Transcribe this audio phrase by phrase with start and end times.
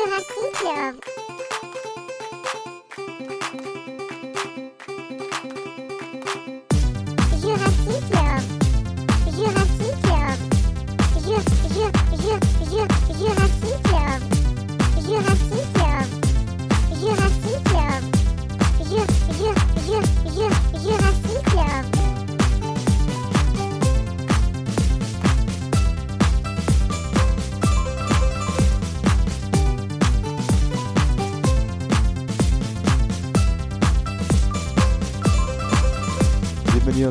[0.00, 0.96] Jurassic Club.
[1.04, 1.19] Jurassic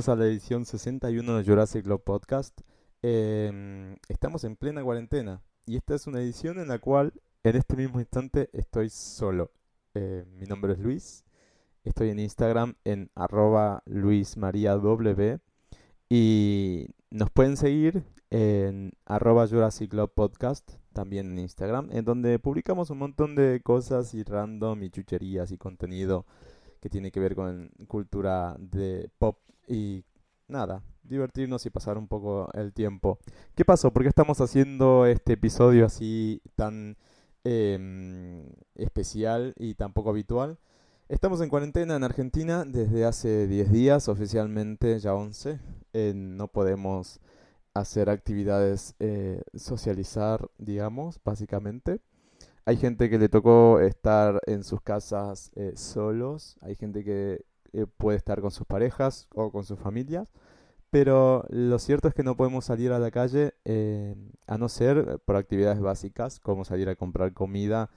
[0.09, 2.61] a la edición 61 de Jurassic Club Podcast.
[3.03, 7.13] Eh, estamos en plena cuarentena y esta es una edición en la cual
[7.43, 9.51] en este mismo instante estoy solo.
[9.93, 11.25] Eh, mi nombre es Luis,
[11.83, 14.81] estoy en Instagram en arroba luismariaw
[16.09, 22.89] y nos pueden seguir en arroba Jurassic Club Podcast, también en Instagram, en donde publicamos
[22.89, 26.25] un montón de cosas y random y chucherías y contenido
[26.79, 30.03] que tiene que ver con cultura de pop y
[30.47, 33.19] nada, divertirnos y pasar un poco el tiempo.
[33.55, 33.91] ¿Qué pasó?
[33.91, 36.97] ¿Por qué estamos haciendo este episodio así tan
[37.43, 40.57] em, especial y tan poco habitual?
[41.07, 45.59] Estamos en cuarentena en Argentina desde hace 10 días, oficialmente ya 11.
[45.93, 47.19] Eh, no podemos
[47.73, 51.99] hacer actividades, eh, socializar, digamos, básicamente.
[52.69, 57.87] Hay gente que le tocó estar en sus casas eh, solos, hay gente que eh,
[57.97, 60.31] puede estar con sus parejas o con sus familias,
[60.91, 64.13] pero lo cierto es que no podemos salir a la calle eh,
[64.45, 67.89] a no ser por actividades básicas como salir a comprar comida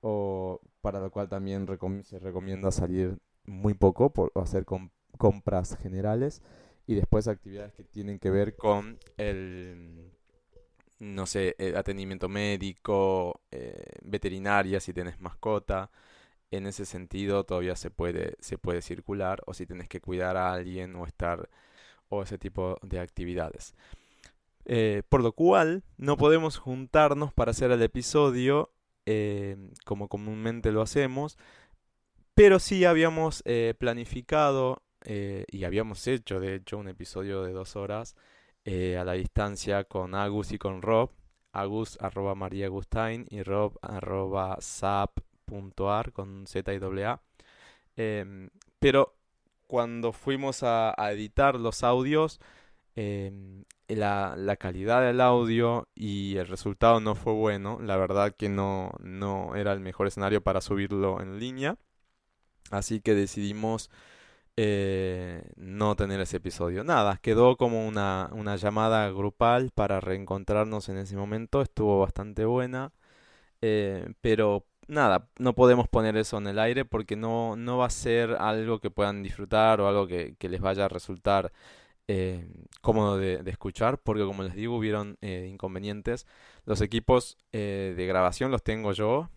[0.00, 1.66] o para lo cual también
[2.04, 6.40] se recomienda salir muy poco por hacer com- compras generales.
[6.86, 10.13] Y después actividades que tienen que ver con el
[11.04, 15.90] no sé, eh, atendimiento médico, eh, veterinaria si tienes mascota.
[16.50, 20.52] En ese sentido todavía se puede, se puede circular o si tienes que cuidar a
[20.52, 21.48] alguien o estar
[22.08, 23.74] o ese tipo de actividades.
[24.66, 28.70] Eh, por lo cual no podemos juntarnos para hacer el episodio
[29.84, 31.36] como comúnmente lo hacemos,
[32.34, 33.44] pero sí habíamos
[33.78, 38.16] planificado y habíamos hecho de hecho un episodio de dos horas
[38.64, 41.10] eh, a la distancia con Agus y con Rob.
[41.52, 42.68] Agus arroba María
[43.30, 47.22] y Rob arroba sap.ar con Z y doble A.
[47.96, 49.16] Em, pero
[49.66, 52.40] cuando fuimos a, a editar los audios,
[52.96, 57.78] em, la, la calidad del audio y el resultado no fue bueno.
[57.82, 61.76] La verdad que no, no era el mejor escenario para subirlo en línea.
[62.70, 63.90] Así que decidimos
[64.56, 66.84] eh, no tener ese episodio.
[66.84, 71.62] Nada, quedó como una, una llamada grupal para reencontrarnos en ese momento.
[71.62, 72.92] Estuvo bastante buena.
[73.62, 77.90] eh, pero nada, no podemos poner eso en el aire porque no, no va a
[77.90, 81.52] ser algo que puedan disfrutar o algo que, que les vaya a resultar
[82.08, 82.48] eh,
[82.82, 83.98] cómodo de, escuchar.
[84.02, 86.26] Porque como les digo, hubieron inconvenientes.
[86.66, 89.30] Los equipos de grabación los tengo yo.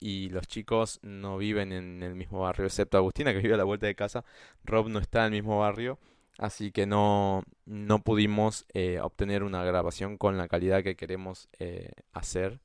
[0.00, 3.64] Y los chicos no viven en el mismo barrio, excepto Agustina, que vive a la
[3.64, 4.24] vuelta de casa.
[4.64, 5.98] Rob no está en el mismo barrio,
[6.38, 11.92] así que no, no pudimos eh, obtener una grabación con la calidad que queremos eh,
[12.12, 12.60] hacer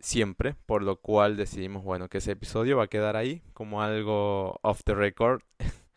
[0.00, 4.58] siempre, por lo cual decidimos, bueno, que ese episodio va a quedar ahí como algo
[4.62, 5.42] off the record.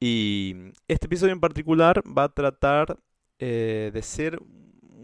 [0.00, 2.98] Y este episodio en particular va a tratar
[3.38, 4.38] eh, de ser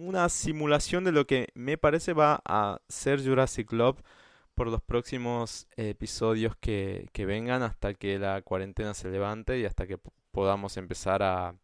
[0.01, 4.03] una simulación de lo que me parece va a ser Jurassic Club
[4.61, 9.97] por los próximos episodios que, vengan hasta que la cuarentena se levante y hasta que
[10.33, 11.55] podamos empezar a,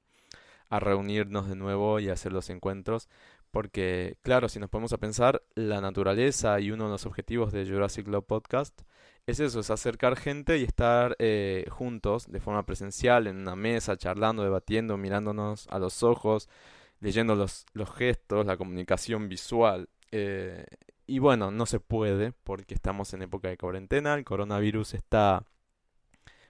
[0.70, 3.10] reunirnos de nuevo y hacer los encuentros.
[3.50, 7.66] Porque, claro, si nos ponemos a pensar, la naturaleza y uno de los objetivos de
[7.66, 8.80] Jurassic Club Podcast
[9.26, 13.98] es eso, es acercar gente y estar eh, juntos de forma presencial en una mesa,
[13.98, 16.48] charlando, debatiendo, mirándonos a los ojos,
[17.00, 19.90] leyendo los gestos, la comunicación visual.
[20.12, 20.66] Eh,
[21.06, 25.44] y bueno, no se puede porque estamos en época de cuarentena, el coronavirus está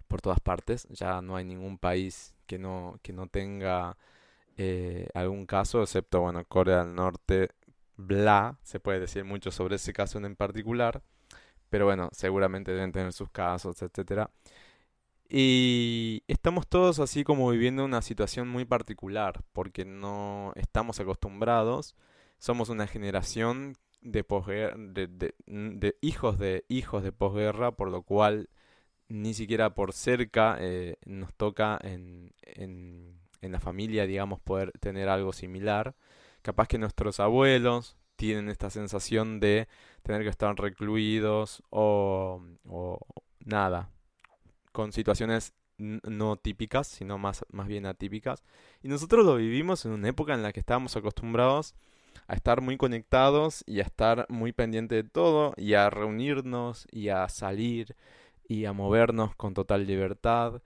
[0.09, 3.97] por todas partes, ya no hay ningún país que no, que no tenga
[4.57, 7.51] eh, algún caso, excepto, bueno, Corea del Norte,
[7.97, 11.03] bla, se puede decir mucho sobre ese caso en particular,
[11.71, 14.31] pero bueno, seguramente deben tener sus casos, etcétera.
[15.29, 21.97] Y estamos todos así como viviendo una situación muy particular, porque no estamos acostumbrados,
[22.39, 28.49] somos una generación de posguerra, de, hijos de hijos de posguerra, por lo cual
[29.09, 35.09] ni siquiera por cerca eh, nos toca en, en, en la familia, digamos, poder tener
[35.09, 35.95] algo similar.
[36.43, 39.69] Capaz que nuestros abuelos tienen esta sensación de
[40.03, 42.99] tener que estar recluidos o, o
[43.45, 43.91] nada,
[44.73, 48.43] con situaciones no típicas, sino más, más bien atípicas.
[48.83, 51.75] Y nosotros lo vivimos en una época en la que estábamos acostumbrados
[52.29, 57.09] a estar muy conectados y a estar muy pendientes de todo y a reunirnos y
[57.09, 57.97] a salir
[58.49, 60.63] y a movernos con total libertad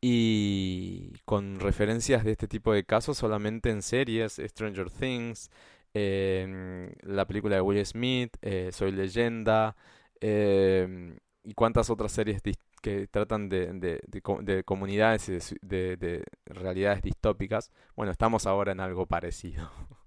[0.00, 5.50] y con referencias de este tipo de casos solamente en series, Stranger Things,
[5.94, 9.76] la película de Will Smith, eh, Soy leyenda
[10.20, 12.42] em, y cuántas otras series
[12.82, 17.70] que tratan de, de, de, comunidades y de, de realidades distópicas.
[17.96, 19.70] Bueno, estamos ahora en algo parecido.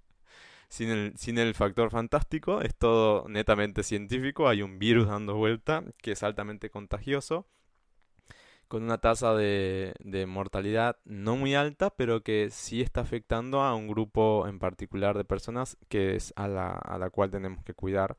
[0.72, 5.84] sin el, sin el factor fantástico, es todo netamente científico, hay un virus dando vuelta
[5.98, 7.46] que es altamente contagioso,
[8.68, 13.74] con una tasa de, de mortalidad no muy alta, pero que sí está afectando a
[13.74, 17.74] un grupo en particular de personas que es a la, a la cual tenemos que
[17.74, 18.16] cuidar.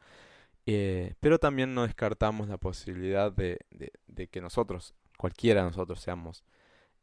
[0.68, 6.02] Eh, pero también no descartamos la posibilidad de, de, de que nosotros, cualquiera de nosotros,
[6.02, 6.44] seamos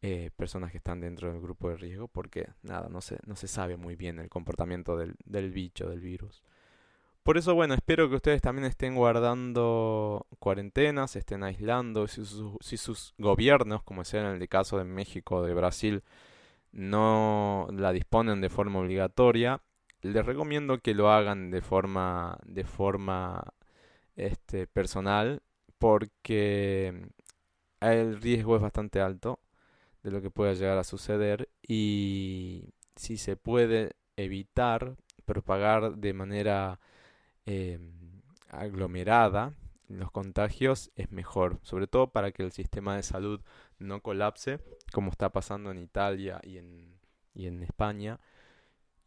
[0.02, 3.48] eh, personas que están dentro del grupo de riesgo porque nada, no se, no se
[3.48, 6.42] sabe muy bien el comportamiento del, del bicho, del virus.
[7.22, 12.22] Por eso, bueno, espero que ustedes también estén guardando cuarentenas, estén aislando, si,
[12.60, 16.02] si sus gobiernos, como sea en el caso de México o de Brasil,
[16.72, 19.60] no la disponen de forma obligatoria,
[20.02, 23.44] les recomiendo que lo hagan de forma, de forma
[24.16, 25.42] este, personal
[25.78, 27.08] porque
[27.80, 29.40] el riesgo es bastante alto
[30.02, 36.80] de lo que pueda llegar a suceder y si se puede evitar propagar de manera
[37.46, 37.92] em,
[38.48, 39.54] aglomerada
[39.88, 43.40] los contagios es mejor, sobre todo para que el sistema de salud
[43.78, 44.60] no colapse
[44.92, 46.98] como está pasando en Italia y en,
[47.34, 48.20] y en España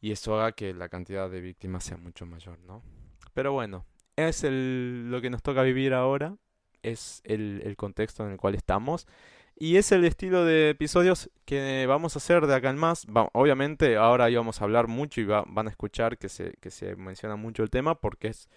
[0.01, 2.83] y eso haga que la cantidad de víctimas sea mucho mayor, ¿no?
[3.33, 3.85] Pero bueno,
[4.17, 6.35] es el, lo que nos toca vivir ahora,
[6.81, 9.07] es el, el contexto en el cual estamos
[9.63, 13.07] y es el estilo de episodios que vamos a hacer de acá en más.
[13.31, 17.37] obviamente ahora íbamos a hablar mucho y van a escuchar que se, que se menciona
[17.37, 18.49] mucho el tema porque es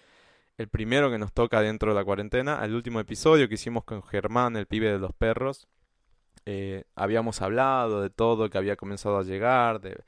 [0.57, 2.59] el primero que nos toca dentro de la cuarentena.
[2.61, 5.69] El último episodio que hicimos con Germán, el pibe de los perros.
[6.45, 10.03] Eh, habíamos hablado de todo que había comenzado a llegar, de,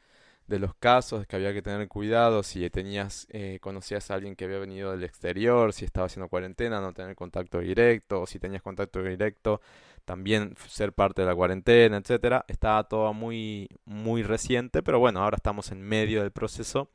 [0.50, 4.46] de los casos, que había que tener cuidado si tenías, eh, conocías a alguien que
[4.46, 8.64] había venido del exterior, si estaba haciendo cuarentena, no tener contacto directo, o si tenías
[8.64, 9.62] contacto directo,
[10.06, 12.46] también ser parte de la cuarentena, etcétera.
[12.48, 16.90] Estaba todo muy, muy reciente, pero bueno, ahora estamos en medio del proceso,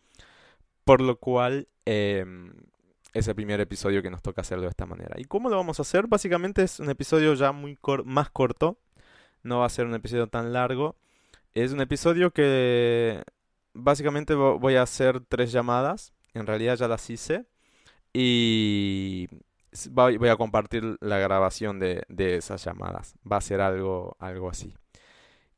[0.84, 2.52] por lo cual em,
[3.12, 5.16] es el primer episodio que nos toca hacerlo de esta manera.
[5.18, 6.06] ¿Y cómo lo vamos a hacer?
[6.06, 8.78] Básicamente es un episodio ya muy más corto,
[9.42, 10.96] no va a ser un episodio tan largo.
[11.52, 13.22] Es un episodio que
[13.74, 16.12] básicamente voy a hacer tres llamadas.
[16.32, 17.44] En realidad ya las hice.
[18.12, 19.28] Y
[19.90, 23.14] voy a compartir la grabación de, esas llamadas.
[23.30, 24.74] Va a ser algo, algo así.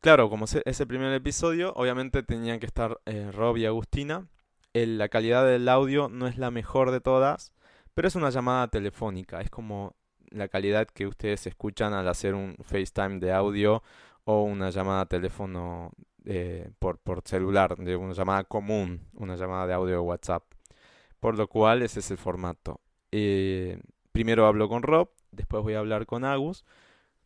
[0.01, 4.29] Claro, como es el primer episodio, obviamente tenían que estar eh, Rob y Agustina.
[4.73, 7.53] la calidad del audio no es la mejor de todas,
[7.95, 9.41] pero es una llamada telefónica.
[9.41, 9.97] Es como
[10.31, 13.83] la calidad que ustedes escuchan al hacer un FaceTime de audio
[14.25, 15.93] o una llamada a teléfono
[16.25, 20.45] eh, por, por celular, de una llamada común, una llamada de audio de WhatsApp.
[21.21, 22.81] Por lo cual ese es el formato.
[23.13, 23.81] Eh,
[24.17, 26.65] primero hablo con Rob, después voy a hablar con Agus.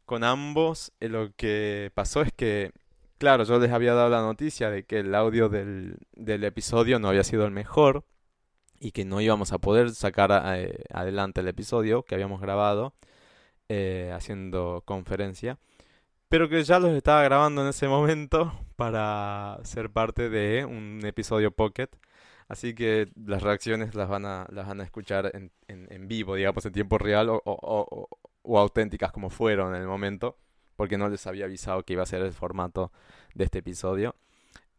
[0.06, 2.72] Con ambos eh, lo que pasó es que,
[3.16, 7.08] claro, yo les había dado la noticia de que el audio del, del episodio no
[7.08, 8.04] había sido el mejor
[8.80, 12.92] y que no íbamos a poder sacar adelante el episodio que habíamos grabado
[14.12, 15.58] haciendo conferencia
[16.30, 21.50] pero que ya los estaba grabando en ese momento para ser parte de un episodio
[21.50, 21.88] Pocket.
[22.50, 26.66] Así que las reacciones las van a, las van a escuchar en, en, vivo, digamos,
[26.66, 28.08] en tiempo real o, o,
[28.42, 30.36] o, auténticas como fueron en el momento,
[30.76, 32.90] porque no les había avisado que iba a ser el formato
[33.34, 34.16] de este episodio.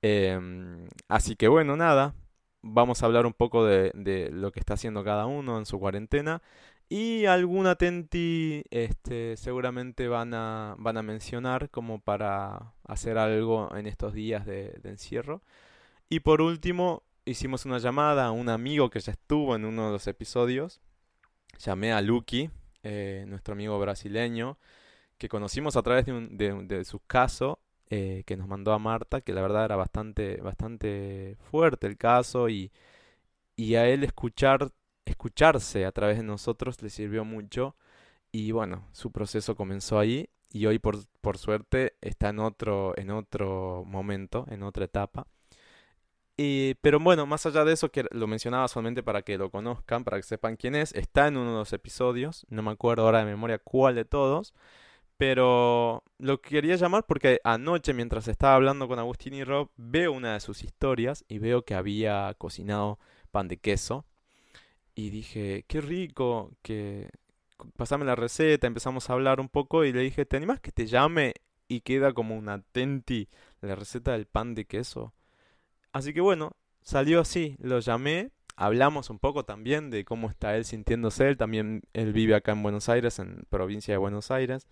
[0.02, 2.14] Em, así que bueno, nada,
[2.62, 5.80] vamos a hablar un poco de, de lo que está haciendo cada uno en su
[5.80, 6.42] cuarentena
[6.92, 13.88] y alguna Tenti este, seguramente van a, van a mencionar como para hacer algo en
[13.88, 15.42] estos días de, encierro.
[16.10, 19.92] Y por último, hicimos una llamada a un amigo que ya estuvo en uno de
[19.92, 20.82] los episodios.
[21.60, 22.50] Llamé a Lucky,
[22.84, 24.58] eh, nuestro amigo brasileño,
[25.18, 27.60] que conocimos a través de, un, de, su caso
[27.90, 32.50] eh, que nos mandó a Marta, que la verdad era bastante, bastante fuerte el caso
[32.50, 32.72] y,
[33.56, 34.72] y a él escuchar
[35.06, 37.76] escucharse a través de nosotros le sirvió mucho
[38.32, 43.12] y bueno, su proceso comenzó ahí y hoy por, por suerte está en otro, en
[43.12, 45.28] otro momento, en otra etapa.
[46.82, 50.18] Pero bueno, más allá de eso, que lo mencionaba solamente para que lo conozcan, para
[50.18, 53.26] que sepan quién es, está en uno de los episodios, no me acuerdo ahora de
[53.26, 54.54] memoria cuál de todos,
[55.18, 60.34] pero lo quería llamar porque anoche, mientras estaba hablando con Agustín y Rob, veo una
[60.34, 62.98] de sus historias y veo que había cocinado
[63.32, 64.06] pan de queso.
[64.96, 67.10] Y dije, qué rico, que
[67.78, 70.88] pasame la receta, empezamos a hablar un poco y le dije, ¿te animas que te
[70.88, 71.36] llame
[71.68, 73.30] y queda como una tenti
[73.62, 75.14] la receta del pan de queso?
[75.94, 80.66] Así que bueno, salió así, lo llamé, hablamos un poco también de cómo está él
[80.66, 84.68] sintiéndose, él también, él vive acá en Buenos Aires, en provincia de Buenos Aires,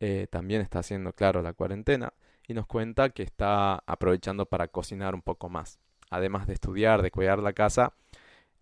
[0.00, 2.14] eh, también está haciendo, claro, la cuarentena,
[2.48, 5.78] y nos cuenta que está aprovechando para cocinar un poco más.
[6.10, 7.94] Además de estudiar, de cuidar la casa,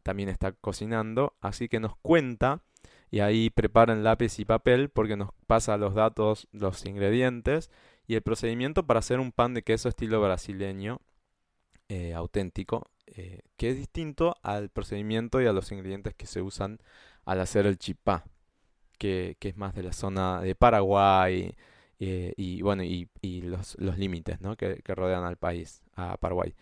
[0.02, 2.62] también está cocinando, así que nos cuenta
[3.10, 7.70] y ahí preparan lápiz y papel porque nos pasa los datos, los ingredientes
[8.06, 11.00] y el procedimiento para hacer un pan de queso estilo brasileño
[11.92, 16.78] eh, auténtico, eh, que es distinto al procedimiento y a los ingredientes que se usan
[17.26, 18.24] al hacer el chipá,
[18.96, 21.54] que, que es más de la zona de Paraguay
[22.00, 23.10] eh, y bueno y,
[23.42, 24.56] los, los límites ¿no?
[24.56, 26.54] que, que rodean al país, a Paraguay.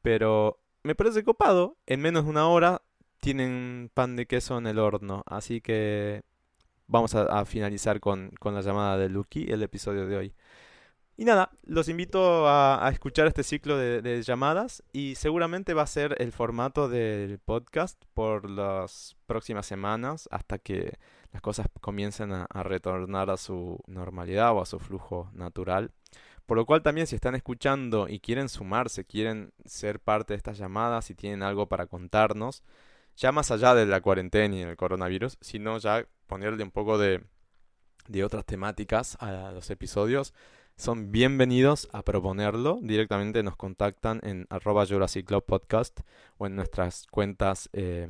[0.00, 1.76] Pero me parece copado.
[1.84, 2.80] En menos de una hora
[3.20, 5.24] tienen pan de queso en el horno.
[5.26, 6.22] Así que
[6.86, 10.34] vamos a, a finalizar con, con, la llamada de Lucky, el episodio de hoy.
[11.20, 16.16] Y nada, los invito a, escuchar este ciclo de, llamadas y seguramente va a ser
[16.18, 20.98] el formato del podcast por las próximas semanas hasta que
[21.30, 25.90] las cosas comiencen a, retornar a su normalidad o a su flujo natural.
[26.46, 30.56] Por lo cual también si están escuchando y quieren sumarse, quieren ser parte de estas
[30.56, 32.62] llamadas, si tienen algo para contarnos,
[33.14, 37.22] ya más allá de la cuarentena y el coronavirus, sino ya ponerle un poco de,
[38.08, 40.32] de otras temáticas a los episodios,
[40.80, 42.78] son bienvenidos a proponerlo.
[42.80, 46.00] Directamente nos contactan en arroba Jurassic Club Podcast
[46.38, 48.08] o en nuestras cuentas eh,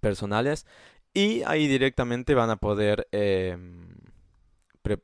[0.00, 0.66] personales
[1.12, 3.06] y ahí directamente van a poder...
[3.12, 3.56] Eh,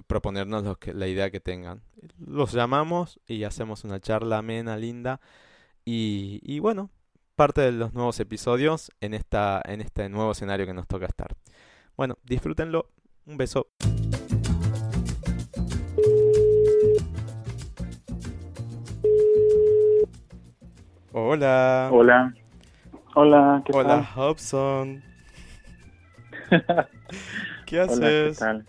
[0.09, 1.83] proponernos la idea que tengan.
[2.19, 5.21] Los llamamos y hacemos una charla amena, linda.
[5.85, 6.91] Y, y, bueno,
[7.37, 11.37] parte de los nuevos episodios en, esta, en este nuevo escenario que nos toca estar.
[11.97, 12.91] Bueno, disfrútenlo.
[13.25, 13.69] Un beso.
[21.21, 21.89] Hola.
[21.93, 22.33] Hola.
[23.15, 24.07] Hola, ¿qué Hola, tal?
[24.15, 25.03] Hobson.
[27.67, 27.99] ¿Qué haces?
[27.99, 28.67] Hola, ¿qué tal?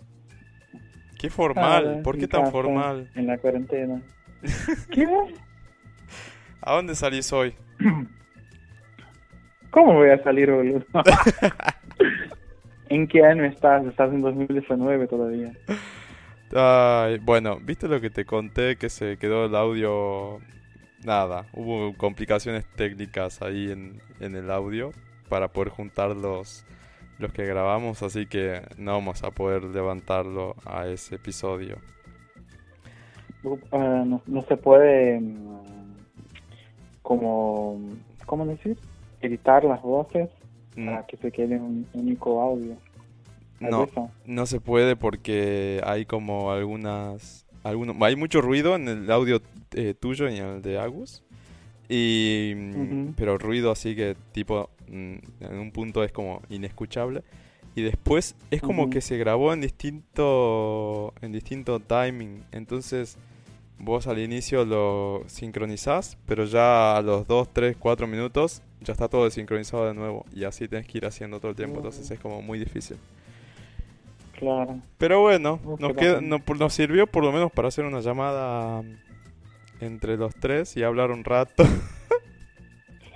[1.16, 3.08] Qué formal, ¿por qué tan formal?
[3.14, 4.02] En la cuarentena.
[4.90, 5.06] ¿Qué?
[6.60, 7.54] ¿A dónde salís hoy?
[9.70, 10.84] ¿Cómo voy a salir, boludo?
[12.88, 13.86] ¿En qué año estás?
[13.86, 15.52] Estás en 2019 todavía.
[16.52, 20.40] Ay, bueno, ¿viste lo que te conté que se quedó el audio?
[21.04, 24.92] Nada, hubo complicaciones técnicas ahí en, en el audio
[25.28, 26.64] para poder juntar los,
[27.18, 31.78] los que grabamos, así que no vamos a poder levantarlo a ese episodio.
[33.42, 33.56] Uh,
[34.04, 35.96] no, no, se puede mm,
[37.02, 37.80] como
[38.26, 38.78] ¿cómo decir?
[39.20, 40.28] editar las voces
[40.76, 42.76] Mm, para que se quede un único audio.
[43.60, 44.10] ¿Es No, eso?
[44.24, 49.40] no se puede porque hay como algunas, algunos, hay mucho ruido en el audio
[49.72, 51.22] eh, tuyo y en el de Agus.
[51.88, 57.22] Y, mm, pero ruido así que tipo mm, en un punto es como inescuchable.
[57.74, 62.42] Y después es como que se grabó en distinto, en distinto timing.
[62.52, 63.16] Entonces
[63.78, 69.08] vos al inicio lo sincronizás, pero ya a los 2, 3, 4 minutos ya está
[69.08, 70.26] todo desincronizado de nuevo.
[70.34, 71.76] Y así tenés que ir haciendo todo el tiempo.
[71.78, 72.12] Entonces Mm.
[72.12, 72.96] es como muy difícil.
[74.40, 74.80] Claro.
[74.98, 76.28] Pero bueno, Uh, nos, queda- bacán.
[76.28, 78.82] no- por- nos sirvió por lo menos para hacer una llamada
[79.80, 81.62] entre los tres y hablar un rato.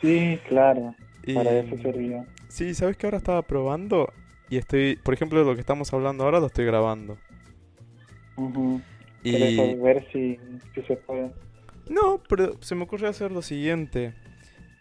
[0.00, 0.94] Sí, claro.
[1.22, 2.26] Y, Para eso servía.
[2.48, 4.12] Sí, ¿sabes que ahora estaba probando?
[4.50, 7.16] Y estoy, por ejemplo, lo que estamos hablando ahora lo estoy grabando.
[8.36, 8.82] Ujú.
[9.22, 10.38] Y Quería ver si,
[10.74, 11.30] si se puede.
[11.88, 14.12] no, pero se me ocurre hacer lo siguiente.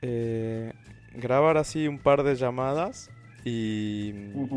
[0.01, 0.73] Eh,
[1.15, 3.09] grabar así un par de llamadas
[3.43, 4.11] y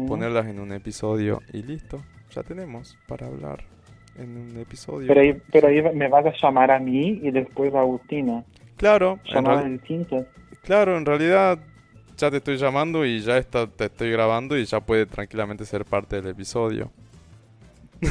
[0.08, 2.02] ponerlas en un episodio y listo.
[2.34, 3.64] Ya tenemos para hablar
[4.18, 5.08] en un episodio.
[5.08, 8.44] Pero ahí, pero ahí me vas a llamar a mí y después a Agustina.
[8.76, 10.26] Claro, en Llamadas distintas.
[10.62, 11.58] Claro, en realidad
[12.16, 15.84] ya te estoy llamando y ya está, te estoy grabando y ya puede tranquilamente ser
[15.84, 16.90] parte del episodio.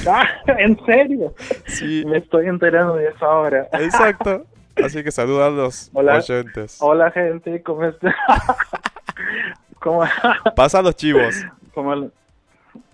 [0.08, 0.26] Ah,
[0.58, 1.36] ¿En serio?
[1.68, 3.68] Sí, Me estoy enterando de eso ahora.
[3.74, 4.46] exacto.
[4.84, 6.18] Así que saluda a los Hola.
[6.18, 6.78] oyentes.
[6.82, 8.14] Hola gente, ¿cómo estás?
[9.86, 10.02] ¿Cómo,
[10.56, 11.36] Pasa los chivos.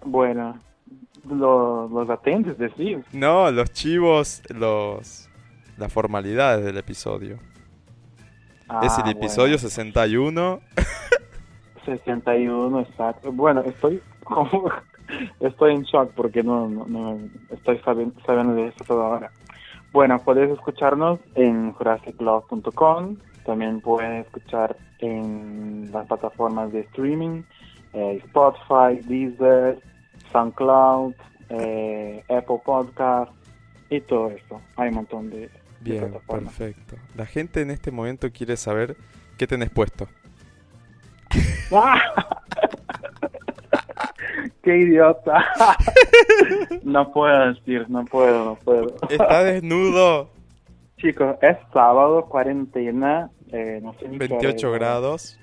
[0.03, 0.59] bueno,
[1.29, 2.97] lo- los atentos decís.
[3.13, 5.29] No, los chivos, los
[5.77, 7.35] las formalidades del episodio.
[8.83, 9.69] es el Ah, episodio bueno.
[9.69, 10.59] 61.
[11.85, 13.31] 61, exacto.
[13.31, 14.69] Bueno, estoy como,
[15.39, 17.19] estoy en shock porque no, no, no
[17.51, 19.31] estoy sabiendo, sabiendo de esto todo ahora.
[19.93, 27.43] Bueno, puedes escucharnos en jurassiclove.com, también puedes escuchar en las plataformas de streaming,
[27.93, 29.79] eh, Spotify, Deezer,
[30.31, 31.13] SoundCloud,
[31.49, 33.31] eh, Apple Podcast
[33.89, 34.61] y todo eso.
[34.77, 35.49] Hay un montón de, de
[35.81, 36.53] Bien, plataformas.
[36.53, 36.95] perfecto.
[37.15, 38.95] La gente en este momento quiere saber
[39.37, 40.07] qué tenés puesto.
[44.63, 45.43] ¡Qué idiota!
[46.83, 48.95] no puedo decir, no puedo, no puedo.
[49.09, 50.29] Está desnudo.
[51.01, 54.73] Chicos, es sábado, cuarentena, eh, no sé ni qué hora 28 es.
[54.79, 55.39] grados.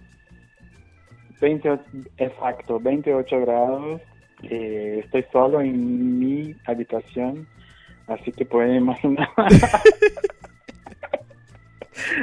[1.41, 1.83] 28,
[2.17, 4.01] exacto, 28 grados.
[4.43, 7.49] eh, estoy solo en mi habitación,
[8.07, 9.29] así que pueden imaginar.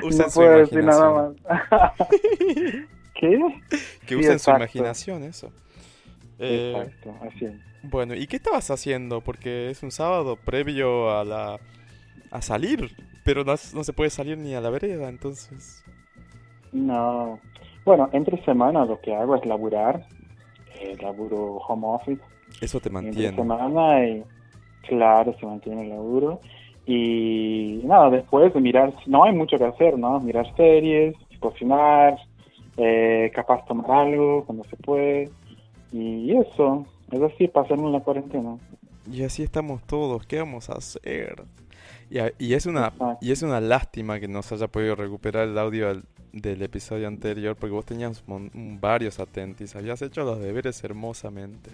[0.03, 1.93] Usen no su puedo decir nada más.
[3.13, 3.39] ¿Qué?
[4.05, 5.51] Que Sí, usen su imaginación, eso.
[6.39, 7.53] Eh, Exacto, así es.
[7.81, 9.21] bueno, ¿y qué estabas haciendo?
[9.21, 11.59] Porque es un sábado previo a la
[12.31, 12.91] a salir,
[13.25, 15.83] pero no, no se puede salir ni a la vereda, entonces.
[16.71, 17.39] No.
[17.83, 20.05] Bueno, entre semana lo que hago es laburar.
[20.79, 22.21] Eh, laburo home office.
[22.61, 23.35] Eso te Entre mantiene.
[23.35, 24.23] semana y
[24.87, 26.39] claro, se mantiene el laburo.
[26.85, 30.19] Y nada, después de mirar, no hay mucho que hacer, ¿no?
[30.19, 32.17] Mirar series, cocinar,
[32.77, 35.31] eh, capaz tomar algo cuando se puede.
[35.91, 38.57] Y eso, es así, pasarnos la cuarentena.
[39.11, 41.43] Y así estamos todos, ¿qué vamos a hacer?
[42.09, 45.47] Y, a- y es una y es una lástima que no se haya podido recuperar
[45.47, 50.39] el audio del, del episodio anterior porque vos tenías mon- varios atentis, habías hecho los
[50.39, 51.71] deberes hermosamente.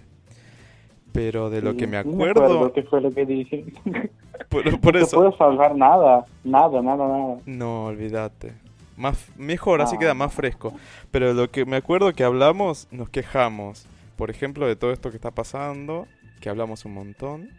[1.12, 3.66] Pero de lo Sí, que me acuerdo, qué fue lo que dije.
[4.48, 7.36] por, por no eso, puedo salvar nada, nada, nada, nada.
[7.44, 8.54] no, olvídate.
[8.96, 9.98] Más, mejor, así Ah.
[9.98, 10.72] queda más fresco.
[11.10, 13.86] Pero de lo que me acuerdo que hablamos, nos quejamos.
[14.16, 16.06] Por ejemplo, de todo esto que está pasando,
[16.40, 17.50] que hablamos un montón.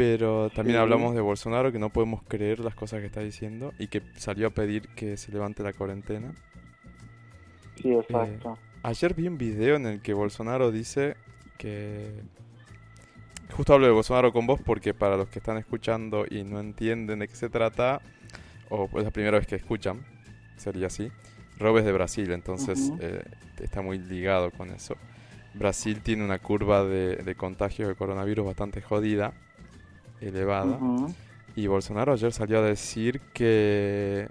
[0.00, 0.80] Pero también Sí.
[0.80, 3.74] hablamos de Bolsonaro, que no podemos creer las cosas que está diciendo.
[3.78, 6.32] Y que salió a pedir que se levante la cuarentena.
[7.76, 8.56] Sí, exacto.
[8.82, 11.16] Ayer vi un video en el que Bolsonaro dice
[11.58, 12.22] que...
[13.52, 17.18] Justo hablo de Bolsonaro con vos porque para los que están escuchando y no entienden
[17.18, 18.00] de qué se trata,
[18.70, 20.00] o es la primera vez que escuchan,
[20.56, 21.12] sería así.
[21.58, 23.22] Rob es de Brasil, entonces eh,
[23.60, 24.96] está muy ligado con eso.
[25.52, 29.34] Brasil tiene una curva de, de contagios de coronavirus bastante jodida,
[30.20, 30.76] elevada.
[30.76, 31.12] Ujú.
[31.56, 34.28] Y Bolsonaro ayer salió a decir que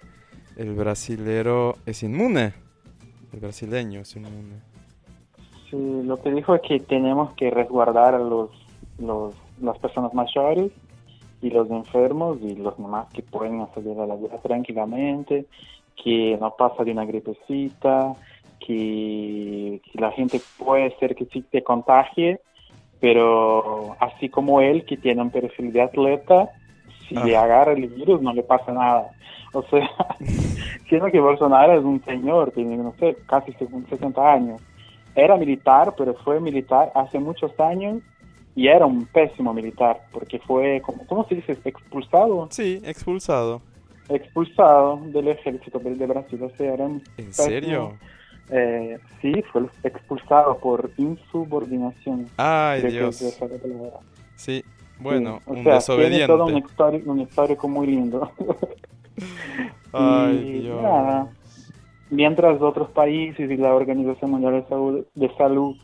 [0.55, 2.53] el brasilero es inmune.
[3.33, 4.61] El brasileño es inmune.
[5.69, 8.49] Sí, lo que dijo es que tenemos que resguardar a los,
[8.97, 10.71] los, las personas mayores
[11.41, 15.45] y los enfermos y los demás que pueden salir a la vida tranquilamente,
[16.01, 18.13] que no pasa de una gripecita,
[18.59, 22.41] que, que la gente puede ser que sí te contagie,
[22.99, 26.49] pero así como él, que tiene un perfil de atleta,
[27.07, 29.09] si le agarra el virus no le pasa nada.
[29.53, 29.89] O sea,
[30.89, 34.61] siendo que Bolsonaro es un señor, tiene, no sé, casi 60 años.
[35.15, 38.01] Era militar, pero fue militar hace muchos años
[38.55, 41.57] y era un pésimo militar, porque fue, como, ¿cómo se dice?
[41.63, 42.47] Expulsado.
[42.51, 43.61] Sí, expulsado.
[44.09, 46.43] Expulsado del ejército de Brasil.
[46.43, 47.93] O sea, era un ¿En serio?
[48.51, 52.27] Eh, sí, fue expulsado por insubordinación.
[52.37, 53.21] Ay, Dios.
[53.21, 53.39] es.
[54.35, 54.63] Sí,
[54.99, 56.67] bueno, Sí, un sea, Tiene todo un desobediente.
[56.67, 58.31] histórico, un histórico muy lindo.
[59.93, 60.81] Ay, Y Dios.
[60.81, 61.27] nada,
[62.09, 65.75] mientras otros países y la Organización Mundial de Salud, de Salud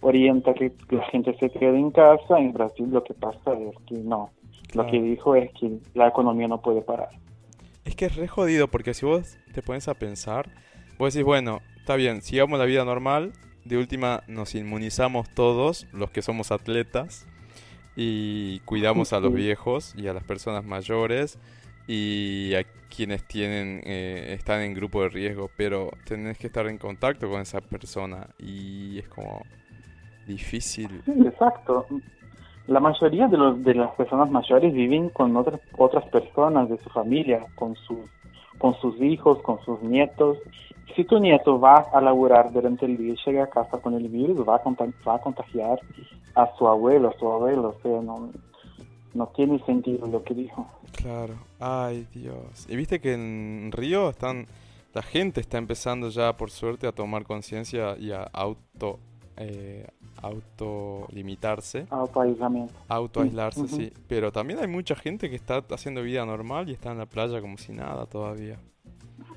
[0.00, 3.94] orienta que la gente se quede en casa, en Brasil lo que pasa es que
[3.98, 4.30] no.
[4.74, 7.10] Lo que dijo es que la economía no puede parar.
[7.84, 10.48] Es que es re jodido porque si vos te pones a pensar,
[11.02, 13.32] vos decís, bueno, está bien, sigamos la vida normal,
[13.64, 17.26] de última nos inmunizamos todos, los que somos atletas,
[17.96, 21.40] y cuidamos a los viejos y a las personas mayores
[21.88, 22.62] y a
[22.94, 27.40] quienes tienen eh, están en grupo de riesgo, pero tenés que estar en contacto con
[27.40, 29.42] esa persona y es como
[30.28, 31.02] difícil.
[31.04, 31.84] Sí, exacto.
[32.68, 36.88] La mayoría de, los, de las personas mayores viven con otras, otras personas de su
[36.90, 37.98] familia, con sus,
[38.62, 40.38] con sus hijos, con sus nietos.
[40.96, 44.08] Si tu nieto va a laburar durante el día y llega a casa con el
[44.08, 45.78] virus, va a, conta- va a contagiar
[46.34, 47.74] a su abuelo, a su abuelo.
[47.76, 48.30] O sea, no,
[49.14, 50.66] no tiene sentido lo que dijo.
[50.92, 52.66] Claro, ay Dios.
[52.68, 54.46] Y viste que en Río están,
[54.94, 58.98] la gente está empezando ya por suerte a tomar conciencia y a auto,
[59.36, 59.86] eh,
[60.22, 62.74] auto limitarse, Autoaislamiento.
[62.88, 63.76] auto aislarse, ujú.
[63.76, 63.92] sí.
[64.08, 67.40] Pero también hay mucha gente que está haciendo vida normal y está en la playa
[67.40, 68.58] como si nada todavía.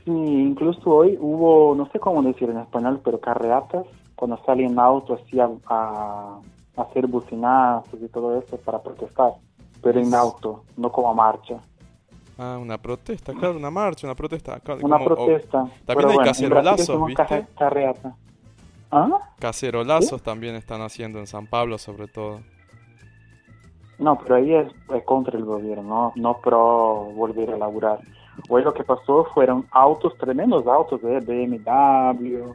[0.04, 5.20] Sí, incluso hoy hubo, no sé cómo decir en español, pero carreatas, cuando salen autos
[5.26, 6.40] así a, a,
[6.78, 9.34] a hacer bucinazos y todo eso para protestar,
[9.82, 11.60] pero en auto, no como marcha.
[12.38, 14.62] Ah, una protesta, claro, una marcha, una protesta.
[14.82, 15.60] Una como- o- protesta.
[15.60, 17.46] también pero hay bueno, en cacerolazos, ¿viste?
[17.58, 18.16] carreata.
[18.96, 19.20] ¿Ah?
[19.40, 22.40] cacerolazos también están haciendo en San Pablo, sobre todo.
[24.00, 28.00] No, pero ahí es, es contra el gobierno, no, no pro volver a laburar.
[28.50, 32.54] Hoy lo que pasó fueron autos, tremendos autos de BMW,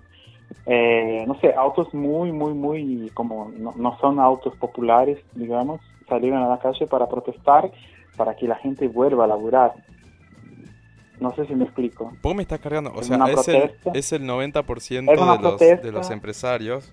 [0.66, 6.42] eh, no sé, autos muy, muy, muy, como no, no son autos populares, digamos, salieron
[6.42, 7.70] a la calle para protestar,
[8.16, 9.74] para que la gente vuelva a laburar.
[11.20, 12.12] No sé si me explico.
[12.22, 15.42] Vos me estás cargando, o Es sea, es el, es el 90% Es una de
[15.42, 16.92] los, de los empresarios,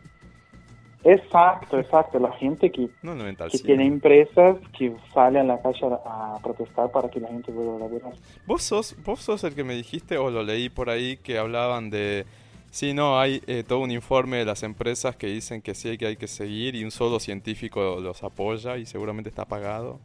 [1.03, 3.65] Exacto, exacto, la gente que, no el 90 al que 100.
[3.65, 7.75] tiene empresas que sale a la calle a, a protestar para que la gente vuelva
[7.77, 8.13] a laburar.
[8.45, 11.89] ¿Vos sos, vos sos el que me dijiste, o lo leí por ahí, que hablaban
[11.89, 12.25] de...
[12.71, 16.07] Sí, no, hay eh, todo un informe de las empresas que dicen que sí, que
[16.07, 19.99] hay que seguir y un solo científico los apoya y seguramente está pagado.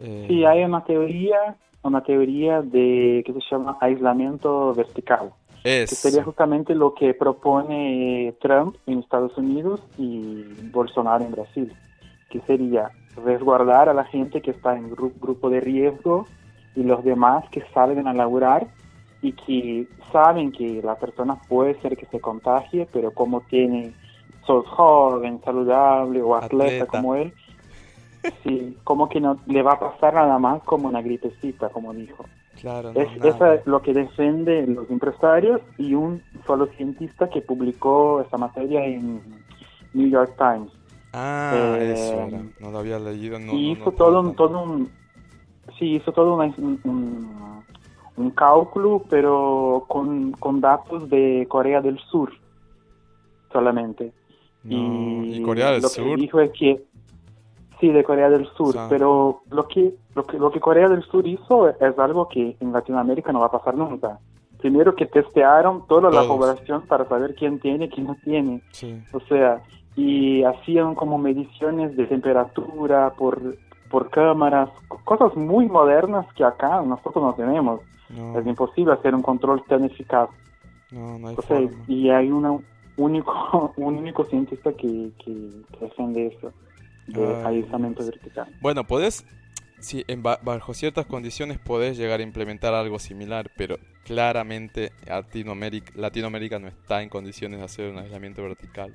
[0.00, 6.22] Eh, Sí, hay una teoría, una teoría de que se llama aislamiento vertical, que sería
[6.24, 11.72] justamente lo que propone Trump en Estados Unidos y Bolsonaro en Brasil,
[12.30, 12.90] que sería
[13.24, 16.26] resguardar a la gente que está en gru- grupo de riesgo
[16.74, 18.66] y los demás que salgan a laburar
[19.20, 23.92] y que saben que la persona puede ser que se contagie, pero como tiene,
[24.46, 26.86] sos joven, saludable o atleta, Atleta.
[26.86, 27.32] como él,
[28.44, 32.24] sí, como que no le va a pasar nada más como una gripecita, como dijo.
[32.60, 37.40] Claro, no, Es, eso es lo que defienden los empresarios y un solo cientista que
[37.40, 39.20] publicó esta materia en
[39.94, 40.70] New York Times.
[41.12, 42.42] Ah, eh, eso era.
[42.60, 43.38] No lo había leído.
[43.38, 44.90] No, y hizo todo un, todo un,
[45.78, 47.64] sí, hizo todo una- un,
[48.16, 52.32] un, cálculo, pero con, con datos de Corea del Sur
[53.52, 54.12] solamente.
[54.64, 56.82] Y Corea del lo Sur, que dijo es que
[57.82, 61.26] sí de Corea del Sur pero lo que, lo que lo que Corea del Sur
[61.26, 64.18] hizo es algo que en Latinoamérica no va a pasar nunca.
[64.58, 68.62] Primero que testearon toda la población para saber quién tiene y quién no tiene.
[68.70, 69.02] Sí.
[69.12, 69.60] o sea
[69.96, 73.38] y hacían como mediciones de temperatura por
[73.90, 77.80] por cámaras co- cosas muy modernas que acá nosotros no tenemos.
[78.08, 80.30] No, es imposible hacer un control tan eficaz.
[80.90, 81.84] No, no hay o sea, forma.
[81.88, 82.56] y hay una,
[82.96, 85.32] único, un único cientista que, que,
[85.72, 86.52] que defiende eso,
[87.06, 88.14] de Ay, aislamiento Dios.
[88.14, 88.46] vertical.
[88.60, 89.24] Bueno, podés,
[89.80, 95.92] sí, en ba- bajo ciertas condiciones podés llegar a implementar algo similar, pero claramente Latinoamérica,
[95.96, 98.94] Latinoamérica no está en condiciones de hacer un aislamiento vertical.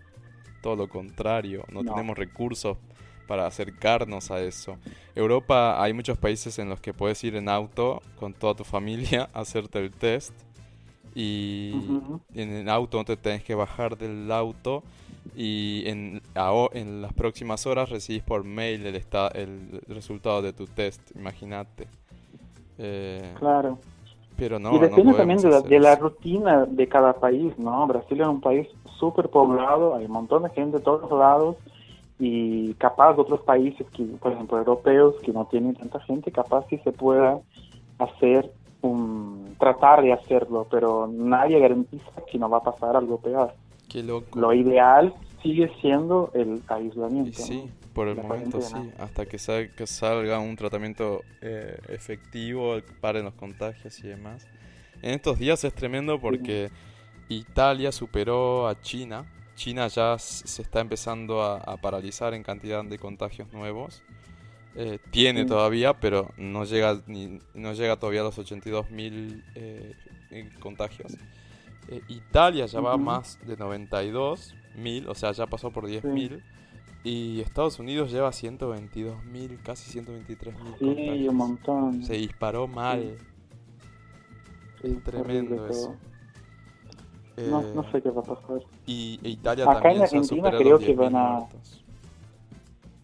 [0.61, 1.91] Todo lo contrario, no, No.
[1.91, 2.77] tenemos recursos
[3.27, 4.77] para acercarnos a eso.
[5.13, 9.29] Europa, hay muchos países en los que puedes ir en auto con toda tu familia
[9.33, 10.33] a hacerte el test
[11.13, 11.73] y
[12.35, 14.83] en el auto no te tenés que bajar del auto
[15.35, 16.21] y en,
[16.73, 21.87] en las próximas horas recibís por mail el, esta- el resultado de tu test, imagínate.
[22.77, 23.77] Eh, Claro.
[24.37, 27.87] pero no, y depende también de la, de la rutina de cada país, ¿no?
[27.87, 28.67] Brasil es un país
[28.99, 31.57] súper poblado, hay un montón de gente de todos lados
[32.19, 36.65] y capaz de otros países, que por ejemplo europeos, que no tienen tanta gente, capaz
[36.69, 37.39] sí se pueda
[37.99, 43.53] hacer un, tratar de hacerlo, pero nadie garantiza que no va a pasar algo peor.
[43.89, 44.39] Qué loco.
[44.39, 47.41] Lo ideal sigue siendo el Y aislamiento.
[47.43, 47.87] sí, ¿no?
[47.93, 53.25] por el La momento sí, hasta que, sal- que salga un tratamiento eh, efectivo, paren
[53.25, 54.45] los contagios y demás.
[55.01, 56.69] En estos días es tremendo porque
[57.29, 59.25] Italia superó a China.
[59.55, 64.03] China ya se está empezando a, a paralizar en cantidad de contagios nuevos.
[64.75, 65.47] Eh, tiene Sí.
[65.47, 69.93] todavía, pero no llega, ni, no llega todavía a los 82.000 eh,
[70.29, 71.13] eh, contagios.
[71.89, 73.03] Eh, Italia ya va a Ujú.
[73.05, 76.41] más de 92.000, o sea, ya pasó por 10.000.
[77.03, 81.29] Y Estados Unidos lleva 122.000, casi 123.000 Sí, contagios.
[81.29, 82.03] un montón.
[82.03, 83.15] Se disparó mal.
[84.81, 85.87] Sí, Es tremendo eso.
[85.89, 87.49] todo.
[87.49, 88.61] No, Eh, no sé qué va a pasar.
[88.87, 91.83] Y e Italia Acá en también ya Argentina superó creo que 10.000 van a- muertos.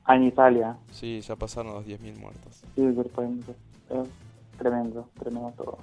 [0.05, 0.77] Ah, en Italia.
[0.91, 2.55] Sí, ya pasaron los 10.000 muertos.
[2.75, 2.81] Sí.
[2.83, 2.95] Es
[4.57, 5.77] tremendo, tremendo todo.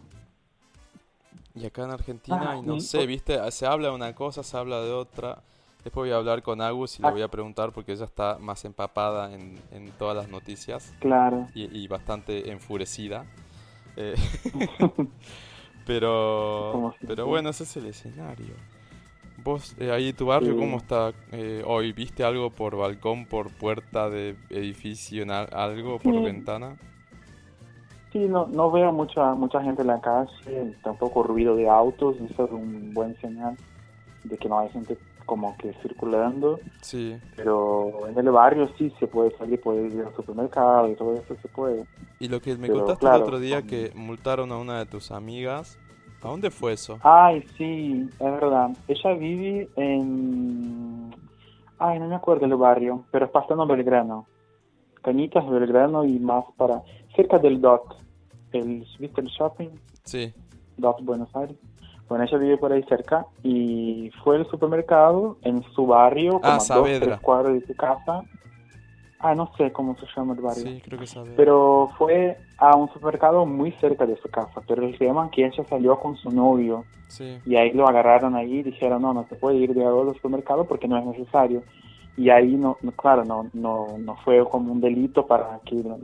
[1.55, 4.57] Y acá en Argentina, Ah, y no sé, viste, se habla de una cosa, se
[4.57, 5.43] habla de otra.
[5.83, 7.11] Después voy a hablar con Agus y le Ah.
[7.11, 10.95] voy a preguntar porque ella está más empapada en, en todas las noticias.
[11.01, 11.49] Claro.
[11.55, 13.25] y, y bastante enfurecida.
[13.97, 14.15] Eh,
[15.87, 18.55] pero, pero bueno, ese es el escenario.
[19.43, 20.59] Vos, eh, ahí tu barrio, Sí.
[20.59, 21.93] ¿cómo está eh, hoy?
[21.93, 26.21] ¿Viste algo por balcón, por puerta de edificio, algo por Sí.
[26.21, 26.77] ventana?
[28.13, 32.45] Sí, no, no veo mucha mucha gente en la calle, tampoco ruido de autos, eso
[32.45, 33.57] es un buen señal
[34.25, 37.17] de que no hay gente como que circulando, Sí.
[37.37, 41.37] pero en el barrio sí se puede salir, puede ir al supermercado y todo eso
[41.41, 41.85] se puede.
[42.19, 44.87] Y lo que me Pero, contaste claro, el otro día que multaron a una de
[44.87, 45.79] tus amigas.
[46.23, 46.99] ¿A dónde fue eso?
[47.03, 48.71] Ay, sí, es verdad.
[48.89, 51.15] Ella vive en...
[51.79, 54.27] Ay, no me acuerdo el barrio, pero es pasando Belgrano.
[55.01, 56.83] Cañitas, Belgrano y más para...
[57.21, 57.97] Cerca del DOT.
[58.53, 59.69] El, ¿Viste el shopping?
[60.05, 60.33] Sí.
[60.79, 61.55] DOT Buenos Aires.
[62.09, 66.53] Bueno, ella vive por ahí cerca y fue al supermercado en su barrio, como Ah,
[66.53, 67.07] a dos, Saavedra.
[67.07, 68.23] tres cuadras de su casa.
[69.19, 70.63] Ah, no sé cómo se llama el barrio.
[70.65, 71.35] Sí, creo que sabes.
[71.37, 74.63] Pero fue a un supermercado muy cerca de su casa.
[74.67, 77.39] Pero el tema es que ella salió con su novio Sí.
[77.45, 80.65] y ahí lo agarraron ahí y dijeron, no, no se puede ir de al supermercado
[80.65, 81.63] porque no es necesario.
[82.21, 85.99] Y ahí, no, no- claro, no, no, no fue como un delito para que los,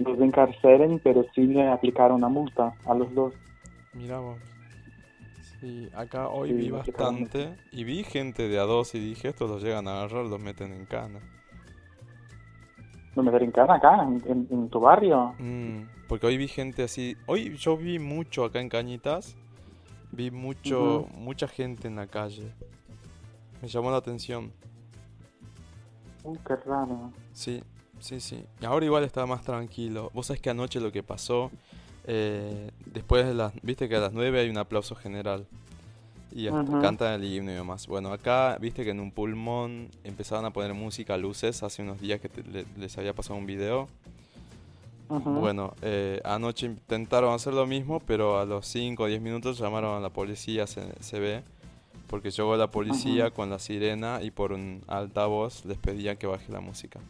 [0.00, 3.32] los encarcelen, pero sí le aplicaron una multa a los dos.
[3.94, 4.38] Mira vos.
[5.60, 9.48] Sí, acá hoy Sí, vi bastante y vi gente de a dos y dije, estos
[9.48, 11.20] los llegan a agarrar, los meten en cana.
[13.14, 15.32] ¿No meter en cana acá, en, en- en tu barrio?
[15.38, 17.16] Mm, porque hoy vi gente así.
[17.26, 19.36] Hoy yo vi mucho acá en Cañitas.
[20.10, 22.52] Vi mucho, mucha gente en la calle.
[23.62, 24.52] Me llamó la atención.
[26.26, 27.12] Uh, qué raro.
[27.32, 27.62] Sí,
[28.00, 28.44] sí, sí.
[28.60, 30.10] Y ahora igual estaba más tranquilo.
[30.12, 31.50] Vos sabés que anoche lo que pasó,
[32.06, 33.52] eh, después de las...
[33.62, 35.46] Viste que a las 9 hay un aplauso general.
[36.32, 37.86] Y hasta cantan el himno y demás.
[37.86, 42.20] Bueno, acá, viste que en un pulmón empezaban a poner música, luces, hace unos días
[42.20, 43.88] que te- le- les había pasado un video.
[45.40, 49.96] Bueno, eh, anoche intentaron hacer lo mismo, pero a los 5 o 10 minutos llamaron
[49.96, 51.42] a la policía, se, se ve,
[52.08, 56.50] porque llegó la policía con la sirena y por un altavoz les pedían que baje
[56.52, 57.00] la música.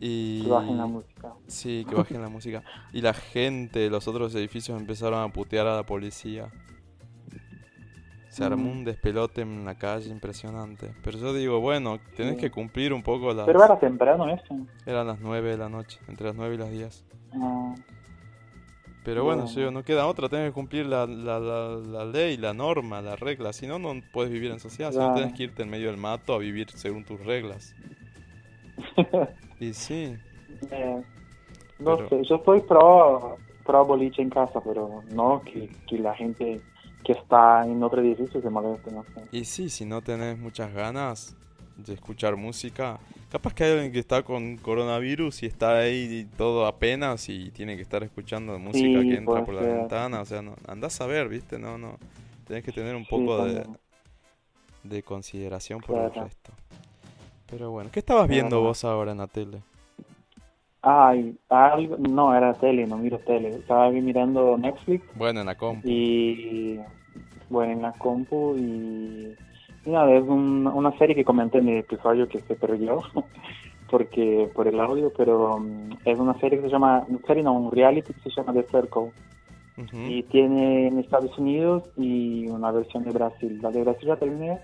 [0.00, 0.42] Y...
[0.42, 1.32] Que bajen la música.
[1.46, 2.62] Sí, que bajen la música.
[2.92, 6.48] Y la gente de los otros edificios empezaron a putear a la policía.
[8.28, 8.78] Se armó Mm.
[8.78, 10.92] un despelote en la calle impresionante.
[11.04, 12.40] Pero yo digo, bueno, tenés Sí.
[12.40, 13.44] que cumplir un poco las...
[13.46, 14.56] Pero era temprano eso.
[14.86, 17.04] Eran las 9 de la noche, entre las 9 y las 10.
[17.34, 17.74] Ah,
[19.04, 19.54] Pero bueno, Bueno.
[19.54, 23.02] yo digo, no queda otra, tenés que cumplir la, la, la, la ley, la norma,
[23.02, 23.52] la regla.
[23.52, 24.92] Si no, no puedes vivir en sociedad.
[24.92, 25.20] Si no, Claro.
[25.20, 27.74] tenés que irte en medio del mato a vivir según tus reglas.
[29.60, 30.16] Y sí,
[30.72, 31.02] eh,
[31.78, 36.14] no Pero- sé, yo estoy pro, pro boliche en casa, pero no que, que la
[36.14, 36.60] gente
[37.04, 39.22] que está en otro edificio se moleste, no sé.
[39.30, 41.36] y sí, si no tenés muchas ganas
[41.76, 42.98] de escuchar música,
[43.30, 47.76] capaz que hay alguien que está con coronavirus y está ahí todo apenas y tiene
[47.76, 50.20] que estar escuchando música Sí, que entra por la ventana.
[50.20, 51.58] O sea, no, andás a ver, ¿viste?
[51.58, 51.98] No, no.
[52.46, 53.66] Tenés que tener un Sí, poco de,
[54.84, 56.52] de consideración por el resto.
[57.50, 58.62] Pero bueno, ¿qué estabas viendo Claro.
[58.62, 59.62] vos ahora en la tele?
[60.82, 63.50] Ay, algo, no, era tele, no miro tele.
[63.50, 65.88] Estaba mirando Netflix Bueno, en la compu.
[65.88, 66.78] y,
[67.50, 69.36] bueno, en la compu y,
[69.86, 73.00] nada, es un- una serie que comenté en el episodio que se perdió
[73.90, 77.52] porque por el audio, pero mm, es una serie que se llama, una serie no,
[77.52, 79.12] un reality que se llama The Circle
[79.78, 79.96] Ujú.
[80.08, 83.58] y tiene en Estados Unidos y una versión de Brasil.
[83.62, 84.58] La de Brasil ya terminé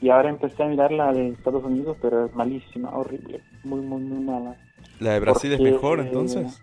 [0.00, 4.00] y ahora empecé a mirar la de Estados Unidos, pero es malísima, horrible, muy, muy,
[4.00, 4.54] muy mala.
[5.00, 6.62] ¿La de Brasil es mejor entonces?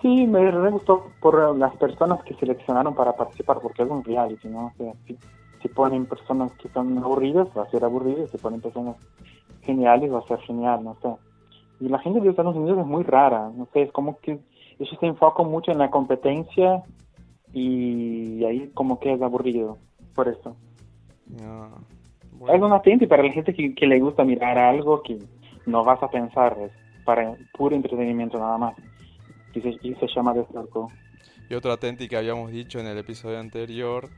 [0.00, 4.46] Sí, me re gustó por las personas que seleccionaron para participar, porque es un reality,
[4.48, 4.66] ¿no?
[4.66, 5.16] O sea, si,
[5.62, 8.96] si ponen personas que son aburridas, va a ser aburrido, si ponen personas
[9.62, 11.08] geniales, va a ser genial, no sé.
[11.80, 14.38] Y la gente de Estados Unidos es muy rara, no sé, es como que
[14.78, 16.82] ellos se enfocan mucho en la competencia
[17.52, 19.78] y ahí como que es aburrido,
[20.14, 20.56] por eso.
[21.42, 21.70] Ah,
[22.32, 22.66] Es bueno.
[22.66, 25.18] una tente para la gente que, que le gusta mirar algo que
[25.66, 26.72] no vas a pensar, es
[27.04, 28.74] para puro entretenimiento nada más.
[29.54, 30.34] Y se, y se llama.
[31.48, 34.08] Y otra atenti que habíamos dicho en el episodio anterior,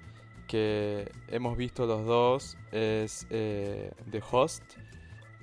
[0.51, 4.65] que hemos visto los dos, es eh, The Host,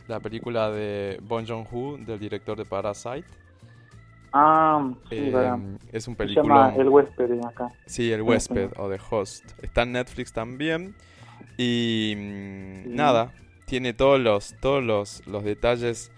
[0.10, 3.26] la película de Bong Joon-ho, del director de Parasite.
[4.34, 6.74] Ah, sí, Eh, es un Se llama película...
[6.76, 7.72] El huésped acá.
[7.86, 8.22] Sí, El.
[8.22, 9.46] Huésped o The Host.
[9.62, 10.94] Está en Netflix también.
[11.58, 12.90] Y mm, Sí.
[12.90, 13.32] nada,
[13.66, 16.12] tiene todos los, todos los, los detalles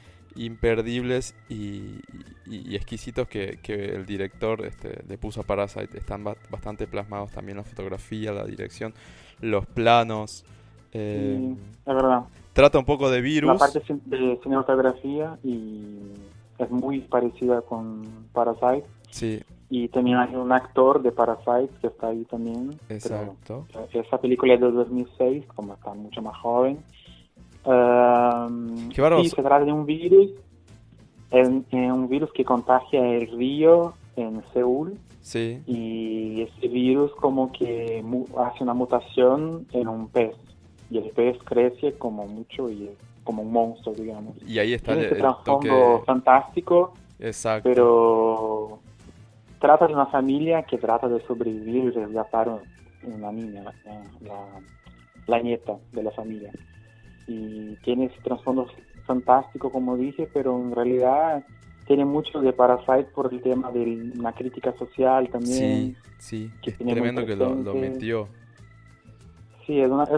[0.45, 1.99] imperdibles y,
[2.45, 5.97] y- y exquisitos que, que el director este, le puso a Parasite.
[5.97, 8.93] Están ba- bastante plasmados también la fotografía, la dirección,
[9.41, 10.45] los planos.
[10.93, 12.23] eh, Sí, es verdad.
[12.54, 13.60] trata un poco de La virus.
[13.60, 15.99] parte cin- de cinematografía y
[16.58, 18.86] es muy parecida con Parasite.
[19.12, 22.71] Sí, Y también hay un actor de Parasite que está ahí también.
[22.88, 23.67] pero exacto.
[23.93, 26.80] Esa película es de 2006, como está mucho más joven.
[28.93, 30.32] Qué sí, se trata de un virus,
[31.32, 35.62] es, un virus que contagia el río en Seúl Sí.
[35.67, 40.36] y ese virus como que mu- hace una mutación en un pez
[40.89, 44.36] y el pez crece como mucho y es como un monstruo, digamos.
[44.47, 45.69] Y ahí está el, ese toque.
[46.05, 47.69] fantástico, Exacto.
[47.69, 48.79] pero
[49.60, 52.49] trata de una familia que trata de sobrevivir y rescatar
[53.03, 53.73] una niña, la,
[54.21, 54.60] la-
[55.27, 56.51] la nieta de la familia.
[57.32, 58.68] Y tiene ese trasfondo
[59.06, 61.46] fantástico, como dije, pero en realidad
[61.86, 65.98] tiene mucho de Parasite por el tema de una crítica social Sí, también.
[66.18, 66.52] sí.
[66.62, 68.28] que Es tiene muy tremendo que lo, metió.
[69.68, 70.12] Sí, es, una- es-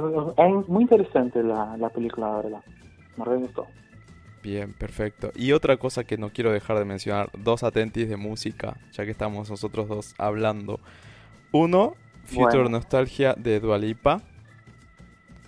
[0.64, 2.64] es muy interesante la, la película, la verdad.
[3.18, 3.68] Me re gustó.
[4.44, 5.32] Bien, perfecto.
[5.36, 9.12] Y otra cosa que no quiero dejar de mencionar, dos atentis de música, ya que
[9.12, 10.80] estamos nosotros dos hablando.
[11.52, 11.94] Uno,
[12.24, 12.70] Future Bueno.
[12.70, 14.22] Nostalgia de Dua Lipa.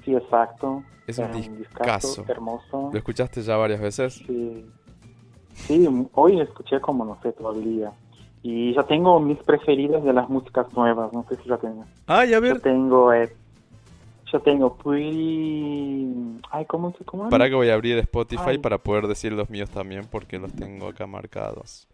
[0.06, 0.84] Sí, exacto.
[1.08, 2.26] Es un discazo discazo.
[2.28, 2.90] hermoso.
[2.92, 4.14] ¿Lo escuchaste ya varias veces?
[4.26, 4.66] Sí.
[5.54, 7.92] Sí, hoy escuché como no sé todo el día.
[8.42, 11.86] Y ya tengo mis preferidas de las músicas nuevas, no sé si ya tengo.
[12.08, 12.60] Ay, a Yo ver.
[12.62, 13.34] tengo, eh,
[14.32, 16.40] yo tengo Pretty...
[16.52, 18.58] Ay, ¿cómo se cómo Para que voy a abrir Spotify Ay.
[18.58, 21.88] para poder decir los míos también, porque los tengo acá marcados.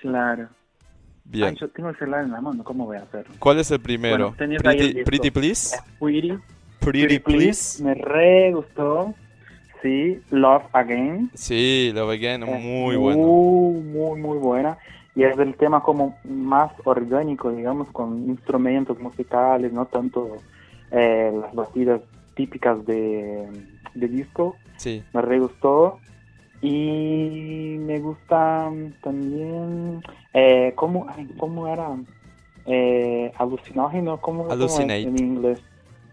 [0.00, 0.48] Claro.
[1.24, 1.48] Bien.
[1.50, 3.34] Ay, yo tengo el celular en la mano, ¿cómo voy a hacerlo?
[3.38, 4.34] ¿Cuál es el primero?
[4.36, 5.02] Bueno, Pretty.
[5.04, 5.76] Pretty Please.
[5.98, 6.38] Pretty.
[6.80, 7.82] Pretty Please.
[7.82, 9.14] Me re gustó.
[9.82, 11.30] Sí, Love Again.
[11.34, 13.26] Sí, Love Again, Es muy bueno.
[13.26, 14.78] Muy, muy, muy buena.
[15.14, 20.36] Y es del tema como más orgánico, digamos, con instrumentos musicales, no tanto
[20.90, 22.00] eh, las batidas
[22.34, 23.48] típicas de,
[23.94, 24.56] de disco.
[24.76, 25.02] Sí.
[25.12, 25.98] Me re gustó.
[26.62, 28.70] Y me gusta
[29.02, 30.02] también,
[30.34, 31.96] eh, ¿cómo, ay, ¿cómo era?
[32.66, 35.62] Eh, alucinógeno, ¿cómo, cómo es en inglés?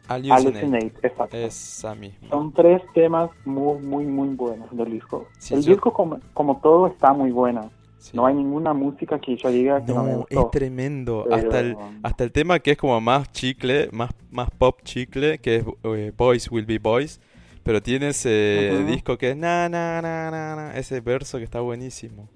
[0.08, 0.60] Hallucinate.
[0.60, 1.38] Hallucinate, exacto.
[1.38, 2.30] Esa misma.
[2.30, 5.28] Son tres temas muy, muy, muy buenos del disco.
[5.38, 7.72] Sí, el yo- disco, como, como todo, está muy bueno.
[7.98, 8.16] Sí.
[8.16, 10.42] No hay ninguna música que yo diga que no, me No, gustó.
[10.46, 11.24] es tremendo.
[11.26, 15.40] Pero- Hasta el, hasta el tema que es como más chicle, más, más pop chicle,
[15.40, 17.20] que es eh, Boys Will Be Boys.
[17.64, 21.60] Pero tiene ese disco que es na, na, na, na, na, ese verso que está
[21.60, 22.30] buenísimo.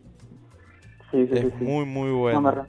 [1.09, 2.41] Sí, sí, Es sí, muy, muy No, bueno.
[2.41, 2.61] me re-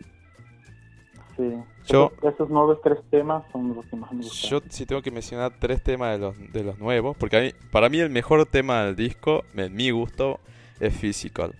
[1.85, 1.93] Sí.
[1.93, 4.51] Yo- Esos, nuevos tres temas son los que más me gustan.
[4.51, 7.53] Yo sí tengo que mencionar tres temas de los, de los nuevos, porque a mí-
[7.71, 10.39] para mí el mejor tema del disco, en mi gusto,
[10.81, 11.55] es Physical.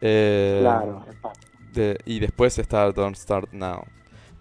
[0.00, 1.40] Eh, Claro, exacto.
[1.72, 3.84] de- y después está Don't Start Now.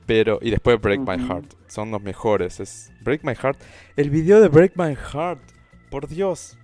[0.06, 1.18] Pero, y después Break My.
[1.26, 1.54] Heart.
[1.68, 2.60] Son los mejores.
[2.60, 3.58] Es Break My Heart.
[3.96, 5.40] El video de Break My Heart.
[5.90, 6.58] Por Dios.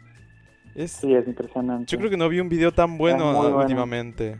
[0.75, 1.85] Es, Sí, es impresionante.
[1.89, 3.39] yo creo que no vi un video tan bueno.
[3.57, 4.39] últimamente.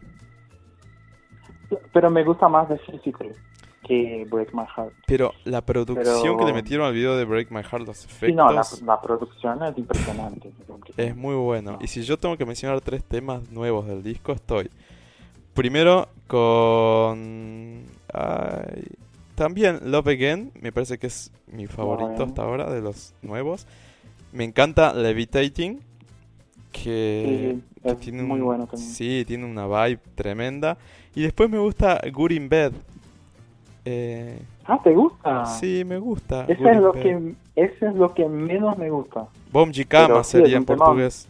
[1.94, 3.34] Pero me gusta más de Physical
[3.84, 4.94] que Break My Heart.
[5.08, 8.34] Pero la producción que le metieron al video de Break My Heart, los efectos, Sí,
[8.34, 10.52] no, la, la producción es impresionante.
[10.98, 11.74] es muy bueno.
[11.74, 11.78] No.
[11.82, 14.70] Y si yo tengo que mencionar tres temas nuevos del disco, estoy.
[15.54, 17.84] Primero con...
[18.14, 18.84] ay,
[19.36, 22.24] también Love Again, me parece que es mi favorito Bueno.
[22.26, 23.66] hasta ahora de los nuevos.
[24.34, 25.80] Me encanta Levitating,
[26.72, 28.90] que, Sí, que es tiene muy un- bueno también.
[28.90, 30.78] Sí, tiene una vibe tremenda.
[31.16, 32.74] Y después me gusta Good in Bed.
[33.92, 35.46] Eh, Ah, ¿te gusta?
[35.48, 36.46] sí, me gusta.
[36.48, 39.26] Good es, lo que, ese es lo que menos me gusta.
[39.52, 41.28] Bom de cama Pero sí, sería en portugués.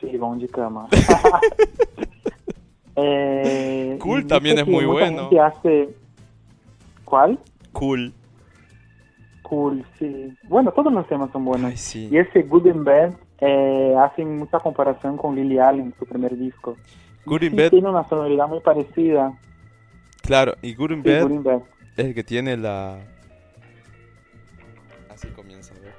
[0.00, 0.86] Sí, Bom de Cama.
[2.96, 5.30] eh, Cool también es muy bueno.
[5.42, 5.88] hace...
[7.06, 7.38] ¿Cuál?
[7.72, 8.12] Cool.
[9.42, 10.34] Cool, sí.
[10.48, 11.70] Bueno, todos los temas son buenos.
[11.70, 12.08] Ay, sí.
[12.12, 16.76] Y ese Good in Bed eh, hacen mucha comparación con Lily Allen, su primer disco.
[17.24, 19.32] Good sí Bed, tiene una sonoridad muy parecida.
[20.26, 20.54] Claro.
[20.62, 21.26] Y Good Sí, Bed.
[21.96, 22.98] es el que tiene la...
[25.08, 25.94] Así comienza, ¿ves?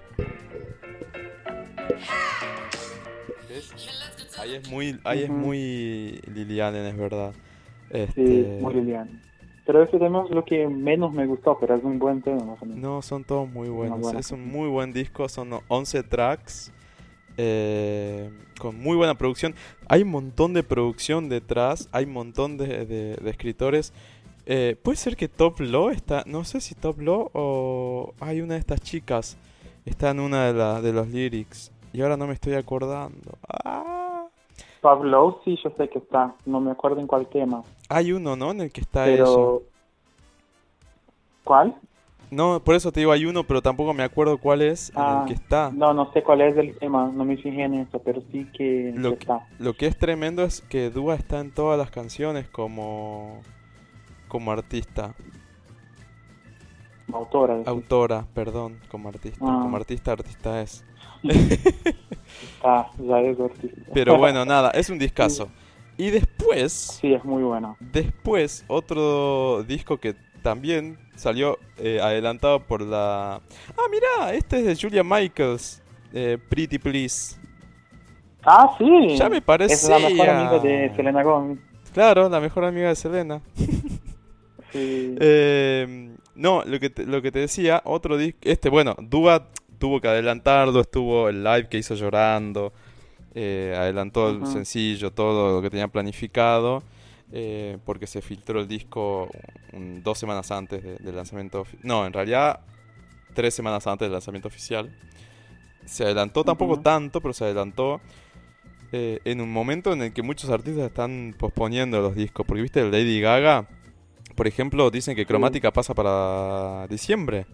[4.40, 7.34] Ahí es muy, ahí es muy Lily Allen, es verdad.
[7.92, 9.22] Sí, Este, muy Lily Allen.
[9.66, 12.62] Pero ese tema es lo que menos me gustó, pero es un buen tema más
[12.62, 12.82] o menos.
[12.82, 14.14] No, son todos muy buenos.
[14.14, 15.28] Es un muy buen disco.
[15.30, 16.72] Son 11 tracks.
[17.38, 19.56] eh, con muy buena producción.
[19.90, 21.90] Hay un montón de producción detrás.
[21.92, 23.92] Hay un montón de, de- de escritores.
[24.46, 26.24] Eh, Puede ser que Top Law está.
[26.26, 28.14] No sé si Top Law o.
[28.20, 29.38] Hay una de estas chicas.
[29.86, 31.72] Está en una de, la- de los lyrics.
[31.94, 33.38] Y ahora no me estoy acordando.
[33.48, 34.26] Ah,
[34.82, 36.36] Pablo, sí, yo sé que está.
[36.46, 37.64] No me acuerdo en cuál tema.
[37.90, 38.52] hay uno, ¿no?
[38.52, 39.06] En el que está.
[39.06, 39.64] Pero...
[41.44, 41.76] ¿Cuál?
[42.32, 45.20] No, por eso te digo, hay uno, pero tampoco me acuerdo cuál es en Ah,
[45.22, 45.72] el que está.
[45.72, 47.12] No, no sé cuál es el tema.
[47.14, 49.48] No me fijé en eso, pero sí que, Lo que que- está.
[49.60, 53.42] Lo que es tremendo es que Dua está en todas las canciones como,
[54.28, 55.14] como artista.
[57.12, 57.62] Autora.
[57.66, 59.38] Autora, perdón, como artista.
[59.42, 59.60] Ah.
[59.62, 60.84] Como artista, artista es.
[61.24, 63.82] Está, ya es artista.
[63.94, 65.50] Pero bueno, nada, es un discazo.
[65.98, 67.78] Y después Sí, es muy bueno.
[67.80, 73.36] después, otro disco que también salió eh, adelantado por la...
[73.36, 75.82] Ah, mira, este es de Julia Michaels,
[76.14, 77.38] eh, Pretty Please.
[78.44, 79.16] Ah, sí.
[79.16, 79.76] Ya me parecía.
[79.76, 81.60] Es la mejor amiga de Selena Gomez.
[81.94, 83.42] Claro, la mejor amiga de Selena.
[85.20, 89.50] Eh, no, lo que, te, lo que te decía, otro disco, este, bueno, Dua
[89.80, 92.74] tuvo que adelantarlo, estuvo el live que hizo llorando,
[93.34, 96.84] eh, adelantó el sencillo, todo lo que tenía planificado,
[97.32, 99.30] eh, porque se filtró el disco
[99.74, 102.60] un- dos semanas antes de- del lanzamiento, no, en realidad
[103.34, 104.90] tres semanas antes del lanzamiento oficial.
[105.86, 108.02] Se adelantó, tampoco tanto, pero se adelantó
[108.92, 112.84] eh, en un momento en el que muchos artistas están posponiendo los discos, porque viste,
[112.90, 113.68] Lady Gaga,
[114.36, 117.46] por ejemplo, dicen que Cromática pasa para diciembre.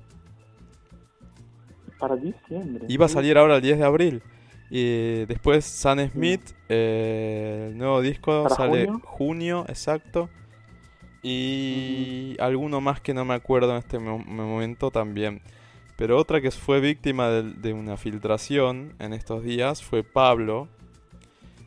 [1.99, 2.85] Para diciembre.
[2.87, 4.23] Iba a salir ahora el 10 de abril.
[4.69, 9.01] Y después Sam Smith, eh, el nuevo disco ¿Para sale junio?
[9.05, 10.29] junio, exacto.
[11.21, 15.41] Y alguno más que no me acuerdo en este mo- momento también.
[15.97, 20.67] Pero otra que fue víctima de, de una filtración en estos días fue Pablo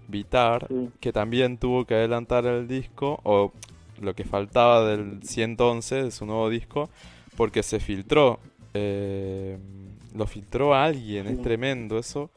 [0.09, 0.91] Vitar, Sí.
[1.01, 3.53] que también tuvo que adelantar el disco, o
[4.01, 6.89] lo que faltaba del 111 de su nuevo disco,
[7.37, 8.39] porque se filtró.
[8.75, 9.59] eh,
[10.15, 12.31] lo filtró alguien, es tremendo eso.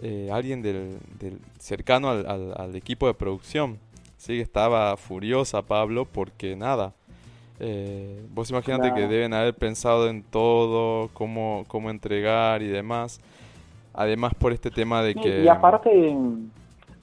[0.00, 3.78] eh, alguien del, del- cercano al, al- al equipo de producción.
[4.18, 6.94] Sí, estaba furiosa Pablo porque nada.
[7.60, 13.20] eh, vos imaginate que deben haber pensado en todo, cómo, cómo entregar y demás.
[13.94, 15.44] Además por este tema de Sí, que...
[15.44, 15.90] Y aparte,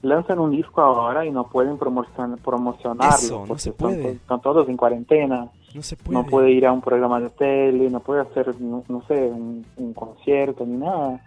[0.03, 3.15] lanzan un disco ahora y no pueden promocion- promocionarlo.
[3.15, 4.11] Eso, no se puede.
[4.11, 5.47] Están, todos en cuarentena.
[5.73, 6.17] No se puede.
[6.19, 9.65] No puede ir a un programa de tele, no puede hacer, no, no sé, un,
[9.77, 11.19] un concierto ni nada.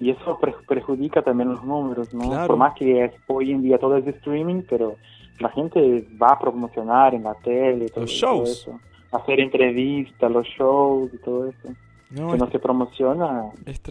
[0.00, 2.28] Y eso pre- perjudica también los números, ¿no?
[2.28, 2.48] Claro.
[2.48, 4.96] Por más que es- hoy en día todo es de streaming, pero
[5.38, 8.80] la gente va a promocionar en la tele, todo, Los todo eso.
[9.12, 11.68] Hacer entrevistas, los shows y todo eso.
[12.10, 13.44] No, que es, no se promociona,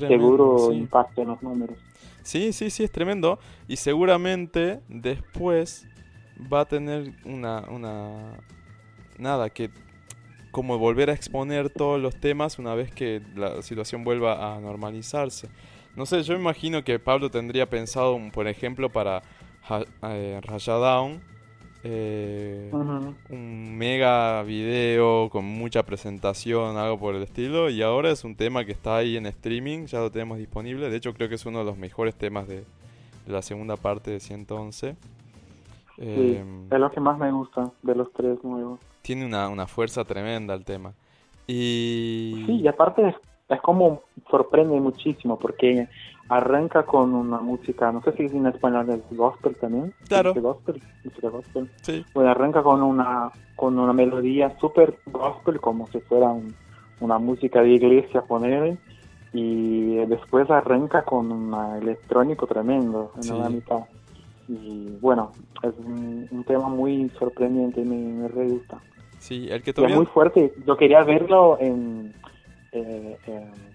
[0.08, 0.78] seguro sí.
[0.78, 1.78] impacta en los números.
[2.24, 3.40] Sí, sí, sí, es tremendo.
[3.68, 5.88] Y seguramente después
[6.52, 8.38] va a tener una, una...
[9.18, 9.72] Nada, que
[10.52, 15.50] como volver a exponer todos los temas una vez que la situación vuelva a normalizarse.
[15.96, 19.24] No sé, yo imagino que Pablo tendría pensado, por ejemplo, para
[19.70, 19.86] Ha-
[21.84, 22.70] eh,
[23.30, 28.66] un mega video con mucha presentación, algo por el estilo, y ahora es un tema
[28.66, 31.60] que está ahí en streaming, ya lo tenemos disponible, de hecho creo que es uno
[31.60, 32.58] de los mejores temas de,
[33.26, 34.96] de la segunda parte de 111.
[34.96, 34.98] Sí,
[35.98, 38.80] Eh, es lo que más me gusta de los tres nuevos.
[39.02, 40.94] tiene una, una fuerza tremenda el tema.
[41.48, 42.44] Y...
[42.46, 43.16] Sí, y aparte es,
[43.50, 45.88] es como sorprende muchísimo porque
[46.32, 49.94] arranca con una música, no sé si en español es gospel también.
[50.08, 50.30] Claro.
[50.30, 50.82] ¿Dice gospel,
[51.22, 51.70] gospel.
[51.82, 56.56] sí, Pues arranca con una con una melodía super gospel como si fuera un-
[57.00, 58.78] una música de iglesia poner
[59.34, 63.38] y después arranca con un electrónico tremendo en Sí.
[63.38, 63.82] la mitad.
[64.48, 68.82] Y bueno, es un, un tema muy sorprendente, me, me re gusta.
[69.20, 69.96] sí, el que Y es todavía...
[69.98, 70.54] muy fuerte.
[70.66, 72.14] Yo quería verlo en,
[72.72, 73.71] eh, en-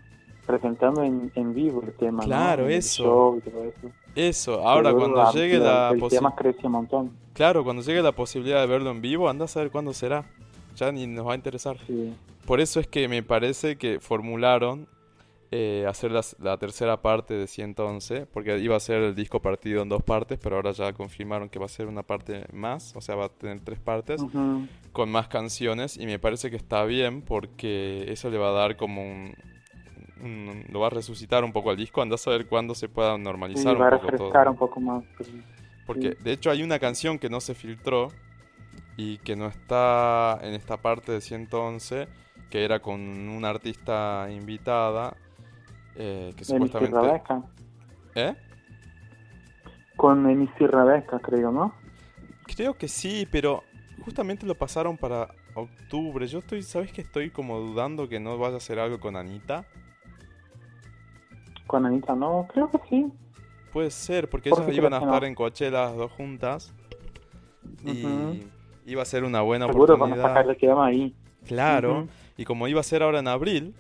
[0.47, 2.23] presentando en, en vivo el tema.
[2.23, 2.27] ¿no?
[2.27, 3.03] Claro, el eso.
[3.05, 3.93] show eso.
[4.15, 7.11] Eso, ahora Seguro cuando llegue la, el posi- tema crece un montón.
[7.35, 10.25] Claro, cuando llegue la posibilidad de verlo en vivo, anda a saber cuándo será.
[10.77, 11.77] Ya ni nos va a interesar.
[11.87, 12.15] Sí.
[12.47, 14.89] Por eso es que me parece que formularon
[15.51, 19.89] eh, hacer la, tercera parte de 111, porque iba a ser el disco partido en
[19.89, 23.15] dos partes, pero ahora ya confirmaron que va a ser una parte más, o sea,
[23.15, 24.21] va a tener tres partes,
[24.93, 28.77] con más canciones, y me parece que está bien porque eso le va a dar
[28.77, 29.35] como un...
[30.23, 33.17] un- lo va a resucitar un poco al disco, anda a saber cuándo se pueda
[33.17, 34.11] Sí, normalizar va a un poco todo.
[34.13, 35.05] refrescar un poco más.
[35.87, 38.09] Porque de hecho hay una canción que no se filtró
[38.97, 42.09] y que no está en esta parte de 111,
[42.51, 45.17] que era con una artista invitada,
[45.97, 46.97] eh, que supuestamente...
[46.97, 47.43] Rebecca.
[48.15, 48.35] ¿Eh?
[49.97, 51.75] Con Rebecca, creo, ¿no?
[52.47, 53.65] Creo que sí, pero
[54.05, 56.27] justamente lo pasaron para octubre.
[56.27, 59.67] Yo estoy, ¿sabes que estoy como dudando que no vaya a hacer algo con Anita?
[61.67, 63.07] Con Anita, no, creo que sí.
[63.73, 65.27] Puede ser, porque ¿Por ellas iban a que estar no?
[65.29, 66.73] en Coachella las dos juntas
[67.85, 68.43] y
[68.87, 70.23] iba a ser una buena Seguro oportunidad.
[70.29, 71.15] sacar el tema ahí.
[71.47, 73.75] Claro, y como iba a ser ahora en abril,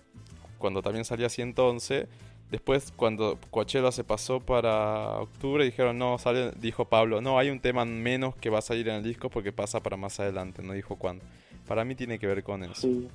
[0.58, 2.08] cuando también salía 111,
[2.50, 7.60] después cuando Coachella se pasó para octubre dijeron, no, sale, dijo Pablo, no, hay un
[7.60, 10.72] tema menos que va a salir en el disco porque pasa para más adelante, no
[10.74, 11.24] dijo cuándo.
[11.66, 12.74] Para mí tiene que ver con eso.
[12.74, 13.08] Sí.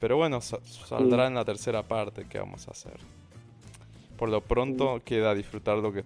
[0.00, 2.98] Pero bueno, sa- saldrá en la tercera parte que vamos a hacer.
[4.16, 6.04] Por lo pronto queda disfrutar lo que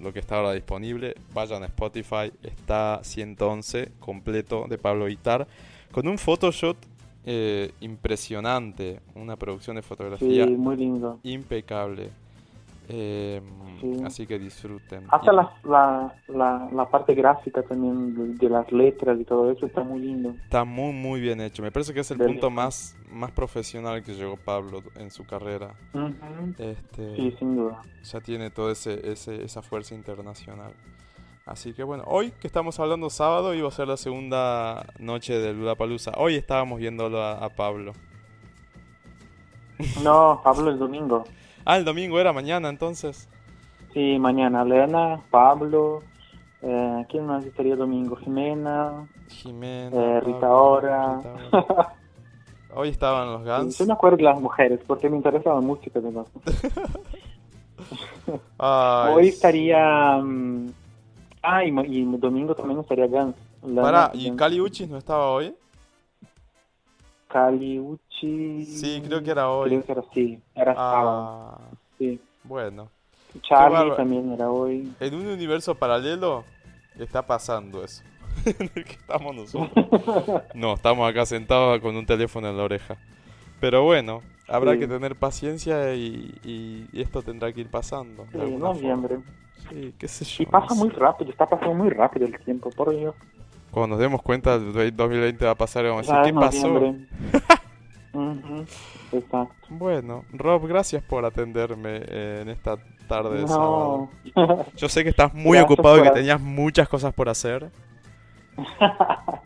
[0.00, 5.46] lo que está ahora disponible, vayan a Spotify, está 111 completo de Pablo Guitar,
[5.92, 6.76] con un Photoshop
[7.26, 11.20] eh, impresionante, una producción de fotografía Sí, muy lindo.
[11.22, 12.08] impecable.
[12.90, 13.40] Eh,
[13.80, 13.96] Sí.
[14.04, 15.06] Así que disfruten.
[15.10, 19.82] Hasta la, la, la, la parte gráfica también de, las letras y todo eso está
[19.82, 20.34] muy lindo.
[20.44, 21.62] Está muy muy bien hecho.
[21.62, 25.24] Me parece que es el De punto más, más profesional que llegó Pablo en su
[25.24, 25.74] carrera.
[26.58, 27.80] Este, Sí, sin duda.
[28.02, 30.72] ya tiene toda ese, ese, esa fuerza internacional.
[31.46, 35.74] Así que bueno, hoy que estamos hablando sábado iba a ser la segunda noche de
[35.74, 36.12] Palusa.
[36.18, 37.92] Hoy estábamos viéndolo a, a Pablo.
[40.04, 41.24] No, Pablo el domingo.
[41.64, 43.28] Ah, el domingo era mañana entonces.
[43.92, 46.02] Sí, mañana Elena, Pablo,
[46.62, 48.16] eh, ¿quién más estaría domingo?
[48.16, 49.96] Jimena, Jimena.
[49.96, 51.16] eh, Rita Ora.
[51.16, 51.94] Rita Ora.
[52.74, 53.78] Hoy estaban los Guns.
[53.78, 56.26] Yo me acuerdo de las mujeres porque me interesa la música de las
[58.58, 60.16] Ay, Hoy estaría...
[61.42, 63.34] ah, y, domingo también estaría Guns.
[63.64, 64.30] Lena, Pará, ¿y.
[64.36, 65.54] Cali Uchis no estaba hoy?
[67.30, 68.64] Caliucci.
[68.64, 69.68] Sí, creo que era hoy.
[69.70, 71.58] Creo que era sí, era sábado.
[71.58, 71.58] Ah,
[71.98, 72.20] Sí.
[72.44, 72.88] bueno.
[73.42, 74.92] Charlie también era hoy.
[74.98, 76.44] En un universo paralelo
[76.98, 78.02] está pasando eso.
[78.46, 79.70] en el que estamos nosotros.
[80.54, 82.96] No, estamos acá sentados con un teléfono en la oreja.
[83.60, 84.80] Pero bueno, habrá Sí.
[84.80, 88.26] que tener paciencia y, y- y esto tendrá que ir pasando.
[88.32, 89.16] Sí, noviembre.
[89.16, 89.32] forma.
[89.70, 90.42] Sí, qué sé yo.
[90.42, 93.14] Y pasa no muy rápido, está pasando muy rápido el tiempo, por Dios.
[93.70, 96.94] Cuando nos demos cuenta, el 2020 va a pasar y vamos a decir, ¿qué pasó?
[99.12, 99.54] Exacto.
[99.68, 102.76] Bueno, Rob, gracias por atenderme eh, en esta
[103.08, 104.10] tarde de sábado.
[104.36, 104.66] No.
[104.76, 107.70] Yo sé que estás muy Gracias ocupado y que tenías muchas cosas por hacer.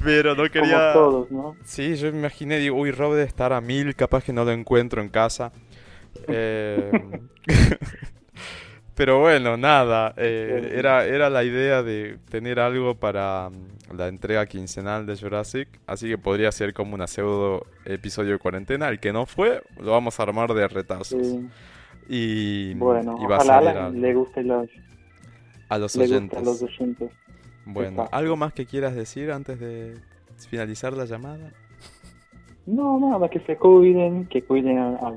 [0.02, 0.92] Pero no quería...
[0.92, 1.56] Como todos, ¿no?
[1.64, 4.50] Sí, yo me imaginé, digo, uy, Rob debe estar a mil, capaz que no lo
[4.50, 5.52] encuentro en casa.
[6.26, 6.90] Eh,
[8.94, 14.46] Pero bueno, nada, eh, era, era la idea de tener algo para mm, la entrega
[14.46, 18.88] quincenal de Jurassic, así que podría ser como una pseudo episodio de cuarentena.
[18.88, 21.26] El que no fue, lo vamos a armar de retazos.
[21.26, 21.48] Sí.
[22.08, 24.68] Y, Bueno, y va a ojalá salir le, guste los,
[25.68, 26.38] a los le oyentes.
[26.38, 27.10] a los oyentes.
[27.66, 28.06] Bueno.
[28.12, 29.96] ¿algo más que quieras decir antes de
[30.50, 31.50] finalizar la llamada?
[32.66, 35.14] No, nada, que se cuiden, que cuiden a, a-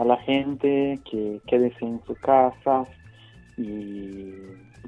[0.00, 2.88] a la gente, que quédense en sus casas
[3.58, 4.32] y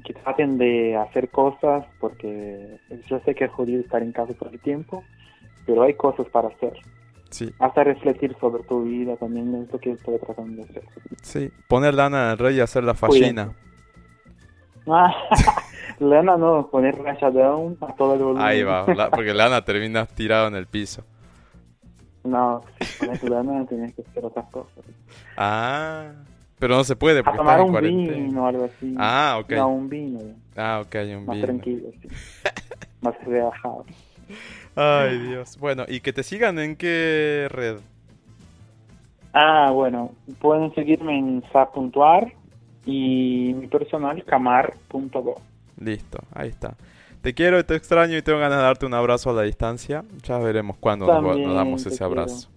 [0.03, 4.49] que traten de hacer cosas porque yo sé que es jodido estar en casa todo
[4.49, 5.03] el tiempo,
[5.67, 6.73] pero hay cosas para hacer.
[7.29, 10.83] Sí, Hasta refletir sobre tu vida también es lo que estoy tratando de hacer.
[11.21, 11.51] sí.
[11.67, 13.53] Poner lana en el rey y hacer la fallina.
[14.87, 15.13] Ah,
[15.99, 18.43] Lana no, poner rayadón a todo el volumen.
[18.45, 21.03] Ahí va, porque lana termina tirado en el piso.
[22.23, 24.83] No, si pones lana tienes que hacer otras cosas.
[25.37, 26.11] Ah,
[26.59, 28.17] pero no se puede A porque tomar estás en un cuarentena.
[28.27, 28.95] vino o algo así.
[28.97, 29.51] Ah, ok.
[29.51, 30.19] No, un vino.
[30.55, 31.47] Ah, ok, un Más vino.
[31.47, 32.07] tranquilo, sí.
[33.01, 33.85] Más relajado.
[34.75, 35.57] Ay, Dios.
[35.57, 37.77] Bueno, y que te sigan en qué red.
[39.33, 42.31] Ah, bueno, pueden seguirme en sa.ar
[42.85, 45.41] y mi personal camar.go.
[45.79, 46.75] Listo, ahí está.
[47.23, 50.03] Te quiero y te extraño y tengo ganas de darte un abrazo a la distancia.
[50.23, 52.05] Ya veremos cuándo nos, damos ese quiero.
[52.07, 52.49] abrazo.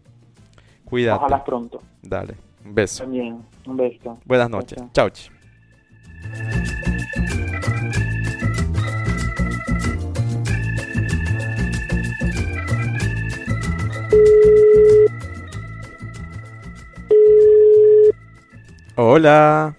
[0.85, 1.25] Cuídate.
[1.25, 1.81] Ojalá pronto.
[2.03, 2.35] Dale.
[2.65, 3.05] Un beso.
[3.05, 4.19] También, un beso.
[4.25, 4.83] Buenas noches.
[4.93, 5.09] chao.
[18.97, 19.77] Hola.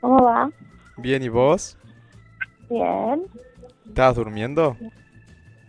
[0.00, 0.50] ¿Cómo va?
[0.96, 1.76] Bien, ¿y vos?
[2.70, 3.26] Bien.
[3.98, 4.76] ¿Estabas durmiendo?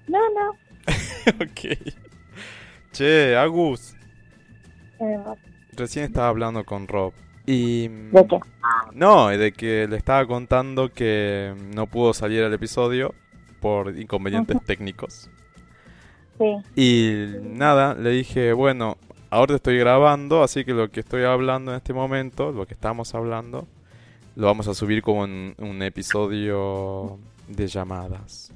[0.08, 0.52] No, no.
[1.44, 1.80] ok.
[2.92, 3.96] Che, Agus,
[5.00, 5.18] Eh,
[5.76, 7.12] recién estaba hablando con Rob.
[7.48, 7.88] Y...
[7.88, 8.40] ¿De qué?
[8.94, 13.16] No, de que le estaba contando que no pudo salir el episodio
[13.62, 15.28] por inconvenientes técnicos.
[16.38, 16.56] Sí.
[16.76, 19.00] Y nada, le dije, bueno,
[19.32, 22.76] ahora te estoy grabando, así que lo que estoy hablando en este momento, lo que
[22.76, 23.68] estamos hablando,
[24.36, 27.18] lo vamos a subir como en un episodio
[27.50, 28.52] de llamadas.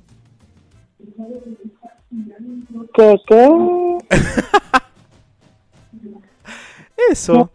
[2.93, 3.97] ¿Qué, qué?
[7.11, 7.49] Eso.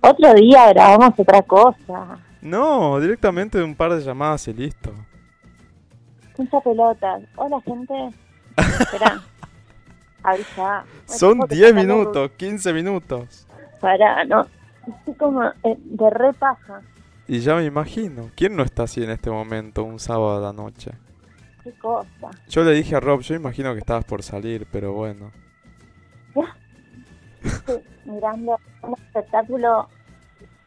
[0.00, 2.18] Otro día grabamos otra cosa.
[2.40, 4.92] No, directamente un par de llamadas y listo.
[6.36, 7.20] Mucha pelota.
[7.36, 7.94] Hola, gente.
[8.56, 9.20] Espera.
[10.22, 10.84] Avisa.
[11.06, 13.46] Son 10 minutos, 15 minutos.
[13.80, 14.46] Para, no.
[14.86, 16.80] Estoy como eh, de re paja.
[17.28, 18.30] Y ya me imagino.
[18.34, 20.92] ¿Quién no está así en este momento, un sábado a la noche?
[21.62, 22.30] Qué cosa.
[22.48, 25.30] Yo le dije a Rob, yo imagino que estabas por salir, pero bueno.
[27.44, 29.88] Estoy mirando un espectáculo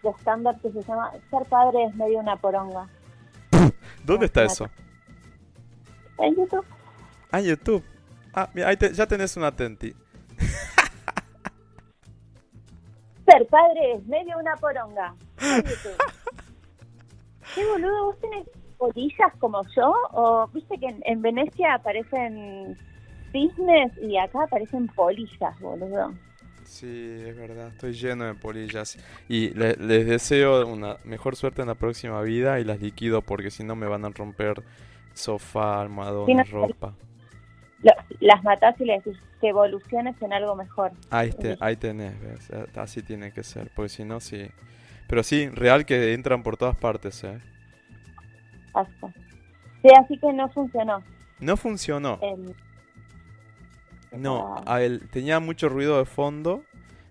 [0.04, 2.88] de stand-up que se llama Ser padre es medio una poronga.
[4.06, 4.70] ¿Dónde está eso?
[6.20, 6.66] En YouTube.
[7.32, 7.84] Ah, en YouTube.
[8.34, 9.94] Ah, mira, ahí te- ya tenés un atenti.
[13.26, 15.16] Ser padre es medio una poronga.
[15.40, 15.98] En YouTube.
[17.56, 18.48] Qué boludo, ¿vos tenés
[18.78, 19.94] polillas como yo?
[20.14, 22.78] ¿O viste que en, en Venecia aparecen
[23.32, 26.14] cisnes y acá aparecen polillas, boludo?
[26.66, 26.88] Sí,
[27.28, 28.98] es verdad, estoy lleno de polillas.
[29.28, 33.52] Y le- les deseo una mejor suerte en la próxima vida y las liquido porque
[33.52, 34.64] si no me van a romper
[35.14, 35.88] sofá,
[36.26, 36.94] Sí, no- ropa.
[37.84, 40.92] Lo- las matás y le decís que evoluciones en algo mejor.
[41.10, 42.50] Ahí, te- ahí tenés, ¿ves?
[42.76, 44.48] Así tiene que ser, porque si no, sí.
[45.12, 47.38] Pero sí, real que entran por todas partes, ¿eh?
[48.74, 49.12] Asco.
[49.82, 51.04] Sí, así que no funcionó.
[51.42, 52.18] No funcionó.
[52.22, 52.56] El-
[54.18, 56.64] No, a él tenía mucho ruido de fondo,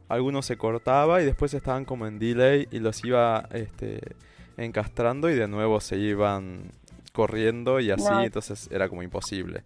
[0.09, 4.01] algunos se cortaba y después estaban como en delay y los iba este,
[4.57, 6.73] encastrando y de nuevo se iban
[7.13, 8.23] corriendo y así, No.
[8.25, 9.63] entonces era como imposible.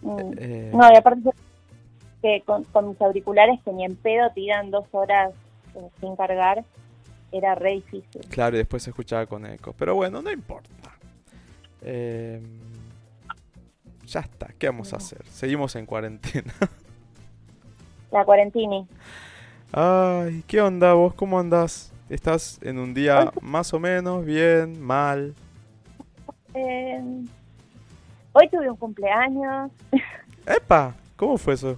[0.00, 1.30] mm, Eh, No, y aparte
[2.22, 5.32] que con, con mis auriculares que ni en pedo tiran dos horas
[5.74, 6.64] eh, sin cargar,
[7.32, 8.22] era re difícil.
[8.28, 9.74] Claro, y después se escuchaba con eco.
[9.78, 10.70] Pero bueno, no importa.
[11.82, 12.40] Eh,
[14.06, 15.24] ya está, ¿qué vamos a hacer?
[15.26, 16.52] Seguimos en cuarentena.
[18.10, 18.86] La cuarentini.
[19.72, 21.14] Ay, ¿qué onda vos?
[21.14, 21.92] ¿Cómo andás?
[22.08, 25.34] ¿Estás en un día más o menos bien, mal?
[26.54, 27.02] Eh,
[28.32, 29.70] hoy tuve un cumpleaños,
[30.46, 30.94] ¡Epa!
[31.16, 31.76] ¿Cómo fue eso?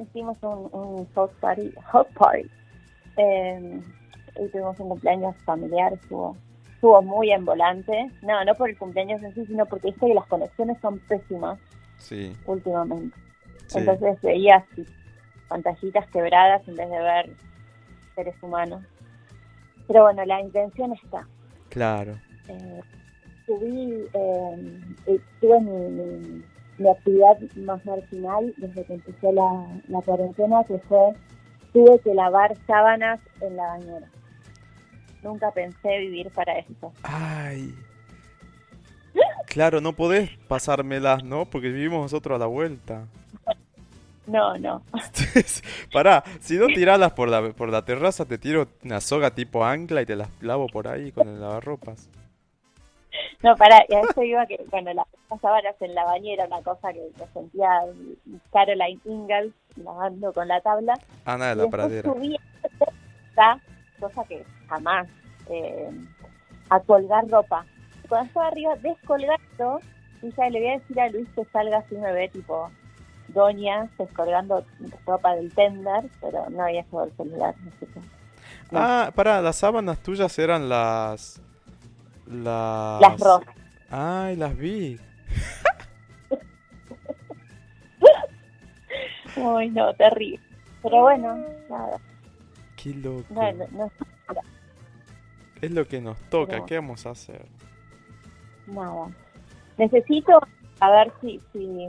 [0.00, 1.06] hicimos un, un
[1.40, 2.50] party, house party.
[3.16, 3.80] Eh,
[4.40, 6.36] y tuvimos un cumpleaños familiar, estuvo,
[6.74, 8.10] estuvo muy en volante.
[8.22, 11.58] No, no por el cumpleaños en sí, sino porque viste que las conexiones son pésimas
[11.98, 13.16] Sí, últimamente.
[13.66, 13.78] sí.
[13.78, 14.64] Entonces veías
[15.48, 17.30] pantallitas quebradas en vez de ver
[18.14, 18.82] seres humanos.
[19.86, 21.26] Pero bueno, la intención está.
[21.68, 22.18] Claro.
[22.48, 22.80] Eh,
[23.46, 26.42] subí, eh, tuve mi, mi-
[26.78, 31.12] mi actividad más marginal desde que empezó la, la cuarentena, que fue,
[31.72, 34.08] tuve que lavar sábanas en la bañera.
[35.22, 36.92] Nunca pensé vivir para esto.
[37.02, 37.74] Ay.
[39.46, 41.44] Claro, no podés pasármelas, ¿no?
[41.44, 43.06] Porque vivimos nosotros a la vuelta.
[44.26, 44.82] No, no.
[45.92, 50.02] Pará, si no tiralas por la, por la terraza, te tiro una soga tipo ancla
[50.02, 52.08] y te las lavo por ahí con el lavarropas.
[53.42, 55.06] No, para, y a eso iba que, bueno, las
[55.40, 57.68] sábanas en la bañera, una cosa que me sentía
[58.52, 60.94] Caroline Ingalls lavando con la tabla.
[61.24, 62.12] Ana de la pradera.
[62.12, 63.58] subí esta
[63.98, 65.08] cosa que jamás,
[65.48, 65.90] eh,
[66.70, 67.64] a colgar ropa.
[68.04, 69.80] Y Cuando estaba arriba descolgando,
[70.22, 72.70] dije, le voy a decir a Luis que salga así me ve tipo
[73.28, 74.64] doña descolgando
[75.06, 78.78] ropa del tender, pero no había llevado el celular, así que no.
[78.78, 81.40] Ah, pará, las sábanas tuyas eran las...
[82.32, 83.00] Las...
[83.00, 83.54] las rosas.
[83.90, 84.98] Ay, las vi.
[89.36, 90.40] Uy, no, terrible.
[90.82, 91.36] Pero bueno,
[91.70, 91.98] nada,
[92.76, 93.24] Qué loco.
[93.30, 93.90] no, no, no,
[95.60, 96.64] Es lo que nos toca.
[96.66, 97.46] ¿qué vamos a hacer?
[98.66, 99.08] nada.
[99.78, 100.40] Necesito
[100.80, 101.86] a ver si, si,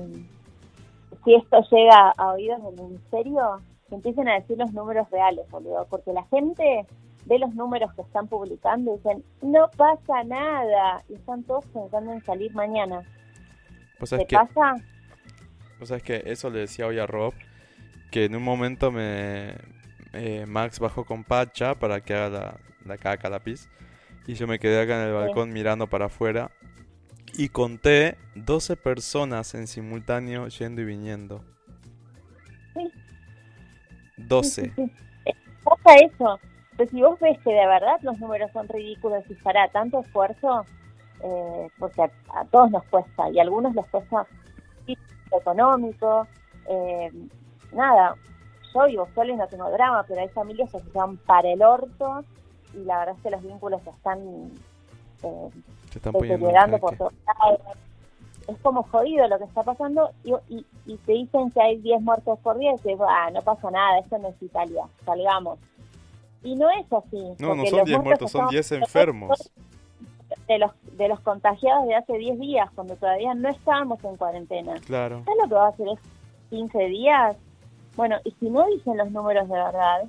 [1.23, 5.85] si esto llega a oídos del ministerio, que empiecen a decir los números reales, boludo,
[5.89, 6.85] porque la gente
[7.25, 12.13] ve los números que están publicando y dicen, no pasa nada, y están todos pensando
[12.13, 13.01] en salir mañana.
[13.99, 14.75] Pues ¿Qué es que, pasa?
[15.81, 17.33] o sea, es que eso le decía hoy a Rob,
[18.11, 19.55] que en un momento me
[20.13, 23.69] eh, Max bajó con Pacha para que haga la, la caca, la pis,
[24.27, 25.25] y yo me quedé acá en el Sí.
[25.25, 26.51] balcón mirando para afuera
[27.35, 31.43] y conté 12 personas en simultáneo yendo y viniendo.
[32.75, 32.91] Sí.
[34.17, 34.71] 12.
[34.75, 34.91] Sí,
[35.63, 36.39] Pasa eso.
[36.77, 40.65] Pues si vos ves que de verdad los números son ridículos y para tanto esfuerzo,
[41.23, 44.25] eh, porque a, a todos nos cuesta y a algunos les cuesta
[45.31, 46.27] económico,
[46.67, 47.11] eh,
[47.71, 48.15] nada,
[48.73, 51.61] yo vivo sola y no tengo drama, pero hay familias que se van para el
[51.61, 52.23] orto
[52.73, 54.51] y la verdad es que los vínculos se están
[55.23, 55.49] eh,
[55.91, 57.59] Se están en deteriorando por todos lados.
[58.47, 62.01] Es como jodido lo que está pasando y, y, y te dicen que hay 10
[62.01, 65.59] muertos por día y dices, ah, no pasa nada, esto no es Italia, salgamos.
[66.43, 67.35] Y no es así.
[67.39, 69.51] No, no son los 10 muertos, son estaban 10 enfermos.
[70.47, 74.73] De los, de los contagiados de hace 10 días, cuando todavía no estábamos en cuarentena.
[74.85, 75.23] Claro.
[75.25, 75.99] ¿Sabes lo que va a hacer es
[76.49, 77.37] 15 días?
[77.95, 80.03] Bueno, y si no dicen los números de verdad,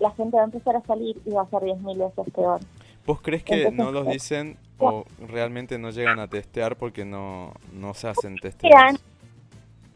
[0.00, 2.60] la gente va a empezar a salir y va a ser 10.000 veces peor.
[3.06, 7.04] ¿Vos crees que Entonces, no los eh, dicen o realmente no llegan a testear porque
[7.04, 8.74] no, no se hacen testeos?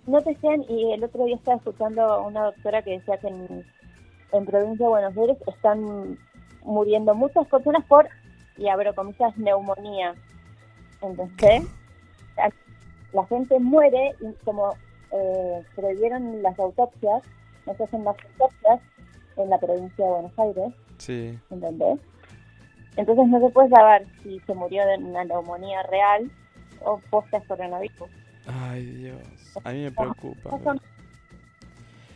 [0.06, 3.28] no te sean, y el otro día estaba escuchando a una doctora que decía que
[3.28, 3.64] en,
[4.32, 6.18] en provincia de Buenos Aires están
[6.64, 8.08] muriendo muchas personas por,
[8.56, 10.14] y abro comillas, neumonía.
[11.00, 11.64] Entonces,
[13.12, 14.74] la gente muere y como
[15.10, 17.22] eh, prohibieron las autopsias,
[17.66, 18.80] no se hacen más autopsias
[19.36, 20.74] en la provincia de Buenos Aires.
[20.98, 21.38] Sí.
[21.50, 21.98] ¿Entendés?
[22.96, 26.30] Entonces no se puede saber si se murió de una neumonía real
[26.84, 28.10] o post coronavirus.
[28.46, 29.22] Ay, Dios.
[29.64, 30.50] A mí me preocupa.
[30.50, 30.74] No,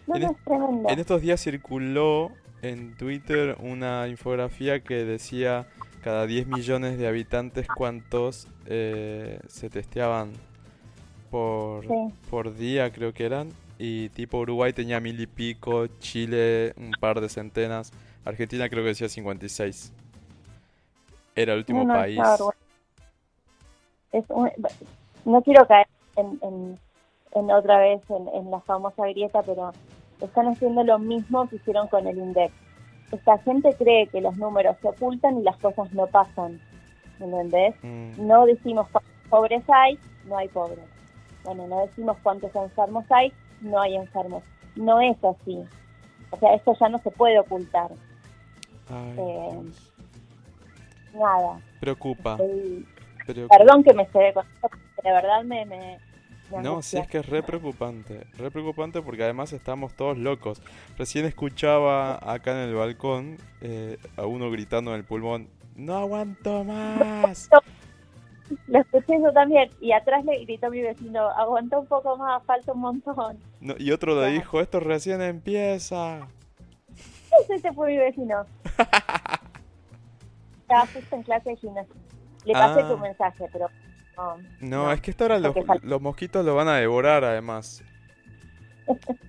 [0.07, 0.89] no, es- es tremendo.
[0.89, 2.31] En estos días circuló
[2.63, 5.67] en Twitter una infografía que decía
[6.03, 10.33] cada 10 millones de habitantes cuántos eh, se testeaban
[11.31, 12.15] por, Sí.
[12.31, 13.49] por día, creo que eran.
[13.79, 17.93] Y tipo Uruguay tenía mil y pico, Chile un par de centenas,
[18.25, 19.93] Argentina creo que decía 56.
[21.35, 22.19] Era el último No, no, país.
[24.13, 24.51] Es un-
[25.25, 25.87] no quiero caer
[26.17, 26.79] en, en,
[27.35, 29.73] en otra vez en, en la famosa grieta, pero
[30.25, 32.53] están haciendo lo mismo que hicieron con el INDEX.
[33.13, 36.61] Esta gente cree que los números se ocultan y las cosas no pasan.
[37.21, 37.75] ¿Entendés?
[37.83, 40.85] Mm, No decimos cuántos pobres hay, no hay pobres.
[41.45, 44.43] Bueno, no decimos cuántos enfermos hay, no hay enfermos.
[44.75, 45.63] No es así.
[46.31, 47.91] O sea, esto ya no se puede ocultar.
[48.91, 49.63] ay, Eh.
[51.15, 51.61] Nada.
[51.81, 52.87] Preocupa, Estoy-
[53.27, 53.57] preocupa.
[53.57, 54.69] Perdón que me cede con esto,
[55.03, 55.99] de verdad me, me
[56.63, 60.63] No, sí es que es re preocupante, re preocupante porque además estamos todos locos.
[60.97, 66.65] Recién escuchaba acá en el balcón eh, a uno gritando en el pulmón, ¡No aguanto
[66.65, 67.49] más!
[68.69, 69.69] Lo escuché yo también.
[69.81, 73.39] Y atrás le gritó mi vecino, aguanta un poco más, falta un montón.
[73.61, 76.29] No, y otro le dijo, esto recién empieza.
[77.51, 78.47] Ese fue mi vecino.
[80.63, 81.95] Estaba justo en clase de gimnasia.
[82.45, 82.89] Le pasé Ah.
[82.89, 83.69] tu mensaje, pero...
[84.61, 87.83] no, es que esta hora los, los mosquitos lo van a devorar además.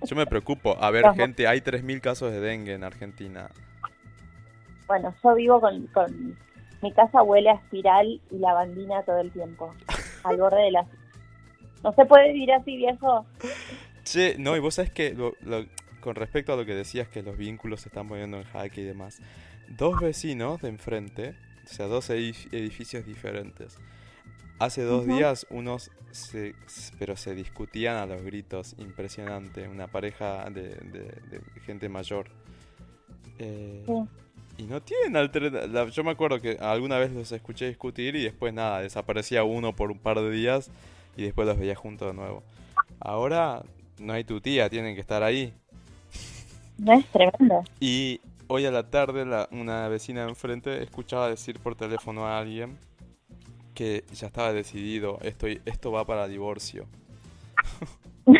[0.04, 0.76] Yo me preocupo.
[0.80, 3.50] A ver, gente, hay 3.000 casos de dengue en Argentina.
[4.86, 6.36] Bueno, yo vivo con, con...
[6.80, 9.74] Mi casa huele a espiral y lavandina todo el tiempo.
[10.22, 10.86] Al borde de la...
[11.82, 13.26] No se puede vivir así, viejo.
[14.04, 15.66] Che, no, y vos sabés que lo- lo-
[16.00, 18.84] con respecto a lo que decías que los vínculos se están poniendo en jaque y
[18.84, 19.20] demás,
[19.68, 21.34] dos vecinos de enfrente,
[21.64, 23.76] o sea, dos edif- edificios diferentes,
[24.58, 26.54] hace dos días unos se,
[26.98, 32.26] pero se discutían a los gritos, impresionante, una pareja de, de- de gente mayor.
[33.38, 33.84] Eh,
[34.56, 35.86] y no tienen alternativa.
[35.88, 39.90] Yo me acuerdo que alguna vez los escuché discutir y después nada, desaparecía uno por
[39.92, 40.70] un par de días
[41.16, 42.42] y después los veía juntos de nuevo.
[43.00, 43.62] Ahora
[43.98, 45.52] no hay tu tía, tienen que estar ahí.
[46.78, 47.62] No es tremendo.
[47.80, 52.38] Y hoy a la tarde la- una vecina de enfrente escuchaba decir por teléfono a
[52.40, 52.76] alguien
[53.78, 56.86] que ya estaba decidido, esto, esto va para divorcio.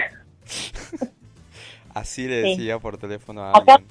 [1.94, 2.50] Así le Sí.
[2.50, 3.88] decía por teléfono a Acá- alguien.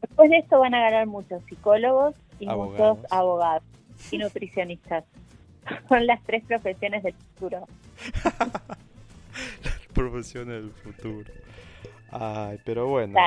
[0.00, 2.96] Después de esto van a ganar muchos psicólogos y Abogados.
[2.98, 3.62] muchos abogados
[4.10, 5.04] y nutricionistas.
[5.90, 7.66] Son las tres profesiones del futuro.
[9.92, 11.30] Profesiones del futuro.
[12.10, 13.18] Ay, pero bueno.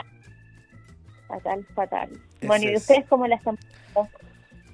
[1.27, 2.09] Fatal, fatal.
[2.37, 2.81] Ese Bueno, ¿y es.
[2.81, 3.59] ustedes cómo la están
[3.93, 4.17] pasando?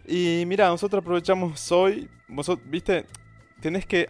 [0.08, 2.10] Y mira, nosotros aprovechamos hoy.
[2.30, 3.06] Vosotros, viste,
[3.60, 4.08] tenés que.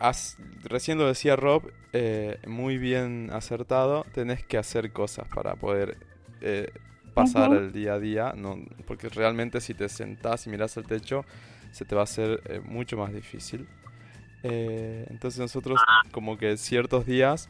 [0.64, 4.06] Recién lo decía Rob, eh, muy bien acertado.
[4.14, 5.98] Tenés que hacer cosas para poder
[6.42, 6.72] eh,
[7.16, 8.34] pasar el día a día.
[8.38, 11.26] No, porque realmente, si te sentás y mirás al techo,
[11.72, 13.68] se te va a hacer eh, mucho más difícil.
[14.44, 15.78] Entonces, nosotros,
[16.12, 17.50] como que ciertos días,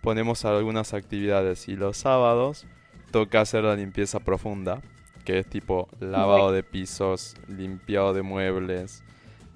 [0.00, 1.66] ponemos algunas actividades.
[1.66, 2.66] Y los sábados,
[3.10, 4.80] toca hacer la limpieza profunda
[5.26, 9.02] que es tipo lavado de pisos, limpiado de muebles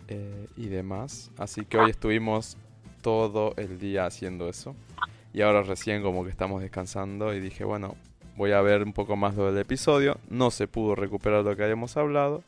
[0.08, 1.30] eh, y demás.
[1.38, 2.58] Así que hoy estuvimos
[3.02, 4.74] todo el día haciendo eso.
[5.32, 7.94] Y ahora recién como que estamos descansando y dije, bueno,
[8.36, 10.18] voy a ver un poco más lo del episodio.
[10.28, 12.42] No se pudo recuperar lo que habíamos hablado.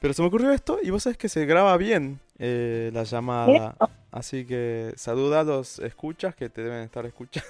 [0.00, 3.76] Pero se me ocurrió esto y vos sabés que se graba bien eh, la llamada.
[4.10, 7.48] Así que saluda a los escuchas que te deben estar escuchando.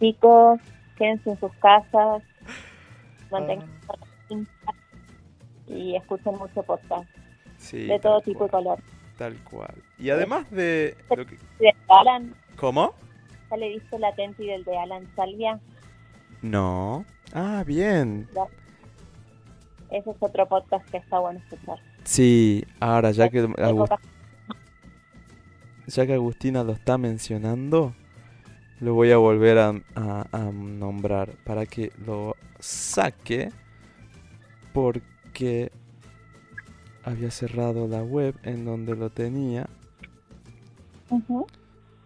[0.00, 0.60] Chicos,
[0.98, 2.24] quédense en sus casas,
[3.30, 4.11] mantengan Ah.
[5.66, 7.08] Y escuchen mucho podcast
[7.58, 8.78] Sí, de todo tipo y color.
[9.18, 9.74] Tal cual.
[9.98, 10.96] Y además de...
[11.16, 11.36] Lo que...
[11.60, 12.92] ¿Y de Alan, ¿Cómo?
[13.50, 15.60] ¿ya le viste la Tenti del de Alan Salvia?
[16.40, 17.04] No.
[17.32, 18.28] Ah, bien.
[19.90, 21.78] Ese es otro podcast que está bueno escuchar.
[22.04, 23.46] Sí, ahora ya que,
[25.86, 27.94] ya que Agustina lo está mencionando,
[28.80, 33.50] lo voy a volver a, a- a nombrar para que lo saque
[34.72, 35.72] porque
[37.04, 39.68] había cerrado la web en donde lo tenía.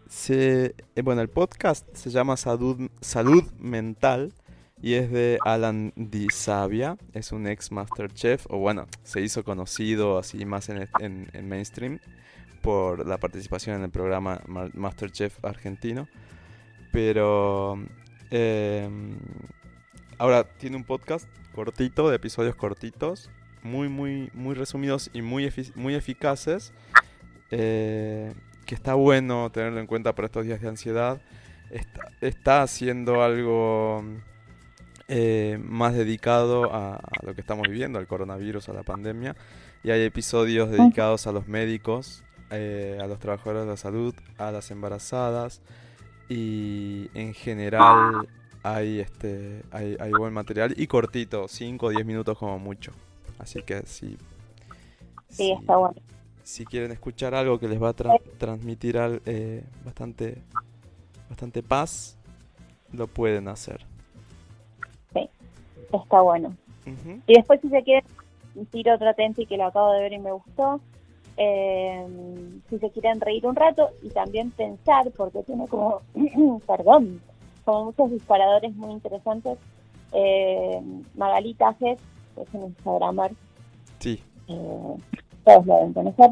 [0.09, 4.33] Se, eh, bueno, el podcast se llama Salud, Salud Mental
[4.81, 10.19] y es de Alan Di Sabia, es un ex Masterchef, o bueno, se hizo conocido
[10.19, 11.99] así más en, en, en mainstream
[12.63, 14.41] por la participación en el programa
[14.75, 16.09] Masterchef argentino,
[16.93, 17.79] pero
[18.31, 18.89] eh,
[20.19, 23.31] ahora tiene un podcast cortito, de episodios cortitos,
[23.63, 26.73] muy, muy, muy resumidos y muy, muy eficaces,
[27.51, 28.35] eh,
[28.67, 31.21] que está bueno tenerlo en cuenta para estos días de ansiedad.
[31.71, 34.05] Está, está haciendo algo
[35.09, 39.35] eh, más dedicado a, lo que estamos viviendo, al coronavirus, a la pandemia.
[39.83, 44.51] Y hay episodios dedicados a los médicos, eh, a los trabajadores de la salud, a
[44.51, 45.63] las embarazadas.
[46.29, 48.29] Y en general
[48.75, 52.93] hay, este, hay, buen material y cortito, 5 o 10 minutos como mucho.
[53.39, 54.17] Así que si,
[55.29, 55.97] sí, está bueno.
[56.43, 57.95] si quieren escuchar algo que les va a
[58.39, 58.97] transmitir
[59.27, 60.39] eh, bastante,
[61.29, 62.17] bastante paz,
[62.93, 63.85] lo pueden hacer
[66.05, 66.55] está bueno.
[67.27, 68.07] Y después si se quiere,
[68.71, 70.81] tiro otro y que lo acabo de ver y me gustó.
[71.37, 72.07] Eh,
[72.71, 76.01] si se quieren reír un rato y también pensar, porque tiene como,
[76.67, 77.21] perdón,
[77.67, 79.59] como muchos disparadores muy interesantes.
[80.13, 80.81] Eh,
[81.17, 81.99] Magalita que es
[82.53, 83.33] un Instagramer,
[83.99, 84.23] sí.
[84.47, 84.97] Eh,
[85.45, 86.31] todos lo deben conocer,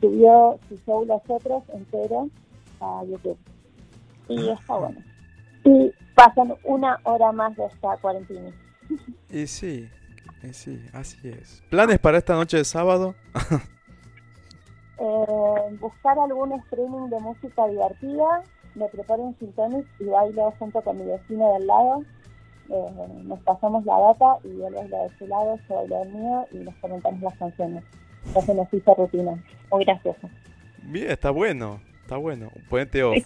[0.00, 2.28] subió su show Los Otros entero
[2.80, 3.38] a YouTube.
[4.28, 5.00] Y está bueno.
[5.64, 8.52] Y pasan una hora más de esta cuarentena.
[9.30, 9.88] Y sí,
[10.42, 11.62] y sí, así es.
[11.70, 13.14] ¿Planes para esta noche de sábado?
[14.98, 18.42] eh, buscar algún streaming de música divertida,
[18.76, 19.52] me preparo un gin
[19.98, 22.04] y bailo junto con mi vecino del lado.
[22.68, 26.46] Eh, nos pasamos la data y él baila de su lado, yo bailo del mío
[26.52, 27.84] y nos comentamos las canciones.
[28.26, 29.42] Entonces nos hizo rutina.
[29.70, 30.28] Muy gracioso.
[30.82, 32.50] Bien, está bueno, está bueno.
[32.68, 33.16] Puente off.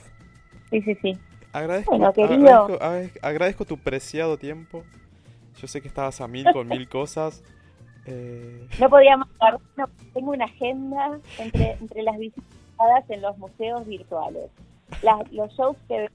[0.70, 1.18] Sí, sí, sí.
[1.52, 2.78] Agradezco, agradezco,
[3.22, 4.84] agradezco tu preciado tiempo
[5.60, 7.42] yo sé que estabas a mil con mil cosas.
[8.06, 8.66] Eh...
[8.80, 9.58] No podía mandar,
[10.14, 14.50] tengo una agenda entre, entre las visitadas en los museos virtuales,
[15.32, 16.08] los shows que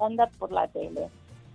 [0.00, 1.08] anda por la tele,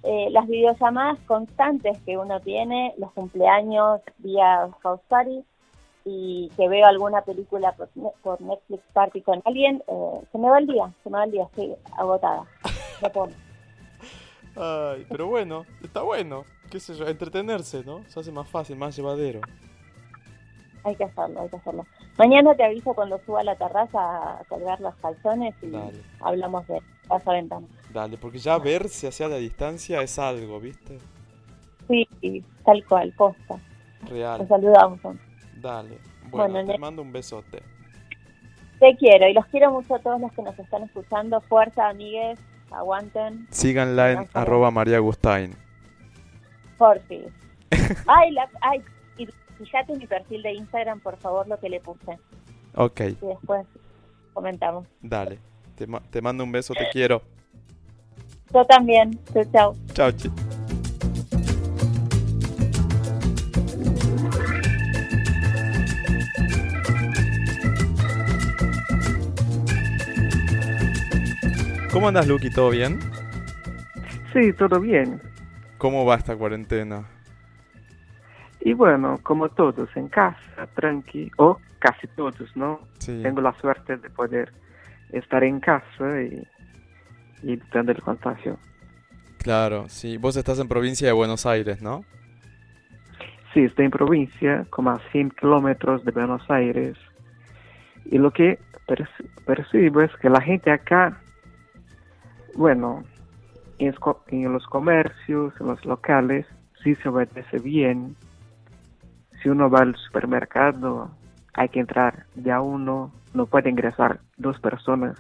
[0.04, 5.44] eh, las videollamadas constantes que uno tiene, los cumpleaños vía House Party
[6.06, 7.76] y que veo alguna película
[8.22, 11.32] por, Netflix Party con alguien, eh, se me va el día, se me va el
[11.32, 12.44] día, estoy agotada.
[13.02, 13.28] No
[14.58, 18.04] Ay, pero bueno, está bueno qué sé yo, entretenerse, ¿no?
[18.10, 19.42] Se hace más fácil, más llevadero.
[20.86, 21.86] Hay que hacerlo, hay que hacerlo.
[22.18, 25.74] Mañana te aviso cuando suba a la terraza a colgar los calzones y
[26.22, 26.80] hablamos de
[27.14, 27.66] esa ventana.
[27.92, 31.00] Dale, porque ya verse hacia la distancia es algo, ¿viste?
[31.88, 33.60] Sí, tal cual, posta.
[34.08, 34.42] Real.
[34.42, 35.00] Te saludamos.
[35.60, 35.98] Dale.
[36.30, 37.64] Bueno, te mando un besote.
[38.80, 41.42] Te quiero y los quiero mucho a todos los que nos están escuchando.
[41.42, 43.48] Fuerza, amigues, aguanten.
[43.50, 45.56] Síganla en arroba María Agustain.
[46.78, 47.26] Porfi.
[48.08, 48.84] ay, la, ay,
[49.18, 49.28] y
[49.58, 52.20] fíjate en mi perfil de Instagram, por favor, lo que le puse.
[52.76, 53.02] Ok.
[53.02, 53.66] Y después
[54.34, 54.88] comentamos.
[55.02, 55.40] Dale.
[55.76, 57.22] Te, te mando un beso, te quiero.
[58.54, 59.20] Yo también.
[59.34, 59.76] Chao, chao.
[59.94, 60.30] Chao, chi.
[71.92, 72.50] ¿Cómo andas, Lucky?
[72.50, 73.00] ¿Todo bien?
[74.34, 75.22] Sí, todo bien.
[75.78, 77.06] ¿Cómo va esta cuarentena?
[78.66, 82.80] Y bueno, como todos, en casa, tranqui, o casi todos, ¿no?
[83.06, 84.52] Tengo la suerte de poder
[85.12, 86.48] estar en casa y,
[87.44, 88.58] y tener el contagio.
[89.38, 90.18] Claro, sí.
[90.18, 92.04] Vos estás en provincia de Buenos Aires, ¿no?
[93.54, 96.98] Sí, estoy en provincia, como a 100 kilómetros de Buenos Aires.
[98.06, 98.58] Y lo que
[99.46, 101.22] percibo es que la gente acá,
[102.56, 103.04] bueno,
[103.78, 103.94] en,
[104.52, 106.48] los comercios, en los locales,
[106.84, 108.16] sí se obedece bien.
[109.46, 111.12] Si uno va al supermercado,
[111.54, 115.20] hay que entrar de a uno, no puede ingresar dos personas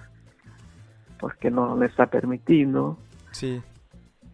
[1.19, 2.97] porque no le está permitido.
[3.29, 3.61] Sí.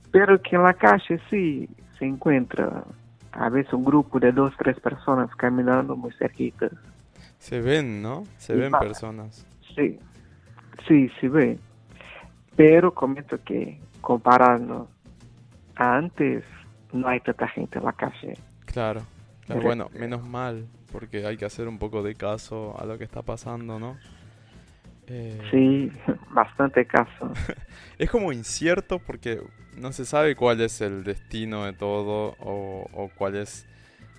[0.09, 1.67] Pero que en la calle sí
[1.99, 2.85] se encuentra
[3.33, 6.71] a veces un grupo de dos, tres personas caminando muy cerquitas.
[7.39, 8.23] Se ven, ¿no?
[8.37, 9.45] Se ven personas.
[9.75, 9.99] Sí,
[10.87, 11.59] sí, se ve.
[12.55, 14.87] Pero comento que comparando
[15.75, 16.45] a antes,
[16.93, 18.37] no hay tanta gente en la calle.
[18.67, 19.01] Claro,
[19.59, 23.21] bueno, menos mal, porque hay que hacer un poco de caso a lo que está
[23.21, 23.97] pasando, ¿no?
[25.07, 25.39] Eh...
[25.51, 25.91] Sí,
[26.31, 27.33] bastante caso.
[27.97, 29.41] es como incierto porque
[29.77, 33.67] no se sabe cuál es el destino de todo o, o cuál es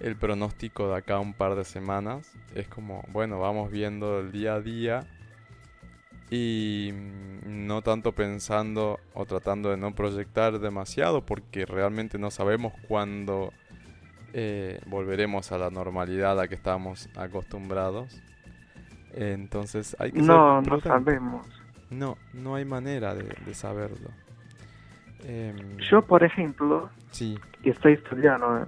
[0.01, 2.33] el pronóstico de acá un par de semanas.
[2.55, 5.07] Es como, bueno, vamos viendo el día a día
[6.33, 6.93] y
[7.47, 13.53] no tanto pensando o tratando de no proyectar demasiado porque realmente no sabemos cuándo
[14.33, 18.21] eh, volveremos a la normalidad a que estamos acostumbrados.
[19.15, 21.47] Entonces hay que No, no sabemos.
[21.91, 24.09] No, no hay manera de, saberlo.
[25.25, 27.39] Em, Yo, por ejemplo, sí.
[27.63, 28.67] estoy estudiando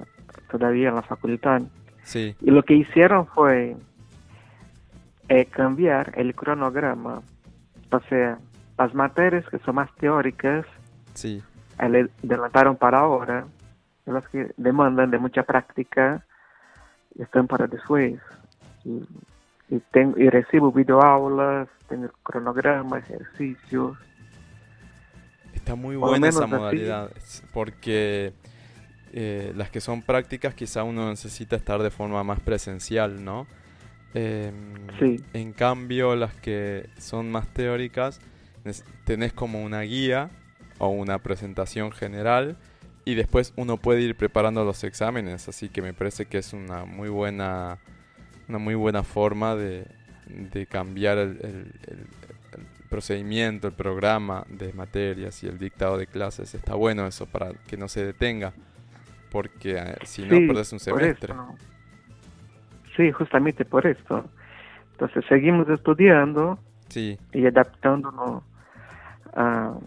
[0.50, 1.62] todavía en la facultad.
[2.02, 2.36] Sí.
[2.42, 3.76] Y lo que hicieron fue
[5.30, 7.22] eh, cambiar el cronograma.
[7.90, 8.38] O sea,
[8.76, 10.66] las materias que son más teóricas,
[11.14, 11.42] sí.
[11.78, 13.46] adelantaron para ahora
[14.06, 16.24] las que demandan de mucha práctica
[17.18, 18.20] están para después.
[18.84, 19.02] Y,
[19.68, 23.96] y, tengo, y recibo videoaulas, tengo cronograma, ejercicios.
[25.54, 27.10] Está muy buena esa modalidad,
[27.52, 28.34] porque
[29.12, 33.46] eh, las que son prácticas quizá uno necesita estar de forma más presencial, ¿no?
[34.12, 35.24] Em, sí.
[35.32, 38.20] En cambio, las que son más teóricas,
[39.04, 40.30] tenés como una guía
[40.78, 42.56] o una presentación general
[43.04, 46.84] y después uno puede ir preparando los exámenes, así que me parece que es una
[46.84, 47.78] muy buena,
[48.48, 49.86] una muy buena forma de,
[50.70, 51.72] cambiar el,
[52.88, 56.54] procedimiento, el programa de materias y el dictado de clases.
[56.54, 58.52] Está bueno eso para que no se detenga,
[59.30, 61.34] porque eh, si no, perdes un semestre.
[62.96, 64.24] Sí, justamente por esto.
[64.92, 67.18] Entonces seguimos estudiando sí.
[67.32, 68.44] y adaptándonos
[69.34, 69.80] al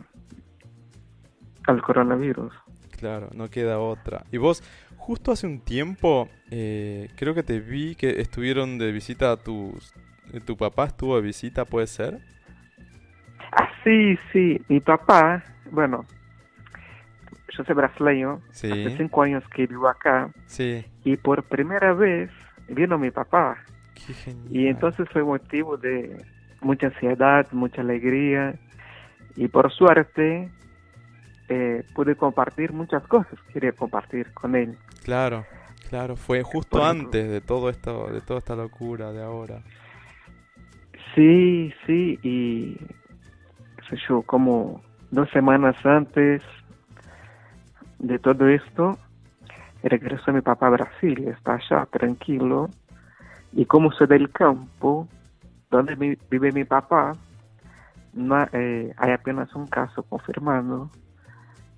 [1.81, 2.53] coronavirus.
[2.97, 4.23] Claro, no queda otra.
[4.31, 4.63] Y vos,
[4.97, 9.93] justo hace un tiempo, eh, creo que te vi que estuvieron de visita a tus...
[10.33, 12.19] Eh, ¿Tu papá estuvo de visita, puede ser?
[13.51, 14.61] Ah, sí, sí.
[14.67, 16.05] Mi papá, bueno,
[17.55, 18.41] yo soy brasileño.
[18.51, 18.69] Sí.
[18.69, 20.31] Hace cinco años que vivo acá.
[20.47, 20.83] Sí.
[21.03, 22.29] Y por primera vez
[22.67, 23.57] vino mi papá.
[23.93, 24.47] Qué genial.
[24.51, 26.25] Y entonces fue motivo de
[26.61, 28.55] mucha ansiedad, mucha alegría.
[29.35, 30.49] Y por suerte,
[31.49, 34.77] eh, pude compartir muchas cosas quería compartir con él.
[35.03, 35.45] Claro,
[35.89, 39.61] claro, fue justo antes de todo esto, de toda esta locura de ahora.
[41.15, 42.77] Sí, sí, y
[44.07, 46.41] yo como dos semanas antes
[47.99, 48.97] de todo esto,
[49.83, 52.69] regresó mi papá a Brasil, está allá tranquilo,
[53.53, 55.07] y como soy del campo,
[55.71, 57.13] donde vive mi papá,
[58.13, 60.89] no, eh, hay apenas un caso confirmado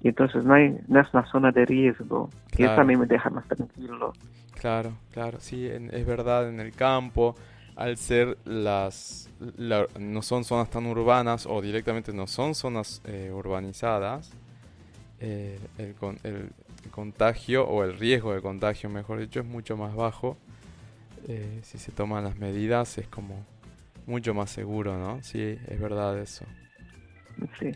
[0.01, 2.29] y entonces no, hay, no es una zona de riesgo.
[2.57, 4.13] Y eso también me deja más tranquilo.
[4.59, 7.35] Claro, claro, sí, es verdad, en el campo,
[7.75, 9.29] al ser las,
[9.97, 14.33] no son zonas tan urbanas o directamente no son zonas eh, urbanizadas,
[15.21, 16.49] eh, el, el,
[16.91, 20.37] contagio o el riesgo de contagio, mejor dicho, es mucho más bajo.
[21.27, 23.45] Eh, si se toman las medidas es como
[24.07, 25.21] mucho más seguro, ¿no?
[25.21, 26.45] Sí, es verdad eso.
[27.59, 27.71] Sí.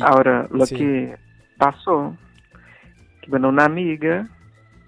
[0.00, 1.16] Ahora, lo que
[1.56, 2.16] pasó,
[3.28, 4.26] bueno, una amiga,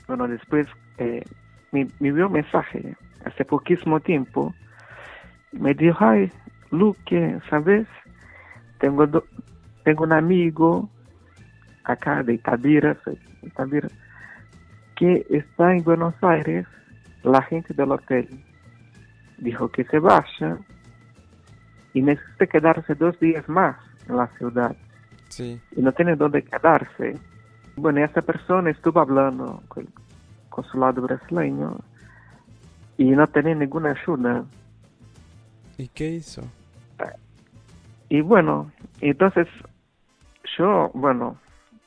[0.06, 0.66] bueno, después
[0.98, 1.24] eh,
[1.72, 4.54] me, me dio un mensaje hace poquísimo tiempo,
[5.52, 6.30] me dijo, ay,
[6.70, 7.86] Luque, ¿sabes?
[8.78, 9.06] Tengo,
[9.84, 10.88] tengo un amigo
[11.84, 12.96] acá de Itabira,
[13.42, 13.88] Itabira,
[14.96, 16.66] que está en Buenos Aires,
[17.22, 18.28] la gente del hotel
[19.38, 20.58] dijo que se vaya
[21.92, 23.76] y necesita quedarse dos días más
[24.08, 24.76] en la ciudad
[25.38, 27.18] y no tiene dónde quedarse.
[27.76, 29.88] Bueno, esta persona estuvo hablando con el
[30.48, 31.78] consulado brasileño
[32.98, 34.44] y no tenía ninguna ayuda.
[35.78, 36.42] ¿Y qué hizo?
[38.08, 38.70] Y bueno,
[39.00, 39.46] entonces
[40.58, 41.38] yo, bueno,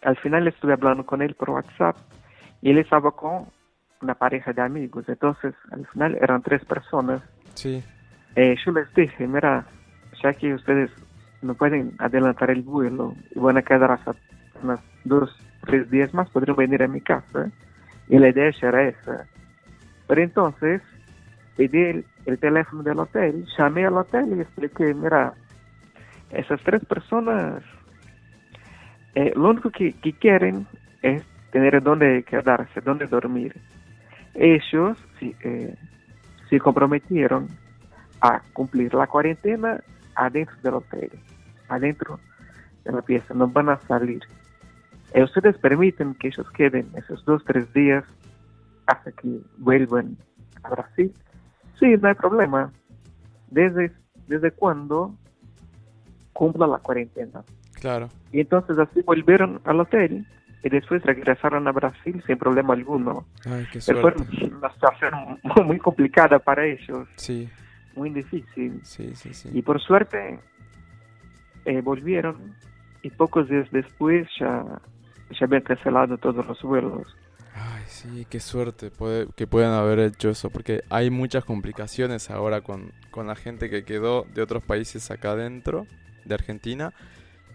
[0.01, 1.97] al final estuve hablando con él por WhatsApp
[2.61, 3.45] y él estaba con
[4.01, 5.07] una pareja de amigos.
[5.07, 7.21] Entonces, al final eran tres personas.
[7.55, 7.83] Sí.
[8.35, 9.65] Eh, yo les dije, mira,
[10.21, 10.91] ya que ustedes
[11.43, 14.15] no pueden adelantar el vuelo y van a quedar hasta
[14.61, 15.35] unos dos,
[15.65, 17.51] tres días más, podrían venir a mi casa.
[18.07, 19.27] Y la idea era esa.
[20.07, 20.81] Pero entonces,
[21.55, 25.33] pedí el, teléfono del hotel, llamé al hotel y expliqué, mira,
[26.31, 27.61] esas tres personas,
[29.15, 30.65] eh, lo único que, quieren
[31.01, 33.53] es tener donde quedarse, donde dormir.
[34.33, 35.75] Ellos eh,
[36.49, 37.47] se comprometieron
[38.21, 39.79] a cumplir la cuarentena
[40.15, 41.11] adentro del hotel
[41.73, 42.19] adentro
[42.83, 44.21] de la pieza, no van a salir.
[45.13, 48.03] Y eh, ustedes permiten que ellos queden esos dos, tres días
[48.85, 50.17] hasta que vuelvan
[50.63, 51.13] a Brasil.
[51.79, 52.71] Sí, no hay problema.
[53.49, 53.91] ¿Desde,
[54.27, 55.15] desde cuándo
[56.33, 57.43] cumpla la cuarentena?
[57.73, 58.09] Claro.
[58.31, 60.25] Y entonces así volvieron al hotel
[60.63, 63.25] y después regresaron a Brasil sin problema alguno.
[63.45, 64.13] Ay, qué Fue
[64.47, 65.13] una situación
[65.65, 67.07] muy complicada para ellos.
[67.17, 67.49] Sí.
[67.95, 68.79] muy difícil.
[68.83, 69.49] Sí, sí, sí.
[69.53, 70.39] Y por suerte
[71.65, 72.55] eh, volvieron
[73.01, 74.63] y pocos días después ya,
[75.29, 77.07] ya habían cancelado todos los vuelos.
[77.55, 82.61] Ay, sí, qué suerte puede, que puedan haber hecho eso, porque hay muchas complicaciones ahora
[82.61, 85.85] con, con la gente que quedó de otros países acá adentro,
[86.25, 86.93] de Argentina,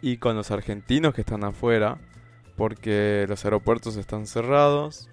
[0.00, 1.98] y con los argentinos que están afuera,
[2.56, 5.08] porque los aeropuertos están cerrados,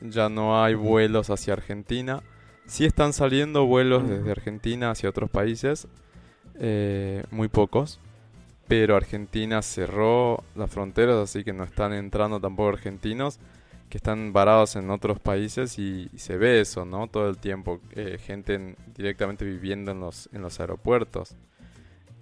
[0.00, 2.22] ya no hay vuelos hacia Argentina.
[2.66, 5.86] Sí están saliendo vuelos desde Argentina hacia otros países,
[6.58, 8.00] eh, muy pocos,
[8.68, 13.38] pero Argentina cerró las fronteras, así que no están entrando tampoco argentinos
[13.90, 17.06] que están varados en otros países y, y se ve eso, ¿no?
[17.06, 21.36] Todo el tiempo, eh, gente en- directamente viviendo en los, en los aeropuertos.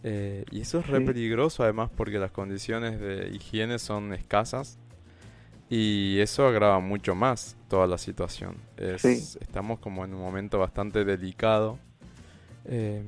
[0.05, 4.78] Eh, y eso es re peligroso además porque las condiciones de higiene son escasas
[5.70, 8.57] y eso agrava mucho más toda la situación.
[8.76, 9.38] Es- Sí.
[9.40, 11.78] Estamos como en un momento bastante delicado.
[12.64, 13.03] Eh,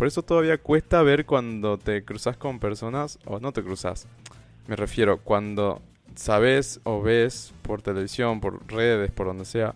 [0.00, 4.08] por eso todavía cuesta ver cuando te cruzas con personas, o no te cruzas,
[4.66, 5.82] me refiero, cuando
[6.14, 9.74] sabes o ves por televisión, por redes, por donde sea,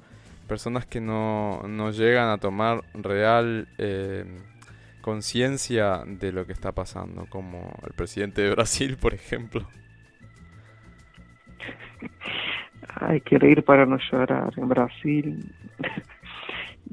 [0.49, 4.25] personas que no, no llegan a tomar real eh,
[5.03, 9.69] conciencia de lo que está pasando, como el presidente de Brasil, por ejemplo.
[12.95, 15.55] Ay, quiero ir para no llorar en Brasil.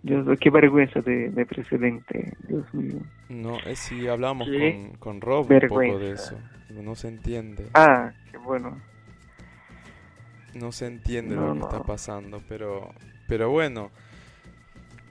[0.03, 3.01] Dios, qué vergüenza de, de presidente, Dios mío.
[3.29, 6.39] No, es si hablamos Qué con, con Rob un poco de eso.
[6.69, 7.71] No se entiende.
[7.73, 8.81] Ah, qué bueno.
[10.53, 11.63] No se entiende No, lo que no.
[11.63, 12.93] está pasando, pero,
[13.27, 13.91] pero bueno,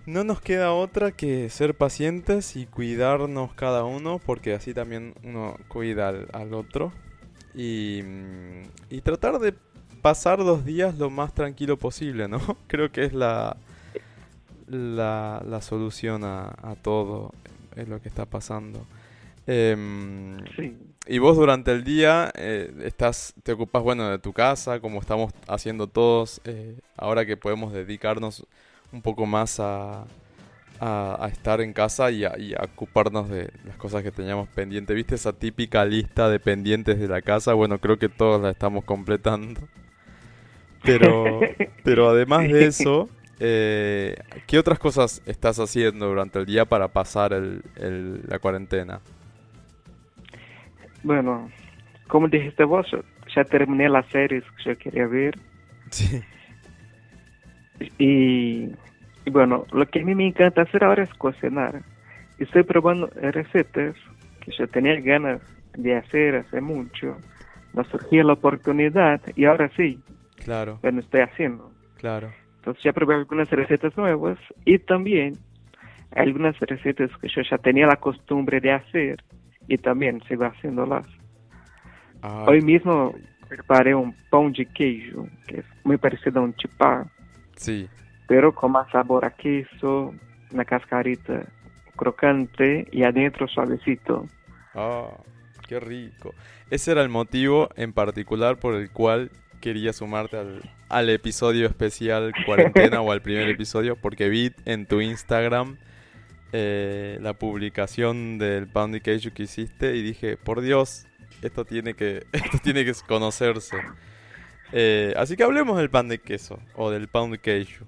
[0.06, 5.56] no nos queda otra que ser pacientes y cuidarnos cada uno, porque así también uno
[5.68, 6.92] cuida al, al otro.
[7.54, 9.54] Y, mm, y tratar de
[10.02, 12.40] pasar los días lo más tranquilo posible, ¿no?
[12.68, 13.58] Creo que es la,
[14.70, 17.32] la, la solución a, a todo,
[17.76, 18.86] es lo que está pasando.
[19.46, 20.76] Em, Sí.
[21.06, 25.32] y vos durante el día eh, estás, te ocupas, bueno, de tu casa, como estamos
[25.48, 28.46] haciendo todos, eh, ahora que podemos dedicarnos
[28.92, 30.08] un poco más a,
[30.80, 34.48] a, a estar en casa y a, y a ocuparnos de las cosas que teníamos
[34.50, 34.94] pendiente.
[34.94, 37.54] ¿Viste esa típica lista de pendientes de la casa?
[37.54, 39.60] Bueno, creo que todos la estamos completando.
[40.82, 43.10] Pero, pero además de eso,
[43.40, 44.16] eh,
[44.46, 49.00] ¿qué otras cosas estás haciendo durante el día para pasar el, el- la cuarentena?
[51.02, 51.50] Bueno,
[52.08, 52.86] como dijiste vos,
[53.34, 55.34] ya terminé las series que yo quería ver.
[55.90, 56.22] Sí.
[57.98, 58.64] Y,
[59.24, 61.82] y bueno, lo que a mí me encanta hacer ahora es cocinar.
[62.38, 63.96] Estoy probando recetas
[64.40, 65.40] que yo tenía ganas
[65.76, 67.16] de hacer hace mucho.
[67.72, 70.00] No surgía la oportunidad y ahora sí,
[70.36, 71.72] Claro, bueno, estoy haciendo.
[71.96, 72.34] claro.
[72.60, 75.38] Entonces ya probé algunas recetas nuevas y también
[76.14, 79.22] algunas recetas que yo ya tenía la costumbre de hacer
[79.68, 81.06] y también sigo haciéndolas.
[82.22, 83.14] Ay, Hoy mismo
[83.48, 87.06] preparé un pão de queijo, que es muy parecido a un chipá,
[87.56, 87.88] Sí,
[88.26, 90.14] pero con más sabor a queso,
[90.52, 91.44] una cascarita
[91.96, 94.26] crocante y adentro suavecito.
[94.74, 95.16] ah,
[95.68, 96.34] qué rico.
[96.70, 99.30] Ese era el motivo en particular por el cual
[99.60, 105.00] quería sumarte al, al episodio especial cuarentena o al primer episodio, porque vi en tu
[105.00, 105.76] Instagram
[106.52, 111.06] eh, la publicación del Pound de Queijo que hiciste y dije, por Dios,
[111.42, 113.76] esto tiene que, esto tiene que conocerse.
[114.72, 117.84] Eh, así que hablemos del pan de queso o del pound de queijo.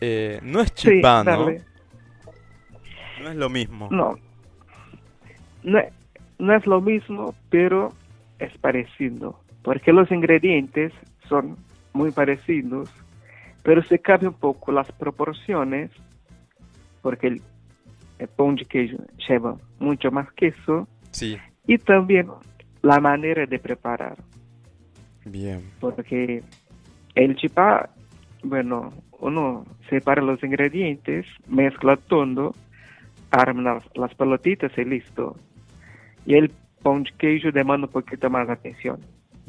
[0.00, 1.50] Eh, no es Sí, chipá, ¿no?
[3.22, 3.88] No es lo mismo.
[3.90, 4.16] No,
[5.62, 5.80] no,
[6.38, 7.92] no es lo mismo, pero
[8.38, 10.92] es parecido, porque los ingredientes
[11.28, 11.56] son
[11.92, 12.90] muy parecidos,
[13.62, 15.90] pero se cambia un poco las proporciones,
[17.02, 17.42] porque el,
[18.18, 22.28] el pão de queijo lleva mucho más queso Sí, y también
[22.82, 24.16] la manera de preparar,
[25.24, 25.62] bien.
[25.80, 26.42] porque
[27.14, 27.90] el chipá,
[28.44, 32.54] bueno, uno separa los ingredientes, mezcla todo,
[33.30, 35.36] arma las, las pelotitas y listo.
[36.24, 36.50] Y el
[36.82, 39.00] pão de queijo demanda un poquito más de atención.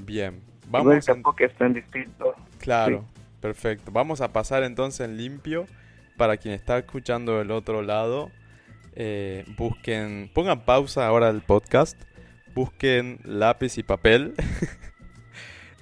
[0.06, 0.42] Bien.
[0.68, 1.14] Vamos a...
[1.14, 2.36] tampoco distinto.
[2.60, 3.06] Claro,
[3.40, 3.92] perfecto.
[3.92, 5.66] Vamos a pasar entonces en limpio.
[6.18, 8.30] Para quien está escuchando del otro lado,
[8.94, 12.00] eh, busquen, pongan pausa ahora el podcast,
[12.54, 14.34] busquen lápiz y papel.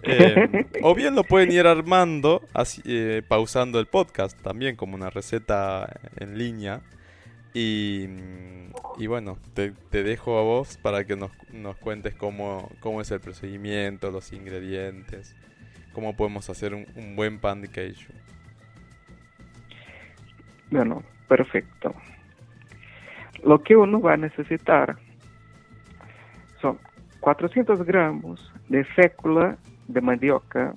[0.03, 0.47] Eh,
[0.81, 5.93] o bien lo pueden ir armando, así, eh, pausando el podcast también como una receta
[6.15, 6.81] en línea.
[7.53, 8.05] Y,
[8.97, 13.09] y bueno, te, te dejo a vos para que nos, nos cuentes cómo, cómo es
[13.11, 15.35] el procedimiento, los ingredientes,
[15.93, 18.13] cómo podemos hacer un, un buen pan de queijo.
[20.69, 21.95] Bueno, perfecto.
[23.43, 24.97] lo que uno va a necesitar
[26.61, 26.77] son
[27.19, 29.57] 400 gramos de fécula
[29.88, 30.76] de mandioca,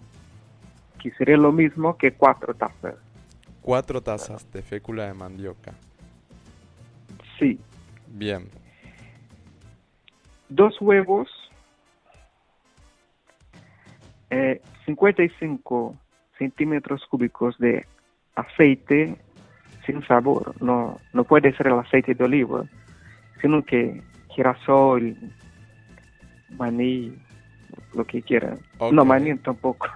[0.99, 2.95] que sería lo mismo que cuatro tazas.
[3.61, 5.75] Cuatro tazas de fécula de mandioca.
[7.43, 7.59] Sí.
[8.07, 8.49] Bien.
[10.49, 11.29] Dos huevos,
[14.31, 15.97] eh, 55
[16.39, 17.85] centímetros cúbicos de
[18.37, 19.17] aceite
[19.85, 20.55] sin sabor.
[20.63, 22.65] No, no puede ser el aceite de oliva,
[23.41, 25.17] sino que girasol,
[26.51, 27.13] maní,
[27.95, 28.61] lo que quieran.
[28.93, 29.89] No, maní tampoco.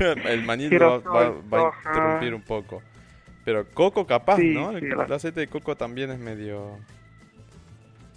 [0.26, 2.82] el maní Girasol, va, va a interrumpir un poco.
[3.44, 4.70] Pero coco capaz, Sí, ¿no?
[4.72, 6.78] El, sí, la- el aceite de coco también es medio...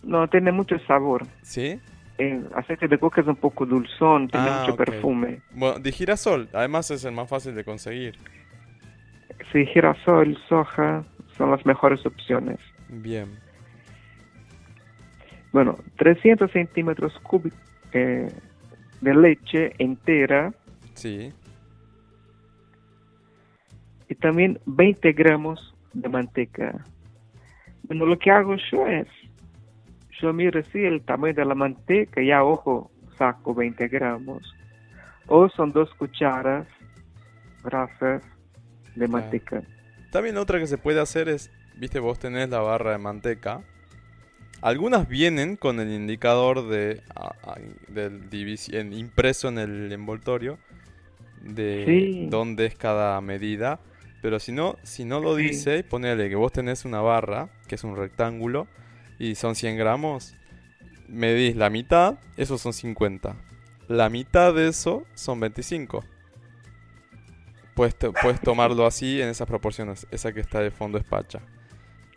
[0.04, 1.26] no tiene mucho sabor.
[1.42, 1.80] ¿Sí?
[2.18, 5.42] El aceite de coca es un poco dulzón, tiene Ah, mucho perfume.
[5.52, 8.16] Bueno, de girasol, además es el más fácil de conseguir.
[9.52, 11.04] Sí, girasol, soja
[11.38, 12.60] son las mejores opciones.
[12.90, 13.30] Bien.
[15.52, 17.60] Bueno, 300 centímetros cúbicos
[17.94, 18.28] eh,
[19.02, 20.52] de leche entera
[20.96, 21.32] Sí.
[24.10, 26.86] Y también 20 gramos de manteca.
[27.84, 29.08] Bueno, lo que hago yo es,
[30.22, 34.56] yo miro así el tamaño de la manteca y a ojo saco 20 gramos.
[35.28, 36.68] O son dos cucharas
[37.64, 38.22] grasas
[38.96, 39.62] de manteca.
[40.12, 43.62] También otra que se puede hacer es, viste, vos tenés la barra de manteca.
[44.62, 47.02] Algunas vienen con el indicador de,
[47.90, 50.58] del impreso en el envoltorio
[51.42, 52.28] de Sí.
[52.30, 53.80] dónde es cada medida.
[54.24, 57.84] Pero si no, si no lo dice, ponele que vos tenés una barra, que es
[57.84, 58.68] un rectángulo,
[59.20, 60.34] y son 100 gramos,
[61.10, 63.36] medís la mitad, esos son 50.
[63.90, 66.06] La mitad de eso son 25.
[67.76, 70.08] Puedes, puedes tomarlo así en esas proporciones.
[70.10, 71.42] Esa que está de fondo es pacha.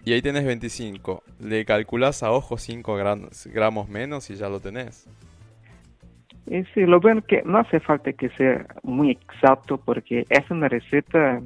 [0.04, 1.24] Y ahí tenés 25.
[1.40, 5.08] Le calculás a ojo 5 gran- gramos menos y ya lo tenés.
[6.48, 10.68] Y sí, lo bueno que no hace falta que sea muy exacto porque es una
[10.68, 11.42] receta,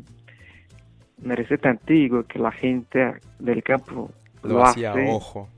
[1.25, 4.11] una receta antigua que la gente del campo
[4.43, 5.49] Lo, lo, hacía hace a ojo.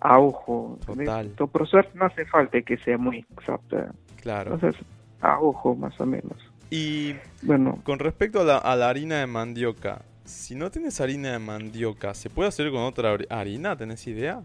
[0.00, 0.78] a ojo.
[0.86, 1.26] Total.
[1.26, 3.92] Entonces, por suerte no hace falta que sea muy exacta.
[4.22, 4.54] Claro.
[4.54, 4.80] Entonces,
[5.20, 6.36] a ojo más o menos.
[6.70, 10.02] Y Bueno, con respecto a la, a la harina de mandioca.
[10.24, 13.76] Si no tienes harina de mandioca, ¿se puede hacer con otra hari- harina?
[13.76, 14.42] ¿Tenés idea?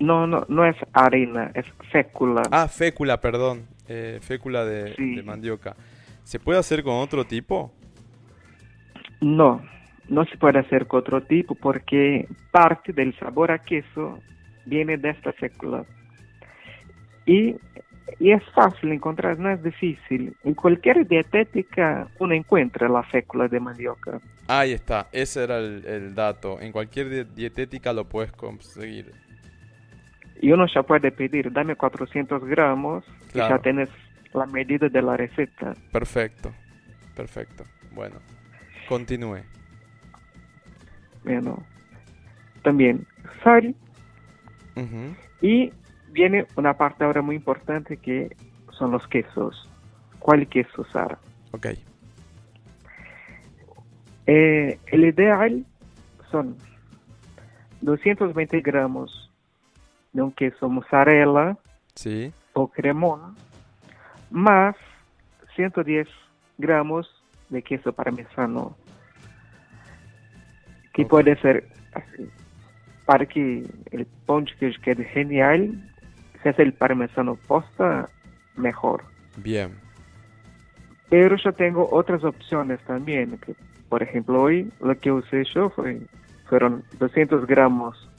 [0.00, 2.42] no, no, no es harina, es fécula.
[2.50, 3.66] Ah, fécula, perdón.
[3.88, 5.16] Eh, fécula de, Sí.
[5.16, 5.74] de mandioca.
[6.24, 7.72] ¿Se puede hacer con otro tipo?
[9.20, 9.62] No,
[10.08, 14.18] no se puede hacer con otro tipo porque parte del sabor a queso
[14.66, 15.84] viene de esta fécula.
[17.26, 17.56] Y,
[18.18, 20.34] y es fácil encontrar, no es difícil.
[20.44, 24.20] En cualquier dietética uno encuentra la fécula de mandioca.
[24.46, 26.60] Ahí está, ese era el, el dato.
[26.60, 29.12] En cualquier die- dietética lo puedes conseguir.
[30.40, 33.04] Y uno ya puede pedir, dame 400 gramos
[33.34, 33.88] y ya tienes
[34.32, 35.74] la medida de la receta.
[35.92, 36.52] Perfecto,
[37.16, 37.64] perfecto.
[37.92, 38.16] Bueno,
[38.88, 39.42] continúe.
[41.24, 41.62] Bueno,
[42.62, 43.06] también
[43.44, 43.74] sal
[45.40, 45.72] y
[46.10, 48.34] viene una parte ahora muy importante que
[48.70, 49.68] son los quesos.
[50.18, 51.18] ¿Cuál queso usar?
[51.52, 51.66] Ok,
[54.26, 55.64] Eh, el ideal
[56.30, 56.56] son
[57.80, 59.30] 220 gramos
[60.12, 61.56] de un queso mozzarella
[61.94, 63.36] sí, o cremón
[64.30, 64.76] más
[65.56, 66.06] 110
[66.58, 67.08] gramos
[67.50, 68.76] de queso parmesano
[70.92, 72.28] que puede ser así
[73.06, 75.72] para que el pão de queijo quede genial
[76.42, 78.08] si es el parmesano posta
[78.56, 79.02] mejor
[79.36, 79.88] bien.
[81.08, 83.38] Pero yo tengo otras opciones también.
[83.38, 83.54] Que,
[83.88, 86.00] por ejemplo, hoy lo que usé yo fue,
[86.48, 88.10] fueron 200 gramos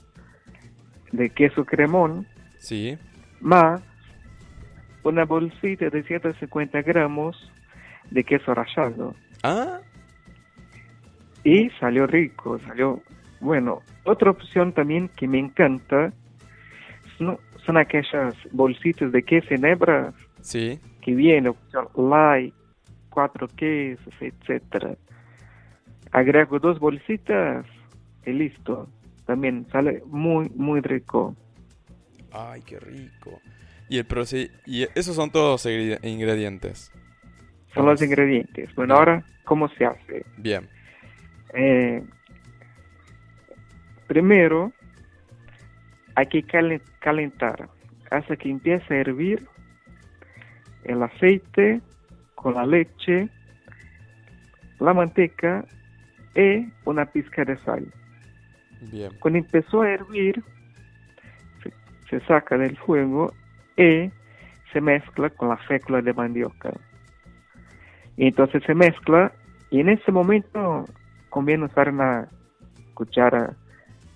[1.12, 2.28] de queso cremón
[2.60, 2.98] Sí,
[3.40, 3.82] más
[5.04, 7.52] una bolsita de 150 gramos
[8.12, 9.16] de queso rallado.
[9.44, 9.80] ah,
[11.44, 13.02] Y salió rico, salió
[13.40, 13.82] bueno.
[14.04, 16.12] Otra opción también que me encanta
[17.18, 22.54] son, son aquellas bolsitas de queso en hebra sí, que viene opción light,
[23.10, 24.96] cuatro quesos, etcétera.
[26.12, 27.66] Agrego dos bolsitas
[28.26, 28.90] y listo.
[29.26, 31.36] También sale muy, muy rico.
[32.34, 33.40] ay, qué rico.
[33.90, 36.92] Y, el proce- y esos son todos ingredientes.
[37.74, 38.74] Son los ingredientes.
[38.76, 40.26] Bueno, ahora, ¿cómo se hace?
[40.38, 40.68] Bien,
[41.54, 42.04] Eh,
[44.08, 44.72] primero,
[46.16, 47.70] hay que calen- calentar
[48.12, 49.48] hasta que empiece a hervir
[50.84, 51.82] el aceite
[52.36, 53.30] con la leche,
[54.80, 55.66] la manteca
[56.36, 57.86] y una pizca de sal.
[58.92, 59.12] Bien.
[59.20, 60.42] Cuando empezó a hervir,
[61.64, 61.74] se,
[62.10, 63.34] se saca del fuego
[63.78, 64.10] y
[64.72, 66.72] se mezcla con la fécula de mandioca.
[68.20, 69.32] Y entonces se mezcla
[69.72, 70.84] y en ese momento
[71.30, 72.28] conviene usar una
[72.94, 73.56] cuchara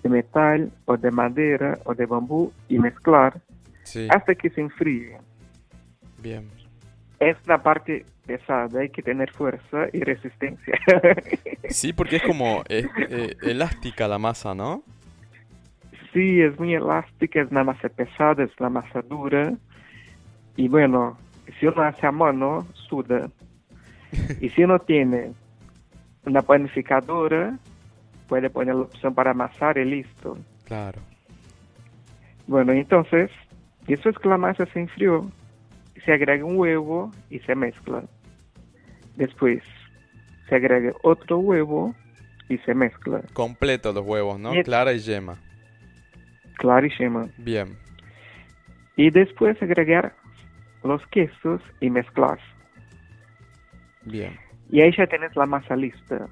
[0.04, 3.42] de metal o de madera o de bambú y mezclar
[3.84, 5.18] Sí, hasta que se enfríe.
[6.22, 6.50] bien.
[7.20, 10.78] Es la parte pesada, hay que tener fuerza y resistencia.
[11.70, 14.84] Sí, porque es como eh, eh, elástica la masa, ¿no?
[16.12, 19.54] sí, es muy elástica, es una masa pesada, es una masa dura.
[20.58, 21.18] Y bueno,
[21.58, 23.30] si uno hace a mano, suda.
[24.40, 25.34] Y si uno tiene
[26.26, 27.58] una panificadora,
[28.28, 30.38] puede poner la opción para amasar y listo.
[30.66, 31.02] Claro.
[32.48, 33.32] Bueno, entonces,
[33.88, 35.30] después que la masa se enfrió,
[36.06, 38.04] se agrega un huevo y se mezcla.
[39.16, 39.64] Después,
[40.50, 41.96] se agrega otro huevo
[42.50, 43.22] y se mezcla.
[43.34, 44.52] Completo los huevos, ¿no?
[44.52, 44.64] Bien.
[44.64, 45.38] Clara y yema.
[46.58, 47.28] Clara y yema.
[47.38, 47.78] Bien.
[48.96, 50.14] Y después agregar
[50.84, 52.40] los quesos y mezclar.
[54.06, 54.38] Bien.
[54.70, 56.28] Y ahí ya tienes la masa lista.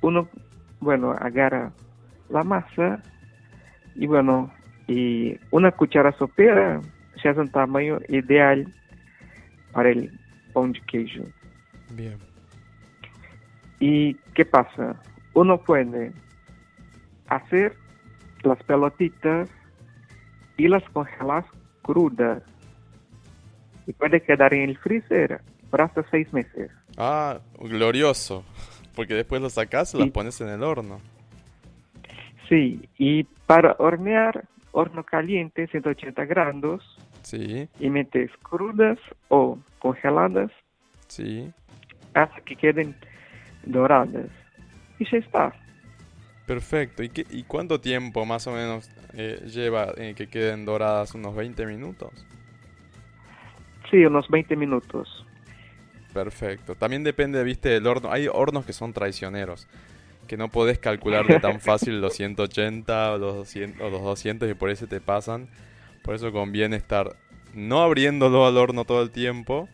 [0.00, 0.28] Uno,
[0.80, 1.72] bueno, agarra
[2.30, 3.02] la masa
[3.94, 4.50] y bueno,
[4.86, 6.80] y una cuchara sopera
[7.22, 8.72] ya es un tamaño ideal
[9.72, 10.10] para el
[10.52, 11.24] pão de queijo.
[11.90, 12.18] Bien.
[13.80, 15.00] ¿Y qué pasa?
[15.34, 16.12] Uno puede
[17.28, 17.74] hacer
[18.42, 19.48] las pelotitas
[20.56, 21.44] y las congelas
[21.82, 22.42] crudas.
[23.86, 25.40] Y puede quedar en el freezer
[25.70, 26.70] por hasta seis meses.
[26.96, 28.44] Ah, glorioso.
[28.94, 31.00] Porque después lo sacas y las pones en el horno.
[32.48, 40.50] Sí, y para hornear, horno caliente, 180 grados, Sí, y metes crudas o congeladas
[41.08, 41.52] sí.
[42.14, 42.96] hasta que queden
[43.64, 44.30] doradas.
[44.98, 45.52] Y ya está.
[46.46, 47.02] Perfecto.
[47.02, 51.14] ¿Y, qué, y cuánto tiempo más o menos eh, lleva en que queden doradas?
[51.14, 52.10] ¿Unos 20 minutos?
[53.90, 55.26] Sí, unos 20 minutos.
[56.12, 56.74] Perfecto.
[56.74, 58.10] También depende, viste, del horno.
[58.10, 59.68] Hay hornos que son traicioneros.
[60.26, 64.50] Que no podés calcular de tan fácil los 180 o los 200, o los 200
[64.50, 65.48] y por eso te pasan.
[66.02, 67.16] Por eso conviene estar
[67.54, 69.68] no abriéndolo al horno todo el tiempo,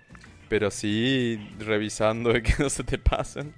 [0.49, 3.53] pero sí revisando de que no se te pasen.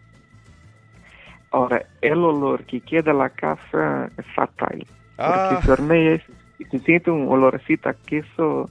[1.51, 4.87] Ahora, el olor que queda en la casa es fatal.
[5.19, 6.23] Ah, Porque se hornea
[6.59, 8.71] y se siente un olorcito a queso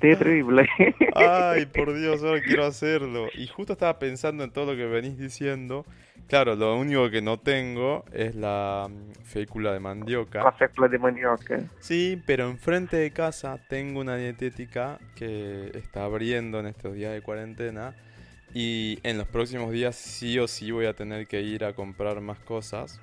[0.00, 0.68] terrible.
[1.14, 3.28] ay, por Dios, ahora quiero hacerlo.
[3.34, 5.84] Y justo estaba pensando en todo lo que venís diciendo.
[6.26, 10.42] Claro, lo único que no tengo es la mm, fécula de mandioca.
[10.42, 11.60] la fécula de mandioca.
[11.80, 17.20] Sí, pero enfrente de casa tengo una dietética que está abriendo en estos días de
[17.20, 17.94] cuarentena
[18.54, 22.20] y en los próximos días sí o sí voy a tener que ir a comprar
[22.20, 23.00] más cosas.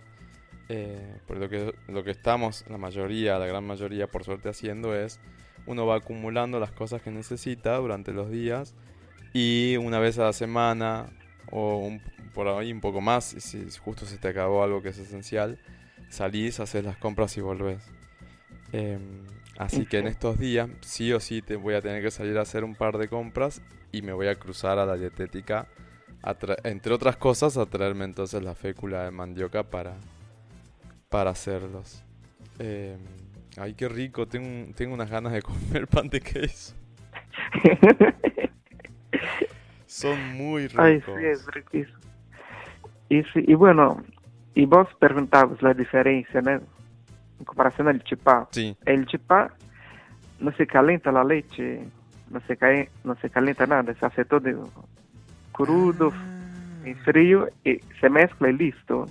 [0.69, 4.95] Eh, por lo que, lo que estamos, la mayoría, la gran mayoría, por suerte haciendo
[4.95, 5.19] es,
[5.67, 8.73] uno va acumulando las cosas que necesita durante los días
[9.33, 11.07] y una vez a la semana
[11.51, 12.01] o un-
[12.33, 15.57] por ahí un poco más, y si justo se te acabó algo que es esencial,
[16.09, 17.83] salís, haces las compras y volvés.
[18.71, 19.25] Em,
[19.57, 22.41] así que en estos días sí o sí te voy a tener que salir a
[22.41, 23.61] hacer un par de compras
[23.91, 25.67] y me voy a cruzar a la dietética,
[26.63, 29.95] entre otras cosas, a traerme entonces la fécula de mandioca para,
[31.09, 32.03] para hacerlos.
[32.59, 32.99] Em,
[33.57, 36.75] ay, qué rico, tengo, tengo unas ganas de comer pan de queso.
[39.85, 40.79] Son muy ricos.
[40.85, 41.97] Ay, sí, es riquísimo.
[43.09, 44.03] Y, y bueno,
[44.53, 46.51] y vos preguntabas la diferencia, ¿no?
[46.51, 48.47] En comparación al chipá.
[48.51, 49.53] Sí, El chipá
[50.39, 51.81] no se calienta la leche,
[52.29, 54.69] no se, cae, no se calienta nada, se hace todo
[55.51, 56.11] crudo,
[56.83, 59.05] en frío, y se mezcla y listo.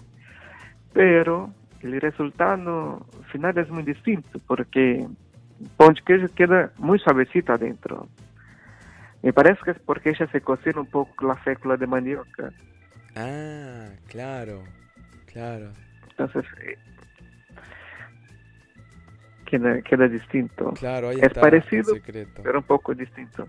[0.92, 1.50] Pero
[1.94, 5.06] el resultado final es muy distinto, porque
[5.76, 8.08] pão de queijo queda muy suavecito adentro.
[9.22, 12.52] Me parece que es porque ella se cocina un poco la fécula de mandioca.
[13.16, 14.62] Ah, claro,
[15.32, 15.72] claro.
[16.10, 16.78] Entonces, eh,
[19.46, 22.42] queda, queda distinto, Claro, ahí Es está parecido, el secreto.
[22.42, 23.48] pero un poco distinto.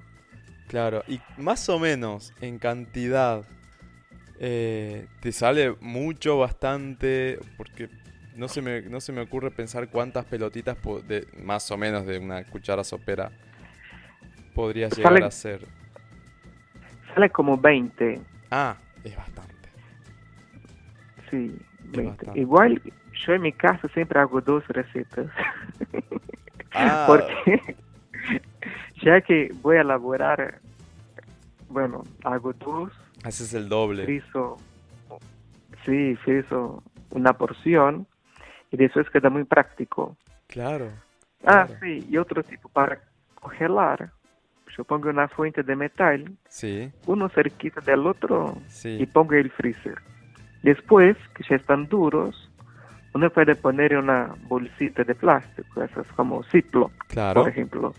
[0.68, 3.44] Claro, y más o menos en cantidad,
[4.40, 7.40] eh, ¿te sale mucho, bastante?
[7.58, 7.90] Porque
[8.38, 10.78] no se me, no se me ocurre pensar cuántas pelotitas
[11.08, 13.32] de más o menos de una cuchara sopera
[14.54, 15.62] podría llegar Sale- a ser.
[17.14, 19.54] Sale como 20, Ah, es bastante.
[21.32, 22.10] sí, 20.
[22.10, 22.40] bastante.
[22.40, 22.82] Igual
[23.26, 25.28] yo en mi casa siempre hago dos recetas.
[26.74, 27.76] Ah, Porque
[29.04, 30.60] ya que voy a elaborar,
[31.70, 32.92] bueno, hago dos,
[33.24, 34.06] haces el doble.
[34.06, 34.58] friso,
[35.86, 38.06] sí, friso una porción
[38.72, 40.16] y después queda muy práctico.
[40.48, 40.90] Claro.
[41.46, 43.00] Ah, sí, y otro tipo para
[43.36, 44.12] congelar.
[44.78, 49.06] Yo pongo una fuente de metal, Sí, uno cerquita del otro y sí.
[49.12, 49.96] pongo el freezer.
[50.62, 52.52] Después, que ya están duros,
[53.14, 57.42] uno puede poner una bolsita de plástico, esas como Ziploc, Claro.
[57.42, 57.94] por ejemplo.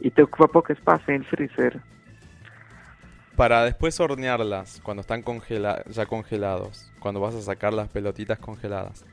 [0.00, 1.80] Y te ocupa poco espacio en el freezer.
[3.36, 9.04] Para después hornearlas cuando están congela- ya congelados, cuando vas a sacar las pelotitas congeladas.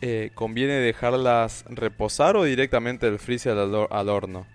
[0.00, 4.46] Eh, ¿Conviene dejarlas reposar o directamente del freezer al, hor- al horno?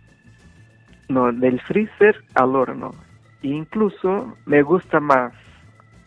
[1.10, 2.92] No, del freezer al horno.
[3.42, 5.34] E incluso me gusta más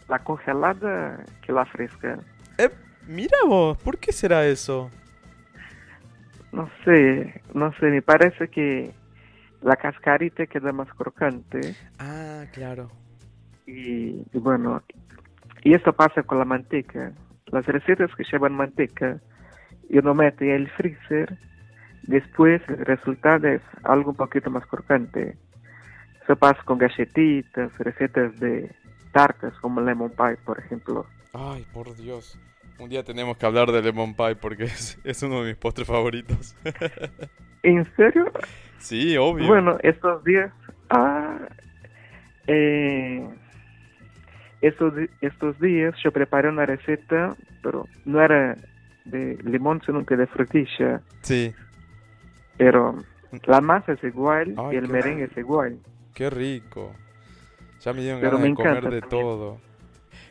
[0.08, 2.18] la congelada que la fresca.
[2.56, 2.70] Eh,
[3.06, 4.90] mira vos, ¿por qué será eso?
[6.52, 8.90] No sé, no sé, me parece que
[9.60, 11.74] la cascarita queda más crocante.
[11.98, 12.90] Ah, claro.
[13.66, 14.82] Y, y bueno,
[15.62, 17.12] y esto pasa con la manteca.
[17.52, 19.20] Las recetas que llevan manteca,
[19.88, 21.38] y uno mete en el freezer,
[22.02, 25.36] después el resultado es algo un poquito más crocante.
[26.22, 28.70] Eso pasa con galletitas, recetas de
[29.12, 31.06] tartas como lemon pie, por ejemplo.
[31.32, 32.38] Ay, por Dios.
[32.78, 35.86] Un día tenemos que hablar de lemon pie porque es, es uno de mis postres
[35.86, 36.56] favoritos.
[37.62, 38.30] ¿En serio?
[38.78, 39.46] sí, obvio.
[39.46, 40.52] Bueno, estos días,
[40.90, 41.38] ah,
[42.46, 43.26] eh,
[44.68, 48.56] estos, días yo preparé una receta, pero no era
[49.04, 51.02] de limón, sino que de frutilla.
[51.22, 51.54] Sí,
[52.56, 52.96] Pero
[53.46, 55.78] la masa es igual Ay, y el merengue es igual.
[56.14, 56.96] qué rico.
[57.80, 59.02] Ya me dieron Pero ganas me de comer de también.
[59.02, 59.60] todo.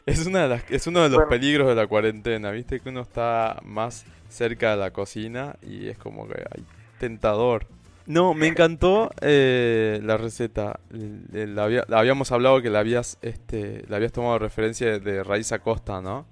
[0.05, 1.29] Es, una de las, es uno de los Bueno.
[1.29, 5.97] peligros de la cuarentena, viste que uno está más cerca de la cocina y es
[5.97, 6.65] como que ay,
[6.99, 7.67] tentador.
[8.07, 10.79] No, me encantó eh, la receta.
[11.31, 15.51] La había- la habíamos hablado que la habías, este, la habías tomado referencia de, Raíz
[15.51, 16.25] Acosta, ¿no?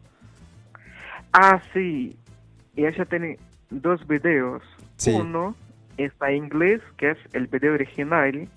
[1.32, 2.16] Ah, sí.
[2.76, 3.40] Y ella tiene
[3.72, 4.62] dos videos.
[4.98, 5.12] Sí.
[5.12, 5.56] Uno
[5.98, 8.48] está en inglés, que es el video original,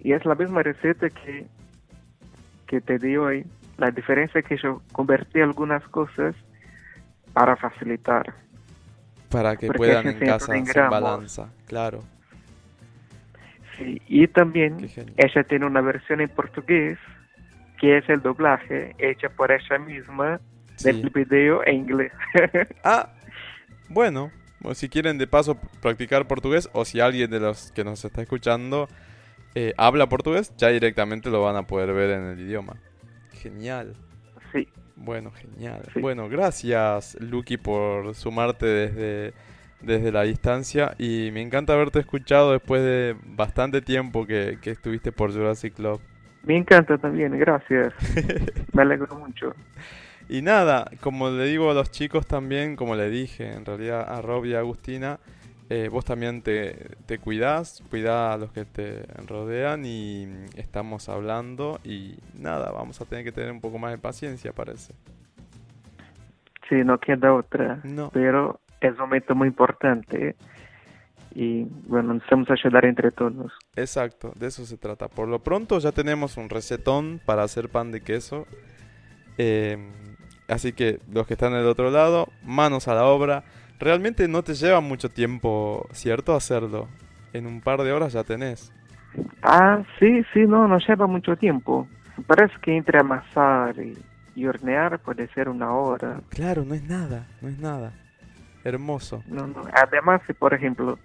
[0.00, 1.46] y es la misma receta que,
[2.66, 3.46] que te di hoy.
[3.78, 6.34] La diferencia es que yo convertí algunas cosas
[7.32, 8.34] para facilitar.
[9.30, 12.02] Para que Porque puedan en casa en balanza, claro.
[13.78, 16.98] Sí, y también ella tiene una versión en portugués,
[17.78, 20.40] que es el doblaje hecha por ella misma
[20.76, 20.92] Sí.
[20.92, 22.12] del video en inglés.
[22.84, 23.10] Ah,
[23.88, 24.30] bueno,
[24.74, 28.88] si quieren de paso practicar portugués o si alguien de los que nos está escuchando
[29.54, 32.76] eh, habla portugués, ya directamente lo van a poder ver en el idioma.
[33.32, 33.94] Genial.
[34.52, 34.68] sí.
[34.96, 35.82] Bueno, genial.
[35.94, 36.00] Sí.
[36.00, 39.32] Bueno, gracias Lucky por sumarte desde,
[39.80, 45.12] desde la distancia y me encanta haberte escuchado después de bastante tiempo que, que estuviste
[45.12, 46.00] por Jurassic Club.
[46.44, 47.92] Me encanta también, gracias.
[48.72, 49.52] Me alegro mucho.
[50.28, 54.22] Y nada, como le digo a los chicos también, como le dije en realidad a
[54.22, 55.18] Rob y a Agustina,
[55.68, 61.80] eh, vos también te, te cuidás, cuidá a los que te rodean y estamos hablando
[61.82, 64.94] y nada, vamos a tener que tener un poco más de paciencia parece.
[66.68, 67.80] Sí, no queda otra.
[67.84, 68.10] No.
[68.12, 70.36] Pero es un momento muy importante.
[71.34, 73.52] Y bueno, necesitamos ayudar entre todos.
[73.74, 75.08] Exacto, de eso se trata.
[75.08, 78.46] Por lo pronto ya tenemos un recetón para hacer pan de queso.
[79.36, 79.76] Eh,
[80.48, 83.44] así que los que están del otro lado, manos a la obra.
[83.78, 86.34] Realmente no te lleva mucho tiempo, ¿cierto?
[86.34, 86.88] Hacerlo.
[87.34, 88.72] En un par de horas ya tenés.
[89.42, 91.86] Ah, sí, sí, no, no lleva mucho tiempo.
[92.26, 93.94] Parece que entre amasar y,
[94.34, 96.20] y hornear puede ser una hora.
[96.30, 97.92] Claro, no es nada, no es nada.
[98.66, 99.22] Hermoso.
[99.26, 99.62] No, no.
[99.72, 100.98] Además, si por ejemplo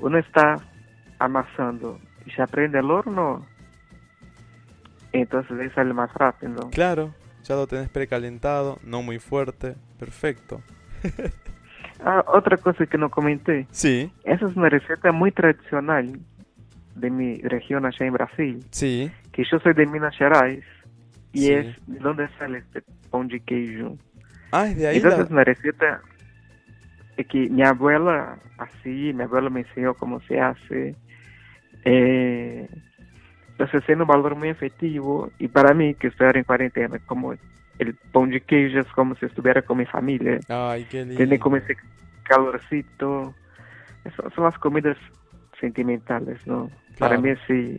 [0.00, 0.56] uno está
[1.18, 3.46] amasando y se prende el horno,
[5.12, 6.68] entonces ahí sale más rápido.
[6.70, 7.14] Claro,
[7.44, 9.74] ya lo tenés precalentado, no muy fuerte.
[9.98, 10.60] Perfecto.
[12.00, 13.66] Ah, otra cosa que no comenté.
[13.72, 16.20] Sí, Esa es una receta muy tradicional
[16.94, 18.64] de mi región allá en Brasil.
[18.70, 19.10] sí.
[19.32, 20.62] Que yo soy de Minas Gerais
[21.32, 21.52] y Sí.
[21.52, 23.96] es de donde sale este pão de queijo.
[24.52, 25.24] Ah, es de ahí Entonces la...
[25.24, 26.00] es una receta
[27.24, 30.94] que mi abuela así, mi abuela me enseñó cómo se hace.
[31.84, 32.68] Eh,
[33.50, 37.32] entonces tiene un valor muy efectivo y para mí que estoy ahora en cuarentena, como
[37.78, 40.38] el pão de queijo es como si estuviera con mi familia.
[40.48, 41.16] Ay, qué lindo.
[41.16, 41.76] Tiene como ese
[42.24, 43.34] calorcito.
[44.04, 44.96] Esas son las comidas
[45.60, 46.70] sentimentales, ¿no?
[46.98, 47.22] Para Claro.
[47.22, 47.78] mí sí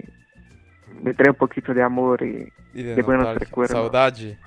[1.04, 3.76] me trae un poquito de amor y Y de de buenos recuerdos.
[3.78, 4.38] Saudade.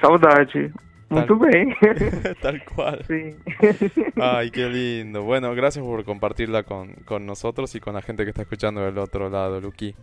[0.00, 0.72] saudade.
[1.08, 1.74] Bem.
[2.42, 3.04] Tal cual.
[3.06, 3.36] sí.
[4.20, 5.22] Ay, qué lindo.
[5.22, 8.98] Bueno, gracias por compartirla con, con nosotros y con la gente que está escuchando del
[8.98, 9.94] otro lado, Luqui.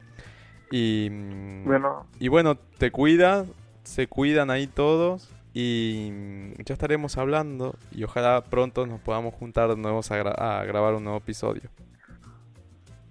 [0.72, 3.48] Y, mm, bueno, y bueno, te cuidas,
[3.84, 9.70] se cuidan ahí todos Y mm, ya estaremos hablando y ojalá pronto nos podamos juntar
[9.70, 11.70] de nuevo a, a grabar un nuevo episodio.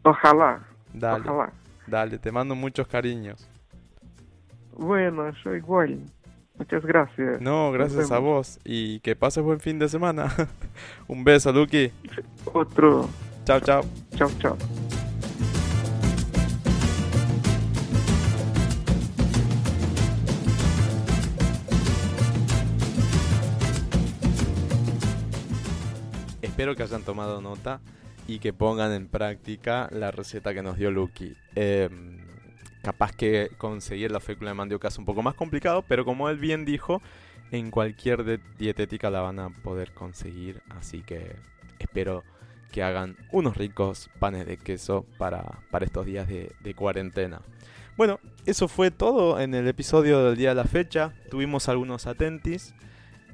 [0.03, 0.67] Ojalá.
[0.93, 1.53] Dale, Ojalá.
[1.87, 3.49] dale, te mando muchos cariños.
[4.73, 6.11] Bueno, yo igual.
[6.63, 7.41] Muchas gracias.
[7.41, 10.33] No, gracias a vos y que pases buen fin de semana.
[11.09, 11.91] un beso, Lucky.
[12.53, 13.09] Otro.
[13.45, 13.83] Chao, chao.
[14.15, 14.57] Chao, chao.
[26.43, 27.81] Espero que hayan tomado nota
[28.29, 31.35] y que pongan en práctica la receta que nos dio Lucky.
[31.57, 32.22] Em,
[32.83, 36.39] capaz que conseguir la fécula de mandioca es un poco más complicado, pero como él
[36.39, 37.01] bien dijo,
[37.51, 40.63] en cualquier dietética la van a poder conseguir.
[40.71, 41.37] Así que
[41.79, 42.25] espero
[42.71, 47.43] que hagan unos ricos panes de queso para, para estos días de, de cuarentena.
[47.97, 51.13] Bueno, eso fue todo en el episodio del día de la fecha.
[51.31, 52.75] Tuvimos algunos atentis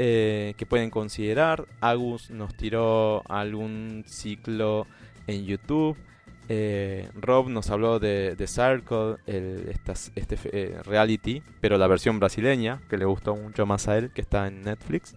[0.00, 1.66] eh, que pueden considerar.
[1.80, 4.86] Agus nos tiró algún ciclo
[5.26, 5.96] en YouTube.
[6.50, 9.16] Eh, Rob nos habló de, de Circle,
[9.70, 14.10] estas- este eh, reality, pero la versión brasileña, que le gustó mucho más a él,
[14.10, 15.14] que está en Netflix.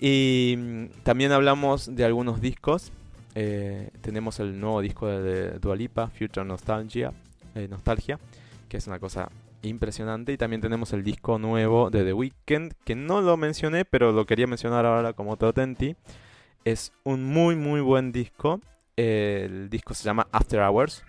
[0.00, 2.92] Y mm, también hablamos de algunos discos.
[3.34, 7.12] Eh, tenemos el nuevo disco de, de Dua Lipa, Future Nostalgia,
[7.70, 8.18] Nostalgia,
[8.68, 9.30] que es una cosa
[9.62, 10.32] impresionante.
[10.32, 14.26] Y también tenemos el disco nuevo de The Weeknd, que no lo mencioné, pero lo
[14.26, 15.96] quería mencionar ahora como Totenti.
[16.64, 18.60] Es un muy, muy buen disco.
[18.96, 21.04] El disco se llama After Hours.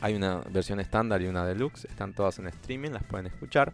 [0.00, 1.86] Hay una versión estándar y una deluxe.
[1.86, 3.72] Están todas en streaming, las pueden escuchar.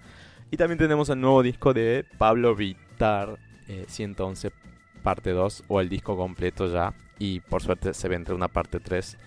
[0.50, 3.38] Y también tenemos el nuevo disco de Pablo Vittar,
[3.68, 4.50] eh, 111
[5.02, 6.94] parte 2, o el disco completo ya.
[7.18, 9.18] Y por suerte se ve entre una parte 3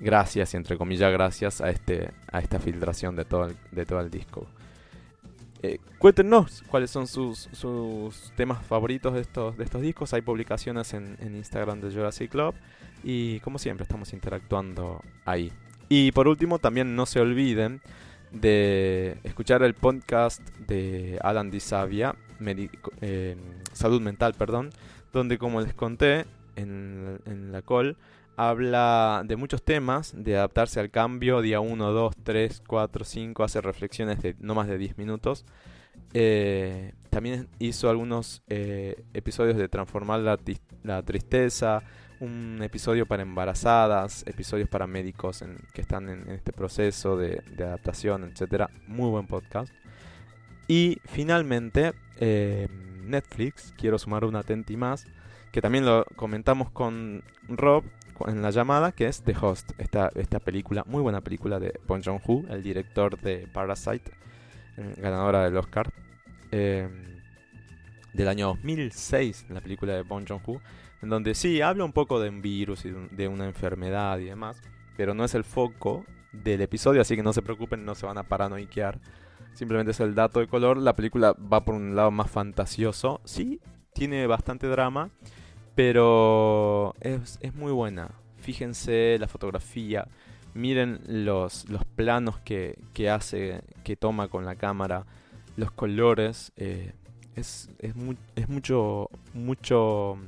[0.00, 4.00] gracias y entre comillas gracias a este a esta filtración de todo el, de todo
[4.00, 4.48] el disco.
[5.62, 7.48] Eh, cuéntenos cuáles son sus,
[8.34, 10.12] temas favoritos de estos, de estos discos.
[10.12, 12.56] Hay publicaciones en Instagram de Jurassic Club.
[13.02, 15.52] Y como siempre estamos interactuando ahí.
[15.88, 17.80] Y por último también no se olviden
[18.30, 21.58] de escuchar el podcast de Alan Di
[22.40, 23.36] Medico- eh,
[23.72, 24.70] Salud Mental, perdón,
[25.12, 26.24] donde como les conté
[26.56, 27.18] en,
[27.52, 27.96] la call,
[28.36, 33.60] habla de muchos temas, de adaptarse al cambio, día 1, 2, 3, 4, 5, hace
[33.60, 35.44] reflexiones de no más de 10 minutos.
[36.14, 40.20] Eh, también hizo algunos eh, episodios de transformar
[40.82, 41.82] la tristeza,
[42.22, 48.22] un episodio para embarazadas, episodios para médicos en- que están en, este proceso de, adaptación,
[48.22, 48.70] etcétera.
[48.86, 49.72] Muy buen podcast.
[50.68, 52.68] Y finalmente, eh,
[53.04, 55.04] Netflix, quiero sumar una atenti más,
[55.50, 57.82] que también lo comentamos con Rob
[58.28, 62.04] en la llamada, que es The Host, esta, esta película, muy buena película de Bong
[62.04, 64.12] Joon-ho, el director de Parasite,
[64.76, 65.92] eh, ganadora del Oscar,
[66.52, 66.88] eh,
[68.12, 70.60] del año 2006, la película de Bong Joon-ho,
[71.02, 74.18] en donde sí, habla un poco de un virus y de, un- de una enfermedad
[74.18, 74.60] y demás,
[74.96, 78.18] pero no es el foco del episodio, así que no se preocupen, no se van
[78.18, 79.00] a paranoiquear.
[79.54, 80.78] Simplemente es el dato de color.
[80.78, 83.20] La película va por un lado más fantasioso.
[83.24, 83.60] Sí,
[83.92, 85.10] tiene bastante drama,
[85.74, 88.10] pero es, es muy buena.
[88.38, 90.08] Fíjense la fotografía,
[90.54, 95.04] miren los, los planos que, que hace, que toma con la cámara,
[95.56, 96.52] los colores.
[96.56, 96.92] eh,
[97.36, 100.18] es, es, mu- es mucho, mucho,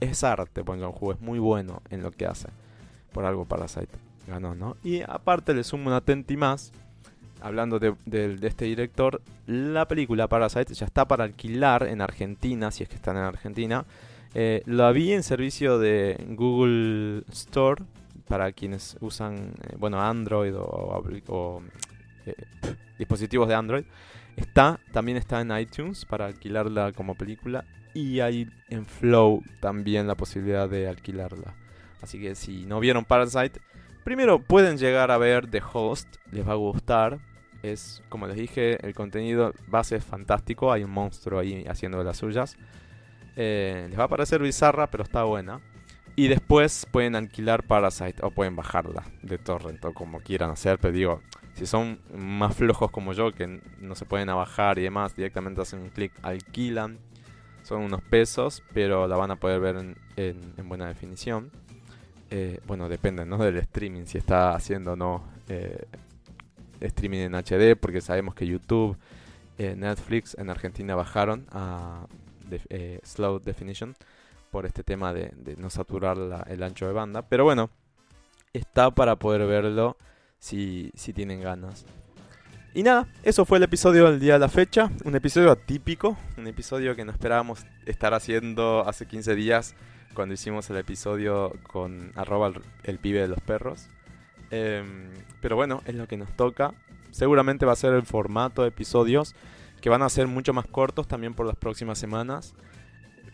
[0.00, 2.48] es arte, Bong Joon-ho, es muy bueno en lo que hace.
[3.12, 3.96] Por algo Parasite
[4.26, 4.76] ganó, ¿no?
[4.84, 6.72] Y aparte le sumo una tenti más,
[7.40, 7.94] hablando de,
[8.42, 13.16] este director, la película Parasite ya está para alquilar en Argentina, si es que están
[13.16, 13.84] en Argentina.
[14.34, 17.82] Eh, la vi en servicio de Google Store
[18.28, 21.62] para quienes usan, eh, bueno, Android o,
[22.26, 22.34] eh,
[22.98, 23.84] dispositivos de Android.
[24.36, 27.64] Está, también está en iTunes para alquilarla como película.
[27.98, 31.56] Y hay en Flow también la posibilidad de alquilarla.
[32.00, 33.60] Así que si no vieron Parasite,
[34.04, 37.18] primero pueden llegar a ver The Host, les va a gustar.
[37.64, 40.70] Es, como les dije, el contenido base es fantástico.
[40.70, 42.56] Hay un monstruo ahí haciendo las suyas.
[43.34, 45.60] Eh, les va a parecer bizarra, pero está buena.
[46.14, 50.78] Y después pueden alquilar Parasite o pueden bajarla de torrent o como quieran hacer.
[50.78, 51.20] Pero digo,
[51.54, 55.80] si son más flojos como yo, que no se pueden bajar y demás, directamente hacen
[55.80, 57.00] un clic, alquilan.
[57.68, 61.50] Son unos pesos, pero la van a poder ver en, en- en buena definición.
[62.30, 63.36] Eh, bueno, depende ¿no?
[63.36, 65.84] del streaming, si está haciendo o no eh,
[66.80, 68.96] streaming en HD, porque sabemos que YouTube,
[69.58, 72.06] eh, Netflix en Argentina bajaron a
[73.04, 73.94] Slow Definition
[74.50, 76.16] por este tema de, no saturar
[76.48, 77.20] el ancho de banda.
[77.28, 77.68] Pero bueno,
[78.54, 79.98] está para poder verlo
[80.38, 81.84] si, si tienen ganas.
[82.74, 84.90] Y nada, eso fue el episodio del día de la fecha.
[85.04, 89.74] Un episodio atípico, un episodio que no esperábamos estar haciendo hace 15 días
[90.14, 92.52] cuando hicimos el episodio con arroba
[92.84, 93.88] el, pibe de los perros.
[94.50, 95.08] Em,
[95.40, 96.74] pero bueno, es lo que nos toca.
[97.10, 99.34] Seguramente va a ser el formato de episodios
[99.80, 102.54] que van a ser mucho más cortos también por las próximas semanas.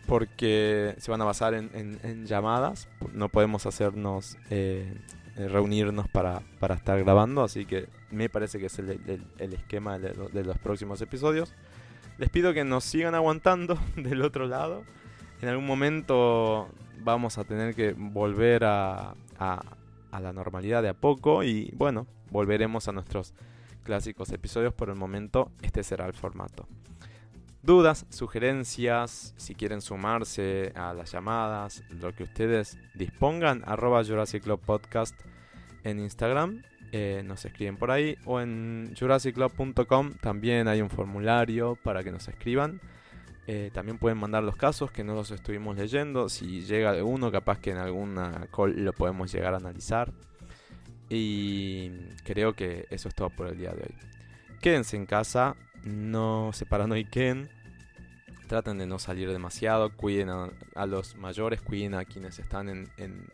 [0.07, 2.87] Porque se van a basar en, llamadas.
[3.13, 4.93] No podemos hacernos eh,
[5.35, 10.43] reunirnos para, para, estar grabando, así que me parece que es el, el, esquema de,
[10.43, 11.53] los próximos episodios.
[12.17, 14.83] Les pido que nos sigan aguantando del otro lado.
[15.41, 16.69] En algún momento
[17.03, 19.61] vamos a tener que volver a, a,
[20.11, 23.33] a la normalidad de a poco y bueno, volveremos a nuestros
[23.83, 24.73] clásicos episodios.
[24.73, 26.67] Por el momento este será el formato
[27.65, 34.59] dudas, sugerencias, si quieren sumarse a las llamadas, lo que ustedes dispongan, arroba Jurassic Club
[34.59, 35.19] Podcast
[35.83, 36.61] en Instagram,
[36.91, 42.27] eh, nos escriben por ahí, o en jurassicclub.com también hay un formulario para que nos
[42.27, 42.79] escriban.
[43.47, 46.29] Eh, también pueden mandar los casos que no los estuvimos leyendo.
[46.29, 50.13] Si llega de uno, capaz que en alguna call lo podemos llegar a analizar.
[51.09, 51.91] Y
[52.23, 53.95] creo que eso es todo por el día de hoy.
[54.61, 57.49] Quédense en casa, no se paranoiquen,
[58.45, 63.27] traten de no salir demasiado, cuiden a, los mayores, cuiden a quienes están en,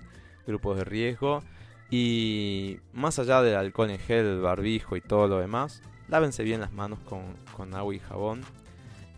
[0.48, 1.44] grupos de riesgo
[1.92, 6.62] y más allá del alcohol en gel, el barbijo y todo lo demás, lávense bien
[6.62, 8.42] las manos con, agua y jabón,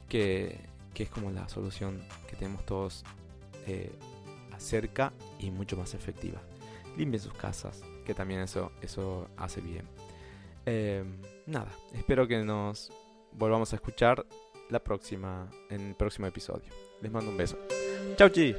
[0.10, 0.60] que,
[0.96, 3.04] es como la solución que tenemos todos
[3.68, 3.92] eh,
[4.58, 6.42] cerca y mucho más efectiva.
[6.98, 9.88] Limpien sus casas, que también eso, eso hace bien.
[10.66, 11.04] Eh,
[11.46, 12.92] nada, espero que nos
[13.34, 14.26] volvamos a escuchar
[14.74, 16.70] la próxima, en el próximo episodio.
[17.02, 17.58] Les mando un beso.
[18.18, 18.54] Chau, chi.